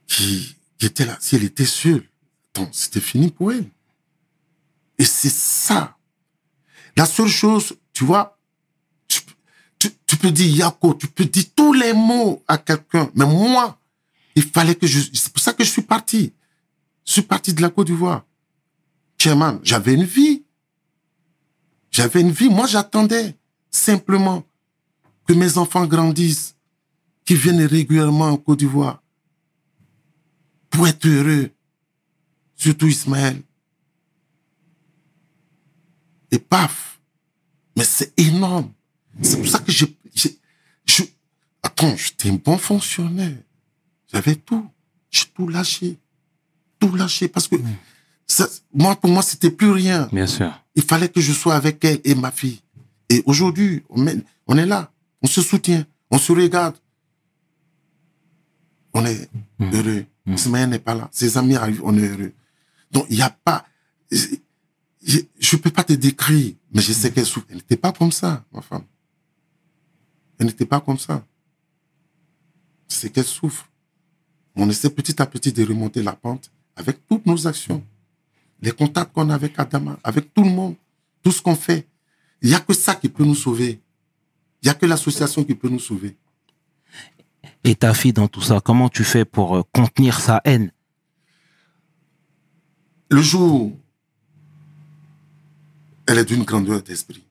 qui, 0.06 0.56
qui 0.78 0.86
était 0.86 1.04
là. 1.04 1.16
Si 1.20 1.34
elle 1.34 1.44
était 1.44 1.64
seule, 1.64 2.04
c'était 2.70 3.00
fini 3.00 3.30
pour 3.30 3.52
elle. 3.52 3.68
Et 4.98 5.04
c'est 5.04 5.32
ça. 5.32 5.96
La 6.96 7.06
seule 7.06 7.28
chose, 7.28 7.76
tu 7.92 8.04
vois, 8.04 8.38
tu, 10.06 10.16
peux 10.16 10.30
dire 10.30 10.56
Yako, 10.56 10.94
tu 10.94 11.06
peux 11.08 11.24
dire 11.24 11.44
tous 11.54 11.72
les 11.72 11.92
mots 11.92 12.42
à 12.46 12.58
quelqu'un. 12.58 13.10
Mais 13.14 13.26
moi, 13.26 13.78
il 14.34 14.42
fallait 14.42 14.74
que 14.74 14.86
je... 14.86 15.00
C'est 15.12 15.32
pour 15.32 15.42
ça 15.42 15.52
que 15.52 15.64
je 15.64 15.70
suis 15.70 15.82
parti. 15.82 16.32
Je 17.04 17.12
suis 17.12 17.22
parti 17.22 17.52
de 17.52 17.62
la 17.62 17.70
Côte 17.70 17.86
d'Ivoire. 17.86 18.24
Chairman, 19.18 19.60
j'avais 19.62 19.94
une 19.94 20.04
vie. 20.04 20.44
J'avais 21.90 22.20
une 22.20 22.30
vie. 22.30 22.48
Moi, 22.48 22.66
j'attendais 22.66 23.36
simplement 23.70 24.44
que 25.26 25.32
mes 25.32 25.58
enfants 25.58 25.86
grandissent, 25.86 26.56
qu'ils 27.24 27.36
viennent 27.36 27.64
régulièrement 27.64 28.28
en 28.28 28.36
Côte 28.36 28.58
d'Ivoire 28.58 29.02
pour 30.70 30.88
être 30.88 31.06
heureux. 31.06 31.50
Surtout 32.56 32.86
Ismaël. 32.86 33.42
Et 36.30 36.38
paf. 36.38 37.00
Mais 37.76 37.84
c'est 37.84 38.12
énorme. 38.18 38.72
C'est 39.20 39.36
pour 39.36 39.48
ça 39.48 39.58
que 39.58 39.70
je, 39.70 39.84
je, 40.84 41.02
attends, 41.62 41.96
j'étais 41.96 42.30
un 42.30 42.38
bon 42.42 42.56
fonctionnaire. 42.56 43.36
J'avais 44.12 44.36
tout. 44.36 44.66
J'ai 45.10 45.26
tout 45.34 45.48
lâché. 45.48 45.98
Tout 46.78 46.94
lâché 46.94 47.28
parce 47.28 47.48
que 47.48 47.56
moi, 48.72 48.96
pour 48.96 49.10
moi, 49.10 49.22
c'était 49.22 49.50
plus 49.50 49.70
rien. 49.70 50.08
Bien 50.12 50.26
sûr. 50.26 50.52
Il 50.74 50.82
fallait 50.82 51.08
que 51.08 51.20
je 51.20 51.32
sois 51.32 51.54
avec 51.54 51.84
elle 51.84 52.00
et 52.04 52.14
ma 52.14 52.30
fille. 52.30 52.60
Et 53.10 53.22
aujourd'hui, 53.26 53.82
on, 53.90 54.06
on 54.46 54.56
est 54.56 54.66
là. 54.66 54.90
On 55.20 55.26
se 55.26 55.42
soutient. 55.42 55.84
On 56.10 56.18
se 56.18 56.32
regarde. 56.32 56.76
On 58.94 59.04
est 59.04 59.28
mmh. 59.58 59.74
heureux. 59.74 60.06
Mmh. 60.26 60.66
n'est 60.66 60.78
pas 60.78 60.94
là. 60.94 61.08
Ses 61.12 61.36
amis 61.36 61.56
arrivent, 61.56 61.82
on 61.84 61.96
est 61.96 62.08
heureux. 62.08 62.32
Donc, 62.90 63.06
il 63.10 63.16
n'y 63.16 63.22
a 63.22 63.30
pas, 63.30 63.66
je 64.10 64.36
ne 65.06 65.56
peux 65.56 65.70
pas 65.70 65.84
te 65.84 65.94
décrire, 65.94 66.54
mais 66.72 66.82
je 66.82 66.92
sais 66.92 67.10
qu'elle 67.10 67.26
souffre. 67.26 67.46
Elle 67.48 67.56
n'était 67.56 67.76
pas 67.76 67.92
comme 67.92 68.12
ça, 68.12 68.44
ma 68.52 68.60
femme. 68.60 68.84
Elle 70.42 70.48
n'était 70.48 70.66
pas 70.66 70.80
comme 70.80 70.98
ça. 70.98 71.24
C'est 72.88 73.10
qu'elle 73.10 73.24
souffre. 73.24 73.68
On 74.56 74.68
essaie 74.68 74.90
petit 74.90 75.22
à 75.22 75.26
petit 75.26 75.52
de 75.52 75.64
remonter 75.64 76.02
la 76.02 76.14
pente 76.14 76.50
avec 76.74 77.06
toutes 77.06 77.26
nos 77.26 77.46
actions. 77.46 77.86
Les 78.60 78.72
contacts 78.72 79.12
qu'on 79.12 79.30
a 79.30 79.36
avec 79.36 79.56
Adama, 79.56 80.00
avec 80.02 80.34
tout 80.34 80.42
le 80.42 80.50
monde, 80.50 80.74
tout 81.22 81.30
ce 81.30 81.40
qu'on 81.40 81.54
fait. 81.54 81.86
Il 82.40 82.48
n'y 82.48 82.56
a 82.56 82.58
que 82.58 82.74
ça 82.74 82.96
qui 82.96 83.08
peut 83.08 83.22
nous 83.24 83.36
sauver. 83.36 83.80
Il 84.60 84.66
n'y 84.66 84.70
a 84.70 84.74
que 84.74 84.84
l'association 84.84 85.44
qui 85.44 85.54
peut 85.54 85.68
nous 85.68 85.78
sauver. 85.78 86.16
Et 87.62 87.76
ta 87.76 87.94
fille 87.94 88.12
dans 88.12 88.26
tout 88.26 88.42
ça, 88.42 88.60
comment 88.60 88.88
tu 88.88 89.04
fais 89.04 89.24
pour 89.24 89.56
euh, 89.56 89.62
contenir 89.72 90.18
sa 90.18 90.40
haine? 90.44 90.72
Le 93.10 93.22
jour, 93.22 93.70
elle 96.08 96.18
est 96.18 96.24
d'une 96.24 96.42
grandeur 96.42 96.82
d'esprit. 96.82 97.22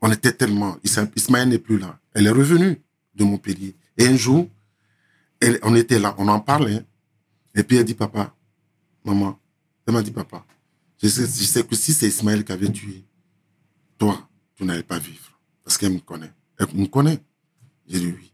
On 0.00 0.10
était 0.10 0.32
tellement... 0.32 0.78
Ismaël 0.82 1.50
n'est 1.50 1.58
plus 1.58 1.76
là. 1.76 1.99
Elle 2.14 2.26
est 2.26 2.30
revenue 2.30 2.80
de 3.14 3.24
Montpellier. 3.24 3.76
Et 3.96 4.06
un 4.06 4.16
jour, 4.16 4.48
on 5.62 5.74
était 5.74 5.98
là, 5.98 6.14
on 6.18 6.28
en 6.28 6.40
parlait. 6.40 6.84
Et 7.54 7.62
puis 7.62 7.76
elle 7.76 7.84
dit, 7.84 7.94
papa, 7.94 8.34
maman, 9.04 9.38
elle 9.86 9.94
m'a 9.94 10.02
dit, 10.02 10.10
papa, 10.10 10.44
je 11.02 11.08
sais, 11.08 11.64
que 11.64 11.74
si 11.74 11.92
c'est 11.92 12.08
Ismaël 12.08 12.44
qui 12.44 12.52
avait 12.52 12.70
tué, 12.70 13.04
toi, 13.98 14.28
tu 14.54 14.64
n'allais 14.64 14.82
pas 14.82 14.98
vivre. 14.98 15.38
Parce 15.64 15.78
qu'elle 15.78 15.92
me 15.92 16.00
connaît. 16.00 16.32
Elle 16.58 16.66
me 16.74 16.86
connaît. 16.86 17.22
J'ai 17.86 18.00
dit 18.00 18.06
oui. 18.06 18.32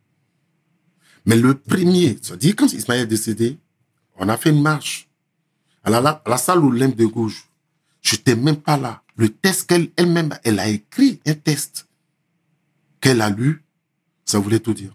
Mais 1.24 1.36
le 1.36 1.54
premier, 1.54 2.18
c'est-à-dire 2.20 2.54
quand 2.56 2.72
Ismaël 2.72 3.02
est 3.02 3.06
décédé, 3.06 3.58
on 4.16 4.28
a 4.28 4.36
fait 4.36 4.50
une 4.50 4.62
marche 4.62 5.08
à 5.82 5.90
la, 5.90 6.22
la 6.26 6.36
salle 6.36 6.60
de 6.60 7.04
gauche. 7.06 7.48
Je 8.00 8.16
n'étais 8.16 8.36
même 8.36 8.56
pas 8.56 8.76
là. 8.76 9.02
Le 9.16 9.28
test 9.28 9.68
qu'elle 9.68 9.90
elle-même, 9.96 10.36
elle 10.44 10.58
a 10.58 10.68
écrit 10.68 11.20
un 11.26 11.34
test 11.34 11.88
qu'elle 13.00 13.20
a 13.20 13.30
lu, 13.30 13.64
ça 14.26 14.38
voulait 14.38 14.60
tout 14.60 14.74
dire. 14.74 14.92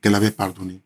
Qu'elle 0.00 0.14
avait 0.14 0.30
pardonné. 0.30 0.80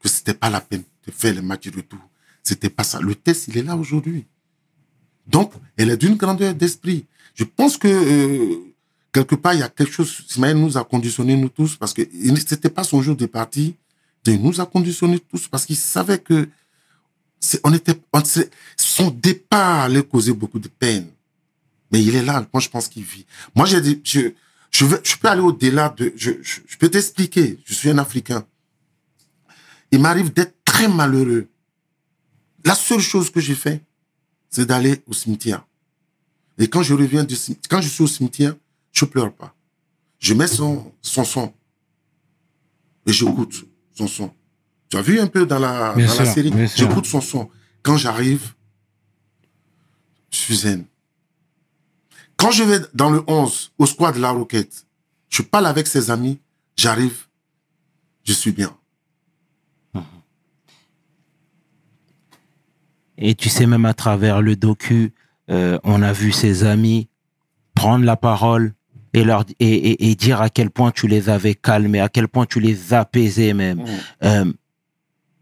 Que 0.00 0.08
c'était 0.08 0.34
pas 0.34 0.50
la 0.50 0.60
peine 0.60 0.84
de 1.06 1.10
faire 1.10 1.34
le 1.34 1.42
match 1.42 1.66
de 1.66 1.76
retour. 1.76 1.98
C'était 2.42 2.70
pas 2.70 2.84
ça. 2.84 3.00
Le 3.00 3.14
test, 3.14 3.48
il 3.48 3.58
est 3.58 3.62
là 3.62 3.74
aujourd'hui. 3.76 4.26
Donc, 5.26 5.52
elle 5.76 5.90
est 5.90 5.96
d'une 5.96 6.16
grandeur 6.16 6.54
d'esprit. 6.54 7.06
Je 7.34 7.44
pense 7.44 7.78
que 7.78 7.88
euh, 7.88 8.56
quelque 9.12 9.34
part, 9.34 9.54
il 9.54 9.60
y 9.60 9.62
a 9.62 9.68
quelque 9.70 9.92
chose. 9.92 10.24
Ismaël 10.30 10.56
nous 10.56 10.76
a 10.76 10.84
conditionnés, 10.84 11.36
nous 11.36 11.48
tous, 11.48 11.76
parce 11.76 11.94
que 11.94 12.02
c'était 12.46 12.68
pas 12.68 12.84
son 12.84 13.00
jour 13.00 13.16
de 13.16 13.26
partie. 13.26 13.74
Il 14.26 14.42
nous 14.42 14.60
a 14.60 14.66
conditionnés 14.66 15.20
tous 15.20 15.48
parce 15.48 15.66
qu'il 15.66 15.76
savait 15.76 16.18
que 16.18 16.48
on 17.62 17.74
était, 17.74 17.98
son 18.76 19.10
départ 19.10 19.82
allait 19.82 20.02
causer 20.02 20.32
beaucoup 20.32 20.58
de 20.58 20.68
peine. 20.68 21.08
Mais 21.90 22.02
il 22.02 22.14
est 22.14 22.22
là. 22.22 22.46
Moi, 22.52 22.60
je 22.60 22.68
pense 22.68 22.88
qu'il 22.88 23.04
vit. 23.04 23.26
Moi, 23.54 23.66
j'ai 23.66 23.80
dit, 23.80 24.02
je, 24.74 24.78
je, 24.78 24.84
veux, 24.84 25.00
je 25.04 25.16
peux 25.16 25.28
aller 25.28 25.40
au-delà 25.40 25.88
de, 25.90 26.12
je, 26.16 26.32
je, 26.42 26.76
peux 26.78 26.88
t'expliquer. 26.88 27.58
Je 27.64 27.74
suis 27.74 27.90
un 27.90 27.98
Africain. 27.98 28.44
Il 29.92 30.00
m'arrive 30.00 30.32
d'être 30.32 30.56
très 30.64 30.88
malheureux. 30.88 31.48
La 32.64 32.74
seule 32.74 33.00
chose 33.00 33.30
que 33.30 33.40
j'ai 33.40 33.54
fait, 33.54 33.84
c'est 34.50 34.66
d'aller 34.66 35.02
au 35.06 35.12
cimetière. 35.12 35.64
Et 36.58 36.68
quand 36.68 36.82
je 36.82 36.94
reviens 36.94 37.24
du 37.24 37.36
quand 37.68 37.80
je 37.80 37.88
suis 37.88 38.02
au 38.02 38.06
cimetière, 38.06 38.54
je 38.92 39.04
pleure 39.04 39.32
pas. 39.32 39.54
Je 40.18 40.34
mets 40.34 40.46
son, 40.46 40.92
son 41.02 41.24
son. 41.24 41.52
Et 43.06 43.12
j'écoute 43.12 43.66
son 43.92 44.08
son. 44.08 44.32
Tu 44.88 44.96
as 44.96 45.02
vu 45.02 45.20
un 45.20 45.26
peu 45.26 45.46
dans 45.46 45.58
la, 45.58 45.94
dans 45.94 46.14
la 46.18 46.24
série? 46.24 46.52
J'écoute 46.74 47.06
son 47.06 47.20
son. 47.20 47.50
Quand 47.82 47.96
j'arrive, 47.96 48.54
je 50.30 50.38
suis 50.38 50.56
zen. 50.56 50.84
Quand 52.44 52.50
je 52.50 52.62
vais 52.62 52.80
dans 52.92 53.08
le 53.08 53.22
11, 53.26 53.72
au 53.78 53.86
squad 53.86 54.14
de 54.14 54.20
la 54.20 54.30
Roquette, 54.30 54.84
je 55.30 55.40
parle 55.40 55.64
avec 55.64 55.86
ses 55.86 56.10
amis, 56.10 56.40
j'arrive, 56.76 57.24
je 58.22 58.34
suis 58.34 58.52
bien. 58.52 58.76
Et 63.16 63.34
tu 63.34 63.48
sais, 63.48 63.64
même 63.64 63.86
à 63.86 63.94
travers 63.94 64.42
le 64.42 64.56
docu, 64.56 65.14
euh, 65.48 65.78
on 65.84 66.02
a 66.02 66.12
vu 66.12 66.32
ses 66.32 66.64
amis 66.64 67.08
prendre 67.74 68.04
la 68.04 68.16
parole 68.16 68.74
et 69.14 69.24
leur 69.24 69.46
et, 69.58 70.10
et, 70.10 70.14
dire 70.14 70.42
à 70.42 70.50
quel 70.50 70.68
point 70.68 70.90
tu 70.90 71.08
les 71.08 71.30
avais 71.30 71.54
calmés, 71.54 72.00
à 72.00 72.10
quel 72.10 72.28
point 72.28 72.44
tu 72.44 72.60
les 72.60 72.92
apaisais 72.92 73.54
même. 73.54 73.78
Mm. 73.78 73.86
Euh, 74.24 74.52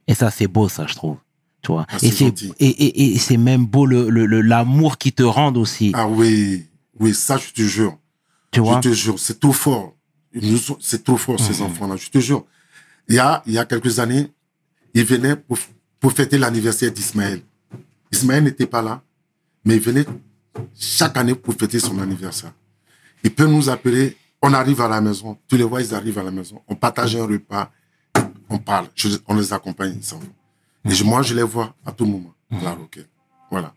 et 0.07 0.15
ça, 0.15 0.31
c'est 0.31 0.47
beau, 0.47 0.69
ça, 0.69 0.87
je 0.87 0.95
trouve. 0.95 1.17
Tu 1.63 1.73
vois. 1.73 1.85
Ah, 1.89 1.97
et 2.01 2.13
c'est 2.13 2.33
et, 2.61 3.15
et, 3.15 3.19
c'est 3.19 3.39
même 3.39 3.67
beau 3.67 3.87
le 3.87 4.09
l'amour 4.09 4.93
le, 4.93 4.97
qui 4.99 5.13
te 5.13 5.25
rend 5.25 5.53
aussi. 5.57 5.91
Ah 5.97 6.07
oui, 6.07 6.69
oui, 7.01 7.15
ça, 7.15 7.37
je 7.37 7.53
te 7.53 7.63
jure. 7.63 7.99
Tu 8.51 8.61
vois? 8.61 8.81
Je 8.83 8.89
te 8.89 8.95
jure, 8.95 9.19
c'est 9.19 9.41
trop 9.41 9.53
fort. 9.53 9.95
C'est 10.81 11.05
trop 11.05 11.17
fort 11.17 11.39
ces 11.41 11.55
mm-hmm. 11.55 11.63
enfants-là. 11.63 11.97
Je 11.97 12.09
te 12.09 12.19
jure. 12.19 12.47
Il 13.09 13.15
y 13.17 13.19
a 13.19 13.43
il 13.47 13.53
y 13.53 13.59
a 13.59 13.65
quelques 13.65 13.99
années, 13.99 14.33
ils 14.95 15.05
venaient 15.05 15.37
pour, 15.37 15.59
pour 16.01 16.13
fêter 16.13 16.39
l'anniversaire 16.39 16.93
d'Ismaël. 16.93 17.43
Ismaël 18.11 18.45
n'était 18.45 18.67
pas 18.67 18.83
là, 18.83 19.03
mais 19.65 19.77
il 19.77 19.81
venait 19.81 20.07
chaque 20.79 21.17
année 21.17 21.35
pour 21.35 21.55
fêter 21.55 21.79
son 21.79 21.99
anniversaire. 21.99 22.53
Il 23.25 23.35
peut 23.35 23.47
nous 23.47 23.69
appeler, 23.69 24.17
on 24.43 24.53
arrive 24.53 24.81
à 24.81 24.89
la 24.89 25.01
maison, 25.01 25.39
tous 25.49 25.57
les 25.57 25.65
vois, 25.65 25.81
ils 25.81 25.95
arrivent 25.95 26.19
à 26.19 26.23
la 26.23 26.31
maison, 26.31 26.61
on 26.69 26.75
partage 26.75 27.17
un 27.17 27.25
repas, 27.25 27.71
on 28.49 28.59
parle, 28.59 28.89
on 29.27 29.35
les 29.35 29.53
accompagne, 29.53 29.99
ils 30.85 31.01
Et 31.01 31.05
moi, 31.05 31.23
je 31.23 31.35
les 31.35 31.43
vois 31.43 31.75
à 31.87 31.93
tout 31.93 32.05
moment. 32.05 32.35
Ok. 32.51 32.99
Voilà. 33.51 33.75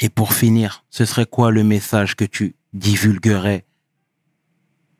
Et 0.00 0.08
pour 0.08 0.32
finir, 0.32 0.84
ce 0.90 1.04
serait 1.04 1.26
quoi 1.26 1.50
le 1.50 1.62
message 1.62 2.16
que 2.16 2.24
tu 2.24 2.56
divulguerais 2.72 3.64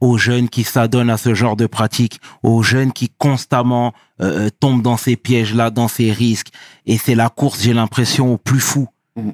aux 0.01 0.17
jeunes 0.17 0.49
qui 0.49 0.65
s'adonnent 0.65 1.11
à 1.11 1.19
ce 1.19 1.35
genre 1.35 1.57
de 1.57 1.67
pratique, 1.67 2.21
aux 2.43 2.63
jeunes 2.63 2.93
qui 2.93 3.11
constamment 3.11 3.93
euh, 4.21 4.47
euh, 4.47 4.51
tombent 4.51 4.83
dans 4.83 4.97
ces 4.97 5.17
pièges-là, 5.17 5.71
dans 5.71 5.89
ces 5.89 6.11
risques, 6.11 6.49
et 6.87 6.97
c'est 6.99 7.15
la 7.15 7.29
course, 7.29 7.61
j'ai 7.61 7.75
l'impression, 7.75 8.33
au 8.33 8.39
plus 8.39 8.61
fou. 8.61 8.89
Mm. 9.17 9.31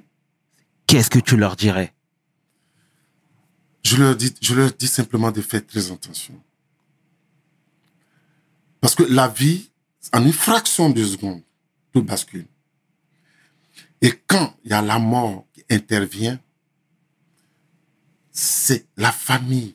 Qu'est-ce 0.87 1.11
que 1.11 1.19
tu 1.19 1.37
leur 1.37 1.57
dirais? 1.57 1.95
Je 3.85 3.97
leur, 3.97 4.17
dis, 4.17 4.35
je 4.41 4.55
leur 4.55 4.73
dis 4.73 4.89
simplement 4.89 5.31
de 5.31 5.41
faire 5.41 5.65
très 5.65 5.93
attention. 5.93 6.35
Parce 8.81 8.97
que 8.97 9.05
la 9.05 9.29
vie, 9.29 9.71
en 10.13 10.25
une 10.25 10.33
fraction 10.33 10.91
de 10.91 11.05
seconde, 11.05 11.43
tout 11.93 12.03
bascule. 12.03 12.47
Et 14.03 14.13
quand 14.27 14.55
il 14.65 14.71
y 14.71 14.75
a 14.75 14.83
la 14.83 14.99
mort 14.99 15.47
qui 15.53 15.65
intervient, 15.71 16.39
c'est 18.31 18.87
la 18.97 19.13
famille 19.13 19.75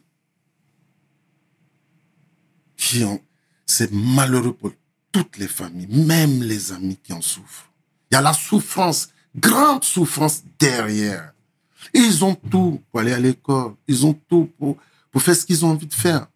qui 2.78 3.03
ont, 3.03 3.22
c'est 3.65 3.91
malheureux 3.91 4.53
pour 4.53 4.72
toutes 5.11 5.38
les 5.38 5.47
familles, 5.47 5.88
même 5.88 6.43
les 6.43 6.72
amis 6.72 6.97
qui 6.97 7.13
en 7.13 7.22
souffrent. 7.22 7.72
Il 8.11 8.15
y 8.15 8.17
a 8.17 8.22
la 8.22 8.34
souffrance, 8.34 9.09
grande 9.36 9.84
souffrance 9.84 10.43
derrière. 10.59 11.34
Ils 11.93 12.24
ont 12.24 12.36
tout 12.36 12.82
pour 12.91 12.99
aller 12.99 13.13
à 13.13 13.19
l'école, 13.19 13.76
ils 13.88 14.05
ont 14.05 14.13
tout 14.13 14.51
pour, 14.57 14.78
pour 15.09 15.22
faire 15.22 15.36
ce 15.36 15.45
qu'ils 15.45 15.65
ont 15.65 15.69
envie 15.69 15.88
de 15.88 15.93
faire. 15.93 16.28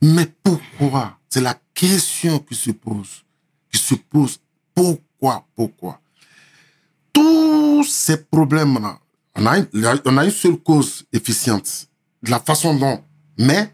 Mais 0.00 0.26
pourquoi? 0.42 1.18
C'est 1.28 1.40
la 1.40 1.58
question 1.72 2.38
qui 2.38 2.54
se 2.54 2.70
pose, 2.70 3.24
qui 3.70 3.78
se 3.78 3.94
pose. 3.94 4.38
Pourquoi 4.74 5.13
Pourquoi? 5.54 6.00
Tous 7.12 7.84
ces 7.84 8.16
problèmes-là, 8.24 8.98
on 9.36 9.46
a, 9.46 9.64
on 10.04 10.16
a 10.18 10.24
une 10.24 10.30
seule 10.30 10.56
cause 10.56 11.04
efficiente, 11.12 11.88
de 12.22 12.30
la 12.30 12.40
façon 12.40 12.74
dont, 12.74 13.02
mais 13.38 13.72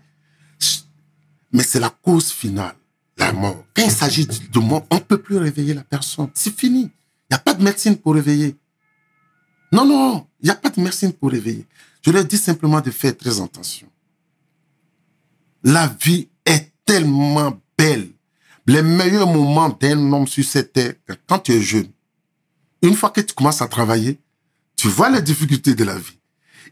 mais 1.52 1.62
c'est 1.64 1.80
la 1.80 1.90
cause 1.90 2.30
finale, 2.30 2.76
la 3.16 3.32
mort. 3.32 3.64
Quand 3.74 3.82
il 3.84 3.90
s'agit 3.90 4.26
de 4.26 4.58
mort, 4.60 4.86
on 4.90 4.96
ne 4.96 5.00
peut 5.00 5.20
plus 5.20 5.36
réveiller 5.36 5.74
la 5.74 5.82
personne. 5.82 6.30
C'est 6.34 6.56
fini. 6.56 6.82
Il 6.82 7.34
n'y 7.34 7.36
a 7.36 7.38
pas 7.38 7.54
de 7.54 7.62
médecine 7.62 7.96
pour 7.96 8.14
réveiller. 8.14 8.56
Non, 9.72 9.84
non, 9.84 10.26
il 10.40 10.44
n'y 10.44 10.50
a 10.50 10.54
pas 10.54 10.70
de 10.70 10.80
médecine 10.80 11.12
pour 11.12 11.30
réveiller. 11.30 11.66
Je 12.02 12.10
leur 12.10 12.24
dis 12.24 12.38
simplement 12.38 12.80
de 12.80 12.90
faire 12.90 13.16
très 13.16 13.40
attention. 13.40 13.88
La 15.62 15.86
vie 15.86 16.28
est 16.44 16.72
tellement 16.84 17.60
belle. 17.76 18.10
Les 18.70 18.82
meilleurs 18.82 19.26
moments 19.26 19.68
d'un 19.68 20.12
homme 20.12 20.28
sur 20.28 20.44
cette 20.44 20.72
terre, 20.72 20.94
quand 21.26 21.40
tu 21.40 21.52
es 21.54 21.60
jeune, 21.60 21.88
une 22.82 22.94
fois 22.94 23.10
que 23.10 23.20
tu 23.20 23.34
commences 23.34 23.62
à 23.62 23.66
travailler, 23.66 24.20
tu 24.76 24.86
vois 24.86 25.10
les 25.10 25.20
difficultés 25.20 25.74
de 25.74 25.82
la 25.82 25.98
vie. 25.98 26.20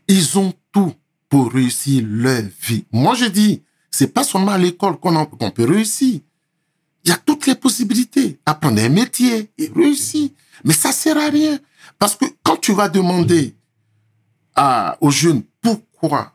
Ils 0.06 0.38
ont 0.38 0.54
tout 0.70 0.94
pour 1.28 1.52
réussir 1.52 2.04
leur 2.06 2.44
vie. 2.62 2.84
Moi, 2.92 3.16
je 3.16 3.24
dis, 3.24 3.64
c'est 3.90 4.14
pas 4.14 4.22
seulement 4.22 4.52
à 4.52 4.58
l'école 4.58 5.00
qu'on 5.00 5.50
peut 5.50 5.64
réussir. 5.64 6.20
Il 7.02 7.10
y 7.10 7.12
a 7.12 7.16
toutes 7.16 7.48
les 7.48 7.56
possibilités. 7.56 8.38
Apprendre 8.46 8.80
un 8.80 8.90
métier 8.90 9.50
et 9.58 9.72
réussir. 9.74 10.30
Mais 10.64 10.74
ça 10.74 10.92
sert 10.92 11.18
à 11.18 11.30
rien. 11.30 11.58
Parce 11.98 12.14
que 12.14 12.26
quand 12.44 12.58
tu 12.58 12.74
vas 12.74 12.88
demander 12.88 13.56
aux 15.00 15.10
jeunes 15.10 15.42
pourquoi 15.60 16.32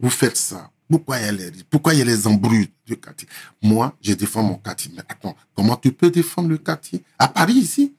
vous 0.00 0.08
faites 0.08 0.38
ça, 0.38 0.70
pourquoi 0.98 1.18
il 1.18 1.24
y 1.24 1.28
a 1.28 1.32
les, 1.32 1.50
pourquoi 1.70 1.94
y 1.94 2.02
a 2.02 2.04
les 2.04 2.26
embrouilles 2.26 2.70
du 2.86 2.96
quartier, 2.98 3.26
moi, 3.62 3.96
je 4.02 4.12
défends 4.12 4.42
mon 4.42 4.56
quartier. 4.56 4.90
Mais 4.94 5.02
attends, 5.08 5.34
comment 5.54 5.76
tu 5.76 5.92
peux 5.92 6.10
défendre 6.10 6.48
le 6.48 6.58
quartier? 6.58 7.02
À 7.18 7.28
Paris 7.28 7.54
ici? 7.54 7.94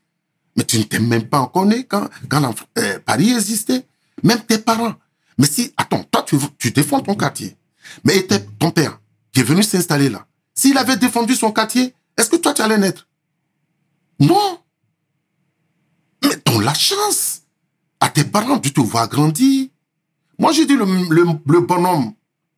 Mais 0.56 0.64
tu 0.64 0.78
ne 0.78 0.84
t'es 0.84 1.00
même 1.00 1.28
pas 1.28 1.40
encore 1.40 1.66
né 1.66 1.86
quand, 1.86 2.08
quand 2.30 2.56
euh, 2.78 3.00
Paris 3.00 3.34
existait. 3.34 3.86
Même 4.22 4.40
tes 4.46 4.60
parents. 4.60 4.94
Mais 5.40 5.48
si, 5.48 5.74
attends, 5.78 6.04
toi, 6.04 6.22
tu, 6.22 6.38
tu 6.60 6.72
défends 6.72 7.02
ton 7.02 7.16
quartier. 7.16 7.58
Mais 8.04 8.28
ton 8.60 8.70
père 8.70 9.00
qui 9.32 9.40
est 9.40 9.44
venu 9.44 9.64
s'installer 9.64 10.10
là. 10.10 10.28
S'il 10.54 10.78
avait 10.78 10.98
défendu 10.98 11.34
son 11.34 11.52
quartier, 11.52 11.96
est-ce 12.16 12.30
que 12.30 12.36
toi 12.36 12.54
tu 12.54 12.62
allais 12.62 12.78
naître? 12.78 13.08
Non. 14.20 14.60
Mais 16.24 16.38
ton 16.38 16.60
la 16.60 16.76
chance. 16.76 17.42
À 18.00 18.10
tes 18.10 18.24
parents, 18.24 18.60
tu 18.60 18.72
te 18.72 18.82
vois 18.82 19.08
grandir. 19.08 19.70
Moi, 20.38 20.52
j'ai 20.52 20.66
dit 20.66 20.76
le, 20.76 20.86
le, 21.46 21.60
bonhomme 21.62 22.14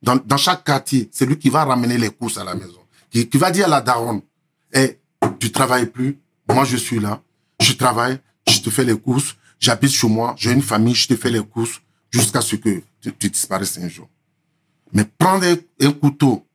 dans, 0.06 0.38
chaque 0.38 0.64
quartier, 0.64 1.10
c'est 1.12 1.26
lui 1.26 1.38
qui 1.38 1.50
va 1.50 1.66
ramener 1.66 1.98
les 1.98 2.10
courses 2.10 2.38
à 2.38 2.44
la 2.44 2.56
maison. 2.56 2.80
Qui, 3.10 3.28
va 3.34 3.50
dire 3.50 3.66
à 3.66 3.70
la 3.70 3.82
daronne, 3.82 4.22
eh, 4.74 5.00
tu 5.40 5.52
travailles 5.52 5.88
plus, 5.88 6.20
moi 6.48 6.66
je 6.66 6.78
suis 6.78 7.00
là, 7.00 7.22
je 7.60 7.74
travaille, 7.74 8.20
je 8.48 8.60
te 8.60 8.70
fais 8.70 8.84
les 8.84 8.98
courses, 8.98 9.36
j'habite 9.60 9.92
chez 9.92 10.08
moi, 10.08 10.36
j'ai 10.38 10.52
une 10.52 10.62
famille, 10.62 10.94
je 10.94 11.08
te 11.08 11.16
fais 11.16 11.32
les 11.32 11.44
courses 11.44 11.82
jusqu'à 12.12 12.42
ce 12.42 12.56
que 12.56 12.84
tu, 13.02 13.14
tu 13.14 13.30
disparaisses 13.30 13.78
un 13.78 13.88
jour. 13.88 14.08
Mais 14.94 15.06
prendre 15.06 15.46
un, 15.82 15.92
couteau, 15.92 16.46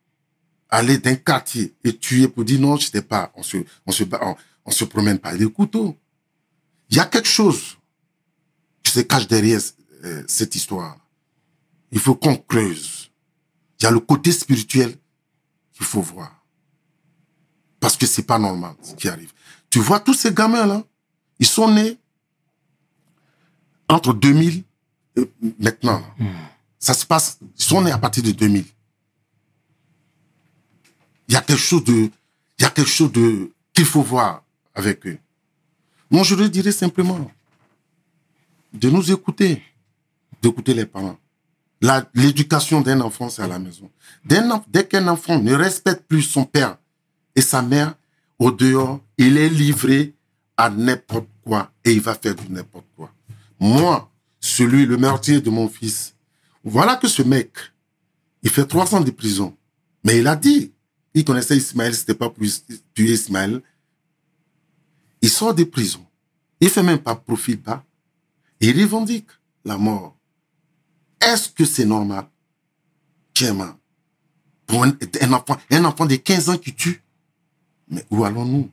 aller 0.68 0.98
d'un 0.98 1.16
quartier 1.16 1.74
et 1.82 1.96
tuer 1.96 2.28
pour 2.28 2.44
dire 2.44 2.60
non, 2.60 2.76
je 2.76 2.90
sais 2.90 3.02
pas, 3.02 3.32
on 3.34 3.42
se, 3.42 3.58
se 4.68 4.84
promène 4.84 5.18
pas 5.18 5.32
les 5.32 5.50
couteaux. 5.50 5.96
Il 6.90 6.96
y 6.96 7.00
a 7.00 7.06
quelque 7.06 7.28
chose 7.28 7.78
qui 8.82 8.92
se 8.92 9.00
cache 9.00 9.26
derrière 9.26 9.60
euh, 10.04 10.22
cette 10.28 10.54
histoire. 10.54 10.98
Il 11.90 11.98
faut 11.98 12.14
qu'on 12.14 12.36
creuse. 12.36 12.99
Il 13.80 13.84
y 13.84 13.86
a 13.86 13.90
le 13.90 14.00
côté 14.00 14.30
spirituel 14.32 14.96
qu'il 15.72 15.86
faut 15.86 16.02
voir. 16.02 16.44
Parce 17.78 17.96
que 17.96 18.06
c'est 18.06 18.24
pas 18.24 18.38
normal 18.38 18.74
ce 18.82 18.94
qui 18.94 19.08
arrive. 19.08 19.32
Tu 19.70 19.78
vois 19.78 20.00
tous 20.00 20.14
ces 20.14 20.32
gamins 20.34 20.66
là, 20.66 20.84
ils 21.38 21.46
sont 21.46 21.72
nés 21.72 21.98
entre 23.88 24.12
2000 24.12 24.62
et 25.16 25.30
maintenant. 25.58 26.02
Hmm. 26.18 26.28
Ça 26.78 26.94
se 26.94 27.06
passe, 27.06 27.38
ils 27.58 27.64
sont 27.64 27.82
nés 27.82 27.90
à 27.92 27.98
partir 27.98 28.22
de 28.22 28.32
2000. 28.32 28.64
Il 31.28 31.34
y 31.34 31.36
a 31.36 31.40
quelque 31.40 31.60
chose 31.60 31.84
de, 31.84 32.10
il 32.58 32.62
y 32.62 32.64
a 32.64 32.70
quelque 32.70 32.90
chose 32.90 33.12
de, 33.12 33.50
qu'il 33.72 33.86
faut 33.86 34.02
voir 34.02 34.42
avec 34.74 35.06
eux. 35.06 35.18
Moi, 36.10 36.24
je 36.24 36.34
leur 36.34 36.50
dirais 36.50 36.72
simplement 36.72 37.30
de 38.72 38.90
nous 38.90 39.10
écouter, 39.12 39.62
d'écouter 40.42 40.74
les 40.74 40.86
parents. 40.86 41.18
L'éducation 42.14 42.80
d'un 42.80 43.00
enfant, 43.00 43.28
c'est 43.30 43.42
à 43.42 43.46
la 43.46 43.58
maison. 43.58 43.90
Dès 44.24 44.86
qu'un 44.86 45.08
enfant 45.08 45.38
ne 45.38 45.54
respecte 45.54 46.02
plus 46.06 46.22
son 46.22 46.44
père 46.44 46.76
et 47.34 47.40
sa 47.40 47.62
mère, 47.62 47.94
au 48.38 48.50
dehors, 48.50 49.00
il 49.18 49.38
est 49.38 49.48
livré 49.48 50.14
à 50.56 50.68
n'importe 50.68 51.28
quoi 51.42 51.72
et 51.84 51.92
il 51.92 52.00
va 52.00 52.14
faire 52.14 52.34
du 52.34 52.50
n'importe 52.50 52.86
quoi. 52.96 53.12
Moi, 53.58 54.10
celui, 54.40 54.86
le 54.86 54.96
meurtrier 54.96 55.40
de 55.40 55.50
mon 55.50 55.68
fils, 55.68 56.14
voilà 56.64 56.96
que 56.96 57.08
ce 57.08 57.22
mec, 57.22 57.50
il 58.42 58.50
fait 58.50 58.66
trois 58.66 58.94
ans 58.94 59.00
de 59.00 59.10
prison. 59.10 59.56
Mais 60.04 60.18
il 60.18 60.26
a 60.26 60.36
dit, 60.36 60.72
il 61.14 61.24
connaissait 61.24 61.56
Ismaël, 61.56 61.94
c'était 61.94 62.14
pas 62.14 62.30
pour 62.30 62.44
tuer 62.94 63.12
Ismaël. 63.12 63.62
Il 65.22 65.30
sort 65.30 65.54
de 65.54 65.64
prison. 65.64 66.04
Il 66.60 66.68
fait 66.68 66.82
même 66.82 66.98
pas 66.98 67.14
profil 67.14 67.56
bas. 67.56 67.84
Il 68.60 68.78
revendique 68.80 69.28
la 69.64 69.76
mort. 69.76 70.16
Est-ce 71.20 71.48
que 71.50 71.64
c'est 71.64 71.84
normal? 71.84 72.26
Tiens, 73.34 73.76
pour 74.66 74.84
un, 74.84 74.92
enfant, 75.32 75.56
un 75.70 75.84
enfant 75.84 76.06
de 76.06 76.16
15 76.16 76.50
ans 76.50 76.58
qui 76.58 76.74
tue. 76.74 77.02
Mais 77.88 78.04
où 78.10 78.24
allons-nous? 78.24 78.70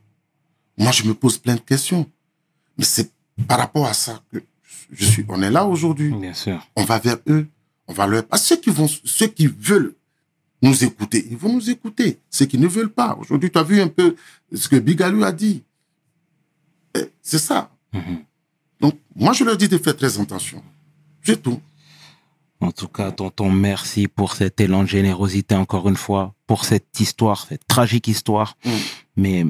Moi, 0.76 0.92
je 0.92 1.02
me 1.02 1.14
pose 1.14 1.38
plein 1.38 1.56
de 1.56 1.60
questions. 1.60 2.08
Mais 2.76 2.84
c'est 2.84 3.10
par 3.46 3.58
rapport 3.58 3.86
à 3.86 3.94
ça 3.94 4.22
que 4.32 4.38
je 4.92 5.04
suis, 5.04 5.24
on 5.28 5.42
est 5.42 5.50
là 5.50 5.66
aujourd'hui. 5.66 6.12
Bien 6.12 6.32
sûr. 6.34 6.64
On 6.76 6.84
va 6.84 6.98
vers 6.98 7.18
eux. 7.28 7.46
On 7.86 7.92
va 7.92 8.06
leur... 8.06 8.24
Ceux 8.36 8.56
qui, 8.56 8.70
vont, 8.70 8.86
ceux 8.88 9.26
qui 9.26 9.46
veulent 9.46 9.94
nous 10.62 10.84
écouter, 10.84 11.26
ils 11.30 11.36
vont 11.36 11.52
nous 11.52 11.70
écouter. 11.70 12.18
Ceux 12.30 12.46
qui 12.46 12.58
ne 12.58 12.66
veulent 12.66 12.92
pas. 12.92 13.16
Aujourd'hui, 13.20 13.50
tu 13.50 13.58
as 13.58 13.62
vu 13.62 13.80
un 13.80 13.88
peu 13.88 14.16
ce 14.52 14.68
que 14.68 14.76
Bigalou 14.76 15.24
a 15.24 15.32
dit. 15.32 15.62
Eh, 16.94 17.10
c'est 17.22 17.38
ça. 17.38 17.70
Mhm. 17.92 18.24
Donc, 18.80 18.98
moi, 19.14 19.32
je 19.32 19.44
leur 19.44 19.56
dis 19.56 19.68
de 19.68 19.78
faire 19.78 19.96
très 19.96 20.18
attention. 20.20 20.62
C'est 21.22 21.42
tout. 21.42 21.60
En 22.60 22.72
tout 22.72 22.88
cas, 22.88 23.12
tonton, 23.12 23.50
merci 23.50 24.08
pour 24.08 24.34
cet 24.34 24.60
élan 24.60 24.82
de 24.82 24.88
générosité 24.88 25.54
encore 25.54 25.88
une 25.88 25.96
fois, 25.96 26.34
pour 26.46 26.64
cette 26.64 26.98
histoire, 26.98 27.46
cette 27.46 27.66
tragique 27.68 28.08
histoire. 28.08 28.56
Mm. 28.64 28.70
Mais 29.16 29.46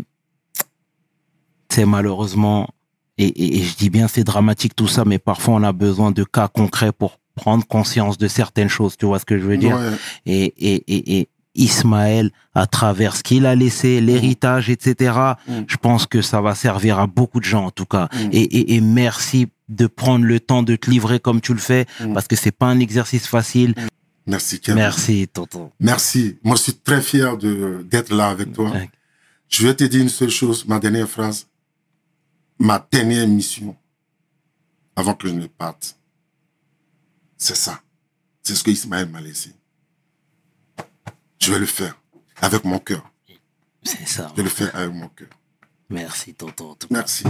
c'est 1.71 1.87
malheureusement, 1.87 2.69
et, 3.17 3.59
et, 3.59 3.63
je 3.63 3.77
dis 3.77 3.91
bien 3.91 4.09
c'est 4.09 4.25
dramatique 4.25 4.77
tout 4.77 4.89
ça, 4.89 5.05
mais 5.05 5.19
parfois 5.19 5.55
on 5.55 5.63
a 5.63 5.73
besoin 5.73 6.11
de 6.11 6.25
cas 6.25 6.49
concrets 6.49 6.93
pour 6.93 7.19
prendre 7.35 7.67
conscience 7.67 8.19
de 8.19 8.29
certaines 8.29 8.69
choses, 8.69 8.97
tu 8.97 9.07
vois 9.07 9.19
ce 9.19 9.25
que 9.25 9.39
je 9.39 9.45
veux 9.45 9.57
dire? 9.57 9.79
Et, 10.27 10.53
et, 10.59 11.19
et, 11.19 11.29
Ismaël 11.59 12.31
à 12.55 12.67
travers 12.67 13.17
ce 13.17 13.23
qu'il 13.23 13.45
a 13.47 13.55
laissé, 13.55 14.01
l'héritage, 14.01 14.71
etc. 14.71 15.35
Je 15.67 15.77
pense 15.77 16.07
que 16.07 16.23
ça 16.23 16.41
va 16.41 16.55
servir 16.55 16.99
à 16.99 17.07
beaucoup 17.07 17.41
de 17.41 17.45
gens 17.45 17.67
en 17.67 17.71
tout 17.71 17.87
cas. 17.87 18.09
Et, 18.33 18.75
et, 18.75 18.81
merci 18.81 19.49
de 19.69 19.87
prendre 19.87 20.25
le 20.25 20.41
temps 20.41 20.63
de 20.63 20.77
te 20.77 20.91
livrer 20.91 21.21
comme 21.21 21.41
tu 21.41 21.53
le 21.53 21.61
fais 21.61 21.87
parce 22.15 22.27
que 22.27 22.37
c'est 22.37 22.53
pas 22.53 22.67
un 22.67 22.81
exercice 22.81 23.27
facile. 23.27 23.75
Merci, 24.27 24.61
Merci, 24.75 25.27
tonton. 25.27 25.73
Merci. 25.81 26.39
Moi, 26.45 26.57
je 26.57 26.63
suis 26.65 26.75
très 26.75 27.01
fier 27.01 27.39
de 27.39 27.83
d'être 27.91 28.15
là 28.15 28.29
avec 28.29 28.53
toi. 28.53 28.73
Je 29.49 29.67
vais 29.67 29.75
te 29.75 29.85
dire 29.85 30.03
une 30.03 30.11
seule 30.11 30.31
chose, 30.31 30.67
ma 30.67 30.79
dernière 30.79 31.09
phrase. 31.09 31.47
Ma 32.59 32.87
dernière 32.91 33.27
mission, 33.27 33.77
avant 34.97 35.15
que 35.15 35.29
je 35.29 35.33
ne 35.33 35.47
parte, 35.47 35.97
c'est 37.37 37.57
ça. 37.57 37.81
C'est 38.43 38.57
ce 38.57 38.65
que 38.65 38.71
Ismaël 38.71 39.09
m'a 39.09 39.21
laissé. 39.21 39.51
Je 41.39 41.53
vais 41.53 41.59
le 41.59 41.67
faire 41.67 41.97
avec 42.41 42.65
mon 42.65 42.79
cœur. 42.79 43.11
C'est 43.83 44.07
ça. 44.07 44.29
Je 44.33 44.37
vais 44.37 44.43
le 44.43 44.49
faire 44.49 44.75
avec 44.75 44.93
mon 44.93 45.09
cœur. 45.09 45.29
Merci, 45.91 46.35
tonton. 46.35 46.77
Merci. 46.91 47.25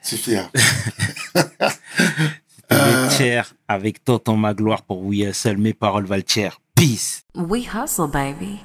C'est 0.00 0.16
fier. 0.16 0.50
C'était 2.70 3.42
avec 3.66 4.04
Tonton 4.04 4.36
Magloire 4.36 4.82
pour 4.82 5.04
We 5.04 5.20
Hustle. 5.20 5.56
Mes 5.58 5.74
paroles 5.74 6.06
valent 6.06 6.22
Peace. 6.74 7.22
We 7.34 7.66
hustle, 7.66 8.08
baby. 8.08 8.60